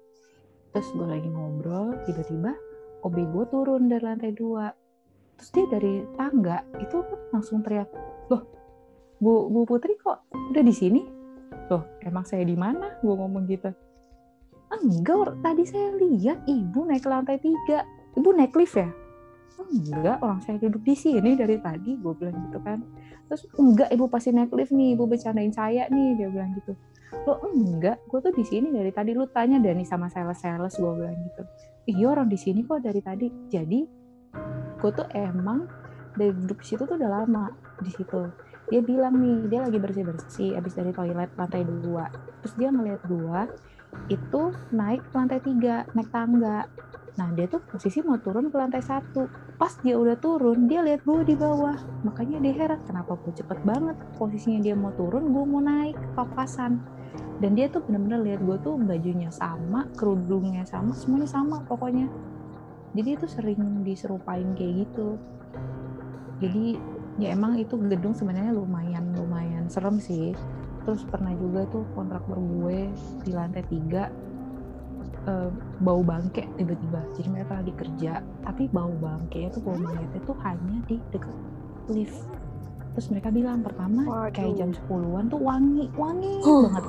Terus 0.77 0.89
gue 0.93 1.09
lagi 1.09 1.29
ngobrol 1.33 1.97
tiba-tiba 2.05 2.53
OB 3.01 3.17
gue 3.17 3.45
turun 3.49 3.89
dari 3.89 4.05
lantai 4.05 4.33
dua. 4.37 4.69
Terus 5.41 5.51
dia 5.57 5.67
dari 5.73 6.05
tangga 6.21 6.61
itu 6.77 7.01
langsung 7.33 7.65
teriak 7.65 7.89
loh 8.29 8.45
Bu 9.23 9.47
Bu 9.49 9.63
Putri 9.63 9.95
kok 9.97 10.27
udah 10.35 10.63
di 10.67 10.75
sini 10.75 11.22
loh 11.71 11.85
emang 12.05 12.25
saya 12.27 12.45
di 12.45 12.57
mana? 12.57 12.99
Gue 13.01 13.15
ngomong 13.17 13.45
gitu. 13.49 13.71
Enggak 14.73 15.37
tadi 15.45 15.63
saya 15.69 15.93
lihat 16.01 16.49
ibu 16.49 16.89
naik 16.89 17.05
ke 17.05 17.09
lantai 17.13 17.37
tiga. 17.39 17.85
Ibu 18.17 18.29
naik 18.33 18.57
lift 18.57 18.77
ya? 18.77 18.89
Enggak 19.61 20.19
orang 20.25 20.41
saya 20.41 20.57
duduk 20.61 20.81
di 20.85 20.97
sini 20.97 21.37
dari 21.37 21.61
tadi 21.61 21.97
gue 22.01 22.13
bilang 22.17 22.37
gitu 22.49 22.59
kan. 22.65 22.81
Terus 23.29 23.43
enggak 23.61 23.93
ibu 23.93 24.09
pasti 24.09 24.33
naik 24.33 24.53
lift 24.53 24.73
nih 24.73 24.97
ibu 24.97 25.05
bercandain 25.05 25.53
saya 25.53 25.89
nih 25.93 26.17
dia 26.17 26.29
bilang 26.33 26.57
gitu. 26.57 26.73
Lo 27.29 27.41
enggak 27.53 28.01
gue 28.09 28.19
tuh 28.25 28.33
di 28.33 28.45
sini 28.49 28.73
dari 28.73 28.89
tadi 28.91 29.13
lu 29.13 29.29
tanya 29.29 29.61
deh 29.61 29.77
nih 29.77 29.85
sama 29.85 30.09
sales 30.09 30.41
sales 30.41 30.73
gue 30.73 30.93
bilang 30.97 31.17
gitu. 31.21 31.43
Iya 31.93 32.07
orang 32.17 32.29
di 32.33 32.39
sini 32.41 32.65
kok 32.65 32.81
dari 32.81 33.01
tadi. 33.05 33.29
Jadi 33.53 33.81
gue 34.81 34.91
tuh 34.91 35.07
emang 35.13 35.69
dari 36.17 36.33
duduk 36.33 36.65
situ 36.65 36.85
tuh 36.85 36.97
udah 36.97 37.23
lama 37.23 37.53
di 37.81 37.91
situ 37.93 38.29
dia 38.73 38.81
bilang 38.81 39.21
nih 39.21 39.53
dia 39.53 39.61
lagi 39.69 39.77
bersih 39.77 40.01
bersih 40.09 40.57
abis 40.57 40.73
dari 40.73 40.97
toilet 40.97 41.29
lantai 41.37 41.61
dua. 41.69 42.09
Terus 42.41 42.55
dia 42.57 42.73
ngeliat 42.73 43.05
gua 43.05 43.45
itu 44.09 44.43
naik 44.73 45.05
ke 45.05 45.13
lantai 45.13 45.45
tiga 45.45 45.85
naik 45.93 46.09
tangga. 46.09 46.65
Nah 47.21 47.29
dia 47.37 47.45
tuh 47.45 47.61
posisi 47.61 48.01
mau 48.01 48.17
turun 48.17 48.49
ke 48.49 48.57
lantai 48.57 48.81
satu. 48.81 49.29
Pas 49.61 49.77
dia 49.85 50.01
udah 50.01 50.17
turun 50.17 50.65
dia 50.65 50.81
lihat 50.81 51.05
gue 51.05 51.21
di 51.29 51.37
bawah. 51.37 51.77
Makanya 52.01 52.41
dia 52.41 52.65
heran 52.65 52.81
kenapa 52.89 53.21
gue 53.21 53.37
cepet 53.37 53.61
banget? 53.61 54.01
Posisinya 54.17 54.65
dia 54.65 54.73
mau 54.73 54.97
turun 54.97 55.29
gue 55.29 55.45
mau 55.45 55.61
naik 55.61 56.01
papasan 56.17 56.81
dan 57.43 57.59
dia 57.59 57.67
tuh 57.69 57.83
bener-bener 57.85 58.23
lihat 58.23 58.41
gue 58.41 58.57
tuh 58.63 58.79
bajunya 58.81 59.29
sama 59.29 59.85
kerudungnya 59.99 60.65
sama 60.65 60.97
semuanya 60.97 61.29
sama 61.29 61.61
pokoknya. 61.69 62.09
Jadi 62.97 63.09
itu 63.21 63.27
sering 63.29 63.85
diserupain 63.85 64.57
kayak 64.57 64.89
gitu. 64.89 65.21
Jadi 66.39 66.79
ya 67.17 67.29
emang 67.31 67.61
itu 67.61 67.77
gedung 67.77 68.13
sebenarnya 68.13 68.53
lumayan 68.53 69.13
lumayan 69.13 69.69
serem 69.69 69.99
sih. 69.99 70.33
Terus 70.83 71.05
pernah 71.07 71.31
juga 71.33 71.63
tuh 71.69 71.87
kontraktor 71.93 72.39
gue 72.39 72.91
di 73.23 73.31
lantai 73.31 73.63
tiga 73.69 74.09
eh, 75.25 75.51
bau 75.79 76.03
bangke 76.03 76.49
tiba-tiba. 76.57 77.01
Jadi 77.15 77.29
mereka 77.29 77.61
lagi 77.61 77.73
kerja 77.77 78.13
tapi 78.43 78.67
bau 78.69 78.91
bangke 78.97 79.47
itu 79.47 79.59
bau 79.61 79.77
mayatnya 79.77 80.21
tuh 80.25 80.37
hanya 80.43 80.81
di 80.89 80.97
dekat 81.11 81.37
lift. 81.89 82.19
Terus 82.93 83.07
mereka 83.09 83.29
bilang 83.31 83.63
pertama 83.63 84.05
Waduh. 84.05 84.33
kayak 84.35 84.53
jam 84.59 84.71
10-an 84.75 85.25
tuh 85.29 85.41
wangi 85.41 85.87
wangi 85.95 86.33
Huh. 86.43 86.67
banget. 86.69 86.85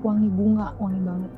Wangi 0.00 0.28
bunga 0.30 0.74
wangi 0.76 1.00
banget. 1.00 1.32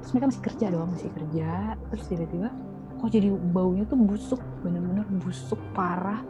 Terus 0.00 0.10
mereka 0.14 0.26
masih 0.30 0.44
kerja 0.46 0.66
doang 0.70 0.90
masih 0.94 1.10
kerja. 1.10 1.50
Terus 1.90 2.04
tiba-tiba 2.06 2.48
kok 2.96 3.10
jadi 3.12 3.28
baunya 3.52 3.84
tuh 3.84 3.98
busuk 3.98 4.40
bener-bener 4.62 5.04
busuk 5.20 5.58
parah 5.74 6.22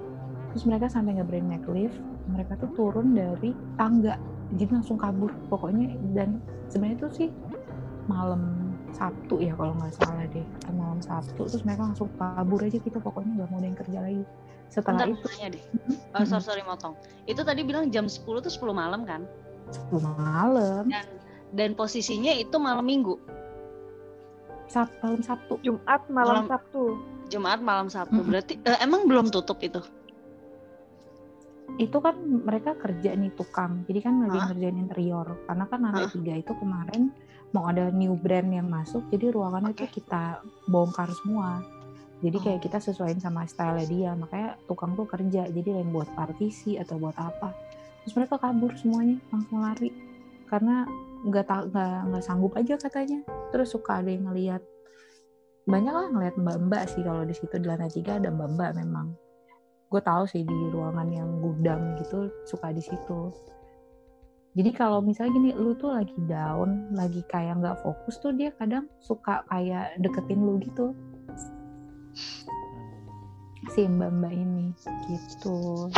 terus 0.57 0.72
mereka 0.72 0.88
sampai 0.88 1.20
nggak 1.20 1.28
berani 1.28 1.48
naik 1.52 1.68
lift 1.68 2.00
mereka 2.32 2.57
tuh 2.57 2.72
turun 2.72 3.12
dari 3.12 3.52
tangga 3.76 4.16
jadi 4.57 4.80
langsung 4.80 4.96
kabur 4.96 5.28
pokoknya 5.52 5.92
dan 6.16 6.40
sebenarnya 6.72 6.96
tuh 7.04 7.12
sih 7.12 7.28
malam 8.09 8.72
Sabtu 8.96 9.36
ya 9.44 9.52
kalau 9.52 9.76
nggak 9.76 9.92
salah 10.00 10.24
deh 10.24 10.48
malam 10.72 10.96
Sabtu 11.04 11.44
terus 11.44 11.61
mereka 11.61 11.92
langsung 11.92 12.09
kabur 12.16 12.64
aja 12.64 12.72
gitu 12.72 12.96
pokoknya 12.96 13.36
nggak 13.36 13.48
mau 13.52 13.61
ada 13.61 13.68
yang 13.68 13.76
kerja 13.76 13.98
lagi 14.00 14.24
setelah 14.72 15.04
Bentar, 15.04 15.09
itu 15.12 15.26
nanya 15.28 15.48
deh. 15.52 15.64
Oh, 16.16 16.24
sorry, 16.26 16.42
sorry 16.42 16.62
motong. 16.66 16.98
Itu 17.28 17.46
tadi 17.46 17.62
bilang 17.62 17.86
jam 17.94 18.11
10 18.11 18.26
tuh 18.42 18.50
10 18.50 18.72
malam 18.74 19.07
kan? 19.07 19.22
10 19.92 20.02
malam 20.02 20.88
Dan 20.88 21.07
dan 21.52 21.70
posisinya 21.76 22.32
itu 22.32 22.57
malam 22.59 22.82
Minggu. 22.82 23.14
Sab 24.66 24.88
malam 25.04 25.20
Sabtu 25.20 25.61
Jumat 25.61 26.02
malam 26.09 26.48
Malam- 26.48 26.48
Sabtu. 26.48 26.82
Jumat 27.28 27.61
malam 27.62 27.86
Sabtu. 27.86 28.18
Mm-mm. 28.18 28.30
Berarti 28.32 28.59
eh, 28.64 28.78
emang 28.80 29.04
belum 29.07 29.28
tutup 29.30 29.61
itu? 29.61 29.78
Itu 31.77 31.99
kan 32.01 32.17
mereka 32.23 32.79
kerja 32.79 33.12
nih 33.12 33.35
tukang. 33.37 33.85
Jadi 33.85 34.01
kan 34.01 34.23
lagi 34.25 34.39
ngerjain 34.39 34.79
interior. 34.81 35.27
Karena 35.45 35.64
kan 35.69 35.79
lantai 35.85 36.09
tiga 36.14 36.35
itu 36.39 36.53
kemarin 36.57 37.12
mau 37.53 37.69
ada 37.69 37.93
new 37.93 38.17
brand 38.17 38.49
yang 38.49 38.67
masuk 38.71 39.07
jadi 39.12 39.35
ruangannya 39.35 39.75
Oke. 39.75 39.85
itu 39.87 40.01
kita 40.01 40.41
bongkar 40.71 41.11
semua. 41.21 41.61
Jadi 42.25 42.39
kayak 42.41 42.59
Oh. 42.59 42.64
kita 42.64 42.79
sesuaiin 42.81 43.21
sama 43.21 43.45
style 43.45 43.85
dia. 43.85 44.17
Makanya 44.17 44.57
tukang 44.64 44.97
tuh 44.97 45.05
kerja. 45.05 45.45
Jadi 45.53 45.69
lain 45.77 45.93
buat 45.93 46.09
partisi 46.17 46.81
atau 46.81 46.97
buat 46.97 47.19
apa. 47.21 47.53
Terus 48.07 48.14
mereka 48.17 48.41
kabur 48.41 48.73
semuanya 48.79 49.21
langsung 49.29 49.61
lari. 49.61 49.93
Karena 50.49 50.87
nggak 51.27 51.45
nggak 51.75 51.99
nggak 52.09 52.25
sanggup 52.25 52.57
aja 52.57 52.81
katanya. 52.81 53.21
Terus 53.53 53.69
suka 53.75 54.01
ada 54.01 54.09
yang 54.09 54.33
ngelihat 54.33 54.62
banyak 55.67 55.91
lah 55.91 56.07
ngelihat 56.14 56.39
mbak-mbak 56.39 56.89
sih 56.89 57.03
kalau 57.05 57.27
di 57.27 57.35
situ. 57.37 57.59
Di 57.59 57.67
lantai 57.69 57.91
tiga 57.93 58.17
ada 58.17 58.33
mbak-mbak 58.33 58.81
memang 58.81 59.26
gue 59.97 60.05
tahu 60.05 60.28
sih 60.28 60.44
di 60.44 60.59
ruangan 60.68 61.09
yang 61.09 61.40
gudang 61.40 61.97
gitu 61.97 62.28
suka 62.44 62.68
di 62.76 62.84
situ 62.84 63.32
jadi 64.53 64.76
kalau 64.76 65.01
misalnya 65.01 65.32
gini 65.40 65.51
lu 65.57 65.72
tuh 65.72 65.97
lagi 65.97 66.12
down 66.28 66.92
lagi 66.92 67.24
kayak 67.32 67.57
nggak 67.64 67.80
fokus 67.80 68.20
tuh 68.20 68.36
dia 68.36 68.53
kadang 68.61 68.84
suka 69.01 69.40
kayak 69.49 69.97
deketin 70.05 70.44
lu 70.44 70.61
gitu 70.61 70.92
si 73.72 73.88
mbak 73.88 74.12
mbak 74.12 74.36
ini 74.36 74.76
gitu 75.09 75.88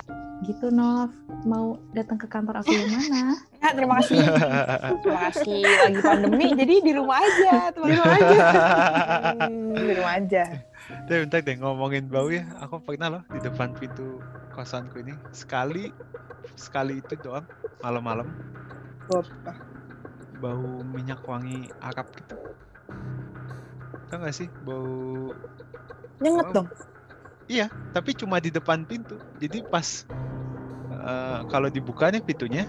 gitu 0.47 0.71
Nov 0.71 1.11
mau 1.43 1.75
datang 1.91 2.23
ke 2.23 2.31
kantor 2.31 2.63
aku 2.63 2.71
yang 2.71 2.95
mana 2.95 3.35
Ya, 3.59 3.75
terima 3.75 3.99
kasih. 3.99 4.23
terima 5.03 5.21
kasih. 5.29 5.61
Lagi 5.67 5.99
pandemi, 5.99 6.47
jadi 6.55 6.75
di 6.79 6.93
rumah 6.95 7.19
aja. 7.19 7.75
Teman. 7.75 7.91
Di 7.91 7.97
rumah 7.99 8.15
aja. 8.15 8.39
Hmm, 9.51 9.75
di 9.75 9.93
rumah 9.99 10.15
aja. 10.15 10.45
Tapi 10.89 11.19
bentar 11.25 11.41
deh 11.45 11.57
ngomongin 11.61 12.09
bau 12.09 12.33
ya. 12.33 12.49
Aku 12.65 12.81
pernah 12.81 13.21
loh 13.21 13.23
di 13.29 13.39
depan 13.45 13.77
pintu 13.77 14.25
kosanku 14.57 15.05
ini 15.05 15.15
sekali 15.31 15.93
sekali 16.59 16.99
itu 16.99 17.15
doang 17.21 17.47
malam-malam 17.79 18.27
bau 20.43 20.83
minyak 20.83 21.23
wangi 21.29 21.69
Arab 21.79 22.09
gitu. 22.17 22.35
Tau 24.09 24.17
gak 24.25 24.35
sih 24.35 24.49
bau 24.65 25.31
Nyenget 26.19 26.47
Oh. 26.51 26.53
dong. 26.53 26.69
tapi 27.95 28.13
cuma 28.13 28.43
di 28.43 28.51
depan 28.51 28.83
pintu. 28.85 29.17
Jadi 29.39 29.63
pas 29.69 30.05
eh, 30.93 31.41
kalau 31.49 31.69
dibuka 31.71 32.11
nih 32.11 32.21
pintunya, 32.21 32.65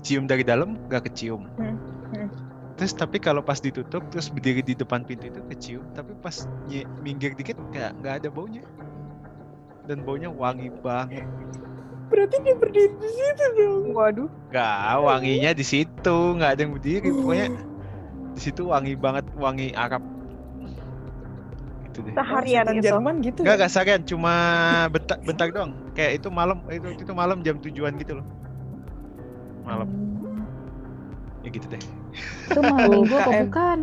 cium 0.00 0.28
dari 0.28 0.46
dalam 0.46 0.76
gak 0.88 1.10
kecium. 1.10 1.44
Hmm. 1.58 1.95
Terus 2.76 2.92
tapi 2.92 3.16
kalau 3.16 3.40
pas 3.40 3.56
ditutup 3.56 4.04
terus 4.12 4.28
berdiri 4.28 4.60
di 4.60 4.76
depan 4.76 5.00
pintu 5.00 5.32
itu 5.32 5.40
kecium, 5.48 5.84
tapi 5.96 6.12
pas 6.20 6.44
nye- 6.68 6.84
minggir 7.00 7.32
dikit 7.32 7.56
kayak 7.72 7.96
nggak 8.04 8.14
ada 8.20 8.28
baunya. 8.28 8.60
Dan 9.88 10.04
baunya 10.04 10.28
wangi 10.28 10.68
banget. 10.84 11.24
Berarti 12.06 12.36
dia 12.44 12.54
berdiri 12.54 12.92
di 13.00 13.08
situ 13.08 13.44
dong. 13.56 13.96
Waduh. 13.96 14.28
Gak, 14.52 14.94
wanginya 15.00 15.50
di 15.56 15.64
situ, 15.64 16.16
nggak 16.36 16.50
ada 16.52 16.60
yang 16.62 16.72
berdiri. 16.76 17.08
Pokoknya 17.10 17.46
di 18.36 18.40
situ 18.44 18.62
wangi 18.68 18.92
banget, 18.94 19.24
wangi 19.34 19.72
Arab. 19.72 20.04
Gitu 21.88 21.98
deh. 22.04 22.12
Seharian 22.12 22.62
Setan 22.62 22.76
itu. 22.76 22.86
Jerman 22.86 23.14
gitu. 23.24 23.40
Enggak, 23.42 23.50
ya? 23.50 23.58
enggak 23.58 23.70
seharian, 23.72 24.02
cuma 24.04 24.32
bentar, 24.92 25.16
bentar 25.24 25.46
doang. 25.48 25.72
Kayak 25.96 26.12
itu 26.20 26.28
malam, 26.28 26.58
itu 26.68 26.88
itu 26.92 27.12
malam 27.16 27.38
jam 27.40 27.56
tujuan 27.58 27.96
gitu 27.96 28.20
loh. 28.20 28.26
Malam, 29.64 29.88
Hmm, 29.90 30.46
ya 31.42 31.48
gitu 31.50 31.66
deh. 31.66 31.82
Itu 32.46 32.60
malam 32.60 32.88
minggu 32.92 33.14
apa 33.14 33.30
bukan 33.42 33.78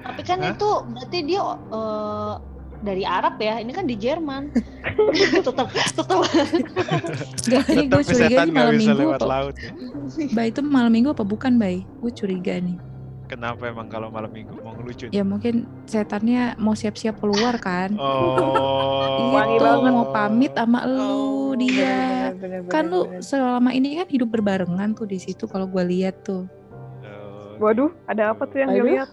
Tapi 0.00 0.20
kan 0.22 0.38
Hah? 0.38 0.50
itu 0.50 0.68
berarti 0.86 1.18
dia 1.22 1.42
eh, 1.50 2.34
dari 2.80 3.04
Arab 3.04 3.36
ya. 3.36 3.60
Ini 3.60 3.68
kan 3.70 3.84
di 3.84 3.92
Jerman. 3.94 4.48
tetap 5.44 5.68
tetap 5.68 6.24
Gak, 7.42 7.64
ini 7.68 7.84
gue 7.86 8.02
curiga 8.02 8.40
nggak 8.40 8.48
malam 8.50 8.72
bisa 8.74 8.90
minggu 8.90 9.02
lewat 9.04 9.16
apa 9.16 9.26
laut 9.26 9.54
ya. 9.54 9.70
Bay 10.30 10.48
itu 10.48 10.60
malam 10.62 10.88
minggu 10.88 11.10
apa 11.10 11.20
bukan 11.22 11.56
Bay 11.56 11.84
gue 11.98 12.10
curiga 12.10 12.56
nih 12.56 12.80
Kenapa 13.26 13.62
emang 13.64 13.86
kalau 13.86 14.08
malam 14.08 14.26
minggu 14.28 14.58
mau 14.58 14.74
ngelucuin? 14.74 15.10
ya 15.10 15.22
mungkin 15.22 15.54
setannya 15.84 16.56
mau 16.56 16.72
siap-siap 16.72 17.14
keluar 17.16 17.54
kan 17.56 17.94
Oh. 17.94 19.30
Wangi 19.30 19.54
itu 19.54 19.62
banget. 19.62 19.92
mau 19.92 20.06
pamit 20.08 20.52
sama 20.52 20.80
lu 20.82 21.28
Oh, 21.50 21.54
dia 21.54 22.30
bener, 22.32 22.62
bener, 22.62 22.70
kan 22.70 22.84
bener, 22.84 22.92
lu 22.92 23.00
bener. 23.04 23.22
selama 23.22 23.70
ini 23.70 23.98
kan 23.98 24.06
hidup 24.06 24.30
berbarengan 24.30 24.94
tuh 24.94 25.04
di 25.04 25.18
situ 25.18 25.44
kalau 25.44 25.66
gue 25.66 25.82
lihat 25.84 26.22
tuh 26.22 26.46
Waduh, 27.60 27.92
ada 28.06 28.32
apa 28.32 28.42
tuh 28.44 28.58
yang 28.58 28.70
Aduh. 28.72 28.78
dilihat? 28.82 29.10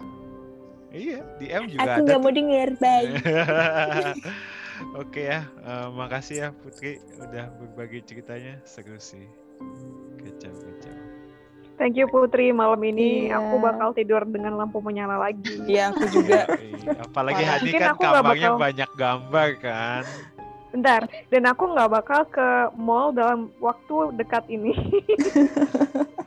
Iya, 0.88 1.20
di 1.36 1.46
M 1.46 1.68
juga 1.68 1.84
Aku 1.84 1.92
ada. 1.92 2.00
nggak 2.02 2.18
mau 2.18 2.32
denger, 2.32 2.68
bye. 2.80 3.06
Oke 4.96 5.20
ya, 5.26 5.44
eh, 5.44 5.88
makasih 5.90 6.36
ya 6.38 6.48
Putri 6.50 6.96
udah 7.14 7.52
berbagi 7.52 8.00
ceritanya 8.02 8.56
seru 8.64 8.96
sih. 8.96 9.26
Kacau, 10.16 10.48
kacau. 10.54 10.94
Thank 11.76 11.94
you 11.94 12.08
Putri, 12.08 12.50
malam 12.50 12.80
ini 12.82 13.28
Iya. 13.28 13.36
aku 13.38 13.54
bakal 13.60 13.92
tidur 13.92 14.24
dengan 14.24 14.56
lampu 14.56 14.80
menyala 14.80 15.20
lagi. 15.20 15.44
Iya, 15.68 15.92
aku 15.92 16.08
juga. 16.08 16.48
Iya, 16.58 16.90
Apalagi 17.04 17.36
Parah. 17.38 17.58
Mungkin 17.60 17.76
kan 17.76 17.90
aku 17.90 18.02
kamarnya 18.02 18.24
bakal- 18.48 18.58
banyak 18.58 18.90
gambar 18.96 19.48
kan. 19.60 20.04
Bentar, 20.68 21.02
dan 21.26 21.42
aku 21.44 21.64
nggak 21.66 21.90
bakal 21.90 22.20
ke 22.24 22.48
mall 22.74 23.08
dalam 23.10 23.52
waktu 23.58 23.96
dekat 24.14 24.44
ini. 24.48 24.72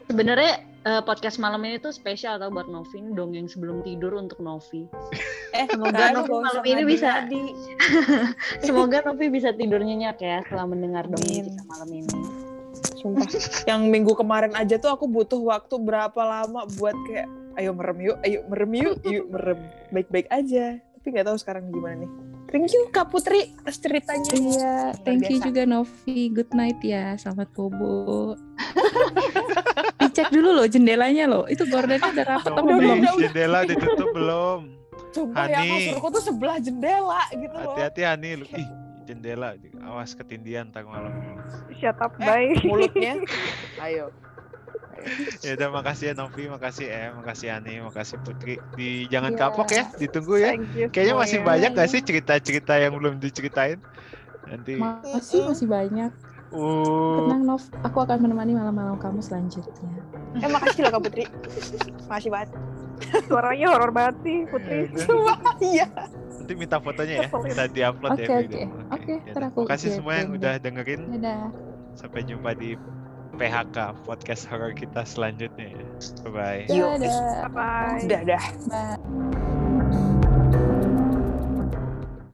Sebenarnya 0.05 0.65
eh, 0.85 1.01
podcast 1.05 1.37
malam 1.37 1.61
ini 1.65 1.77
tuh 1.77 1.93
spesial 1.93 2.41
tau 2.41 2.49
buat 2.49 2.65
Novi 2.65 3.01
Ini 3.01 3.11
dongeng 3.13 3.47
sebelum 3.49 3.85
tidur 3.85 4.17
untuk 4.17 4.41
Novi. 4.41 4.85
Eh, 5.51 5.67
Semoga 5.67 5.99
kan, 5.99 6.15
Novi 6.15 6.31
malam 6.31 6.63
ini 6.63 6.83
bisa 6.87 7.07
ngadi-ngadi. 7.11 7.43
Semoga 8.71 8.97
Novi 9.03 9.25
bisa 9.27 9.51
tidur 9.51 9.83
nyenyak 9.83 10.15
ya 10.23 10.39
setelah 10.47 10.63
mendengar 10.63 11.11
dongeng 11.11 11.43
Amin. 11.43 11.45
kita 11.51 11.63
malam 11.67 11.89
ini. 11.91 12.17
Sumpah. 13.03 13.27
Yang 13.67 13.81
minggu 13.91 14.13
kemarin 14.15 14.55
aja 14.55 14.79
tuh 14.79 14.95
aku 14.95 15.11
butuh 15.11 15.43
waktu 15.43 15.75
berapa 15.75 16.21
lama 16.23 16.63
buat 16.79 16.95
kayak 17.03 17.27
ayo 17.59 17.75
merem 17.75 17.99
yuk, 17.99 18.17
ayo 18.23 18.47
merem 18.47 18.71
yuk, 18.79 18.95
yuk 19.11 19.27
merem. 19.27 19.59
Baik-baik 19.91 20.31
aja. 20.31 20.79
Tapi 20.79 21.07
nggak 21.11 21.27
tahu 21.27 21.35
sekarang 21.35 21.67
gimana 21.67 22.07
nih. 22.07 22.11
Thank 22.51 22.67
you 22.69 22.83
Kak 22.89 23.07
Putri 23.07 23.55
atas 23.57 23.79
ceritanya. 23.79 24.27
iya 24.29 24.75
thank 25.01 25.23
you 25.25 25.39
juga 25.39 25.63
Novi 25.63 26.27
good 26.29 26.51
night 26.51 26.77
ya 26.79 27.15
selamat 27.15 27.47
bobo 27.49 28.35
dicek 30.01 30.27
dulu 30.29 30.49
loh 30.53 30.67
jendelanya 30.67 31.25
loh 31.25 31.47
itu 31.47 31.63
gordennya 31.63 32.03
udah 32.03 32.25
rapat 32.27 32.51
apa 32.51 32.59
Udah, 32.59 32.75
belum 32.75 32.97
udah, 32.97 33.07
udah. 33.09 33.21
jendela 33.21 33.59
ditutup 33.63 34.07
belum? 34.11 34.59
Sumpah 35.11 35.45
ya 35.45 35.57
Hani. 35.57 35.71
kasurku 35.87 36.07
tuh 36.09 36.23
sebelah 36.23 36.57
jendela 36.57 37.21
gitu 37.29 37.51
loh. 37.53 37.71
Hati-hati 37.73 38.01
Hani 38.01 38.29
lu. 38.33 38.45
Ih, 38.49 38.67
jendela. 39.03 39.55
Awas 39.81 40.11
ketindian 40.11 40.71
tak 40.71 40.87
malam. 40.87 41.11
Shut 41.75 41.99
up, 41.99 42.15
Eh, 42.15 42.23
bye. 42.23 42.47
mulutnya. 42.63 43.19
Ayo. 43.83 44.07
Ya 45.45 45.57
udah 45.57 45.69
makasih 45.73 46.05
ya 46.09 46.13
Novi, 46.13 46.45
makasih 46.45 46.85
eh, 46.85 47.09
makasih 47.09 47.49
Hani, 47.49 47.81
makasih 47.81 48.21
Putri. 48.21 48.61
Di 48.77 49.09
jangan 49.09 49.33
Iya. 49.33 49.39
kapok 49.41 49.69
ya, 49.73 49.83
ditunggu 49.97 50.35
ya. 50.37 50.53
Kayaknya 50.93 51.15
masih 51.17 51.37
semuanya. 51.41 51.49
banyak 51.49 51.71
gak 51.73 51.89
sih 51.89 52.01
cerita-cerita 52.05 52.73
yang 52.77 52.93
belum 52.93 53.17
diceritain? 53.17 53.81
Nanti. 54.45 54.77
masih 54.77 55.41
masih 55.47 55.65
banyak 55.65 56.11
Uh, 56.51 57.31
tenang 57.31 57.47
Nov 57.47 57.63
aku 57.79 58.03
akan 58.03 58.27
menemani 58.27 58.51
malam-malam 58.51 58.99
kamu 58.99 59.23
selanjutnya 59.23 60.03
Eh 60.35 60.51
makasih 60.51 60.83
loh 60.83 60.99
Kak 60.99 61.01
Putri. 61.07 61.23
Makasih 62.11 62.27
banget. 62.27 62.49
Suaranya 63.31 63.71
horor 63.71 63.91
banget 63.95 64.15
sih, 64.19 64.37
Putri. 64.51 64.91
ya. 64.91 64.99
Sumpah, 64.99 65.39
iya. 65.63 65.87
nanti 66.35 66.53
minta 66.59 66.77
fotonya 66.83 67.23
ya, 67.23 67.27
minta 67.31 67.65
diupload 67.71 68.19
ya. 68.19 68.27
Oke, 68.27 68.35
oke. 68.35 68.61
Oke, 68.91 69.13
ya 69.23 69.33
aku 69.47 69.59
Makasih 69.63 69.89
semua 69.95 70.13
yang 70.19 70.35
udah 70.35 70.53
deh. 70.59 70.61
dengerin. 70.61 71.01
dadah 71.15 71.55
Sampai 71.95 72.27
jumpa 72.27 72.51
di 72.51 72.75
PHK 73.35 73.77
podcast 74.03 74.47
horror 74.47 74.75
kita 74.75 75.03
selanjutnya 75.07 75.71
ya. 75.71 75.85
Bye 76.27 76.31
bye. 76.31 76.61
Yo. 76.67 76.97
dadah 76.99 77.47
Bye. 77.51 78.01
Udah, 78.05 78.21
dah. 78.25 78.45
Bye. 78.67 79.60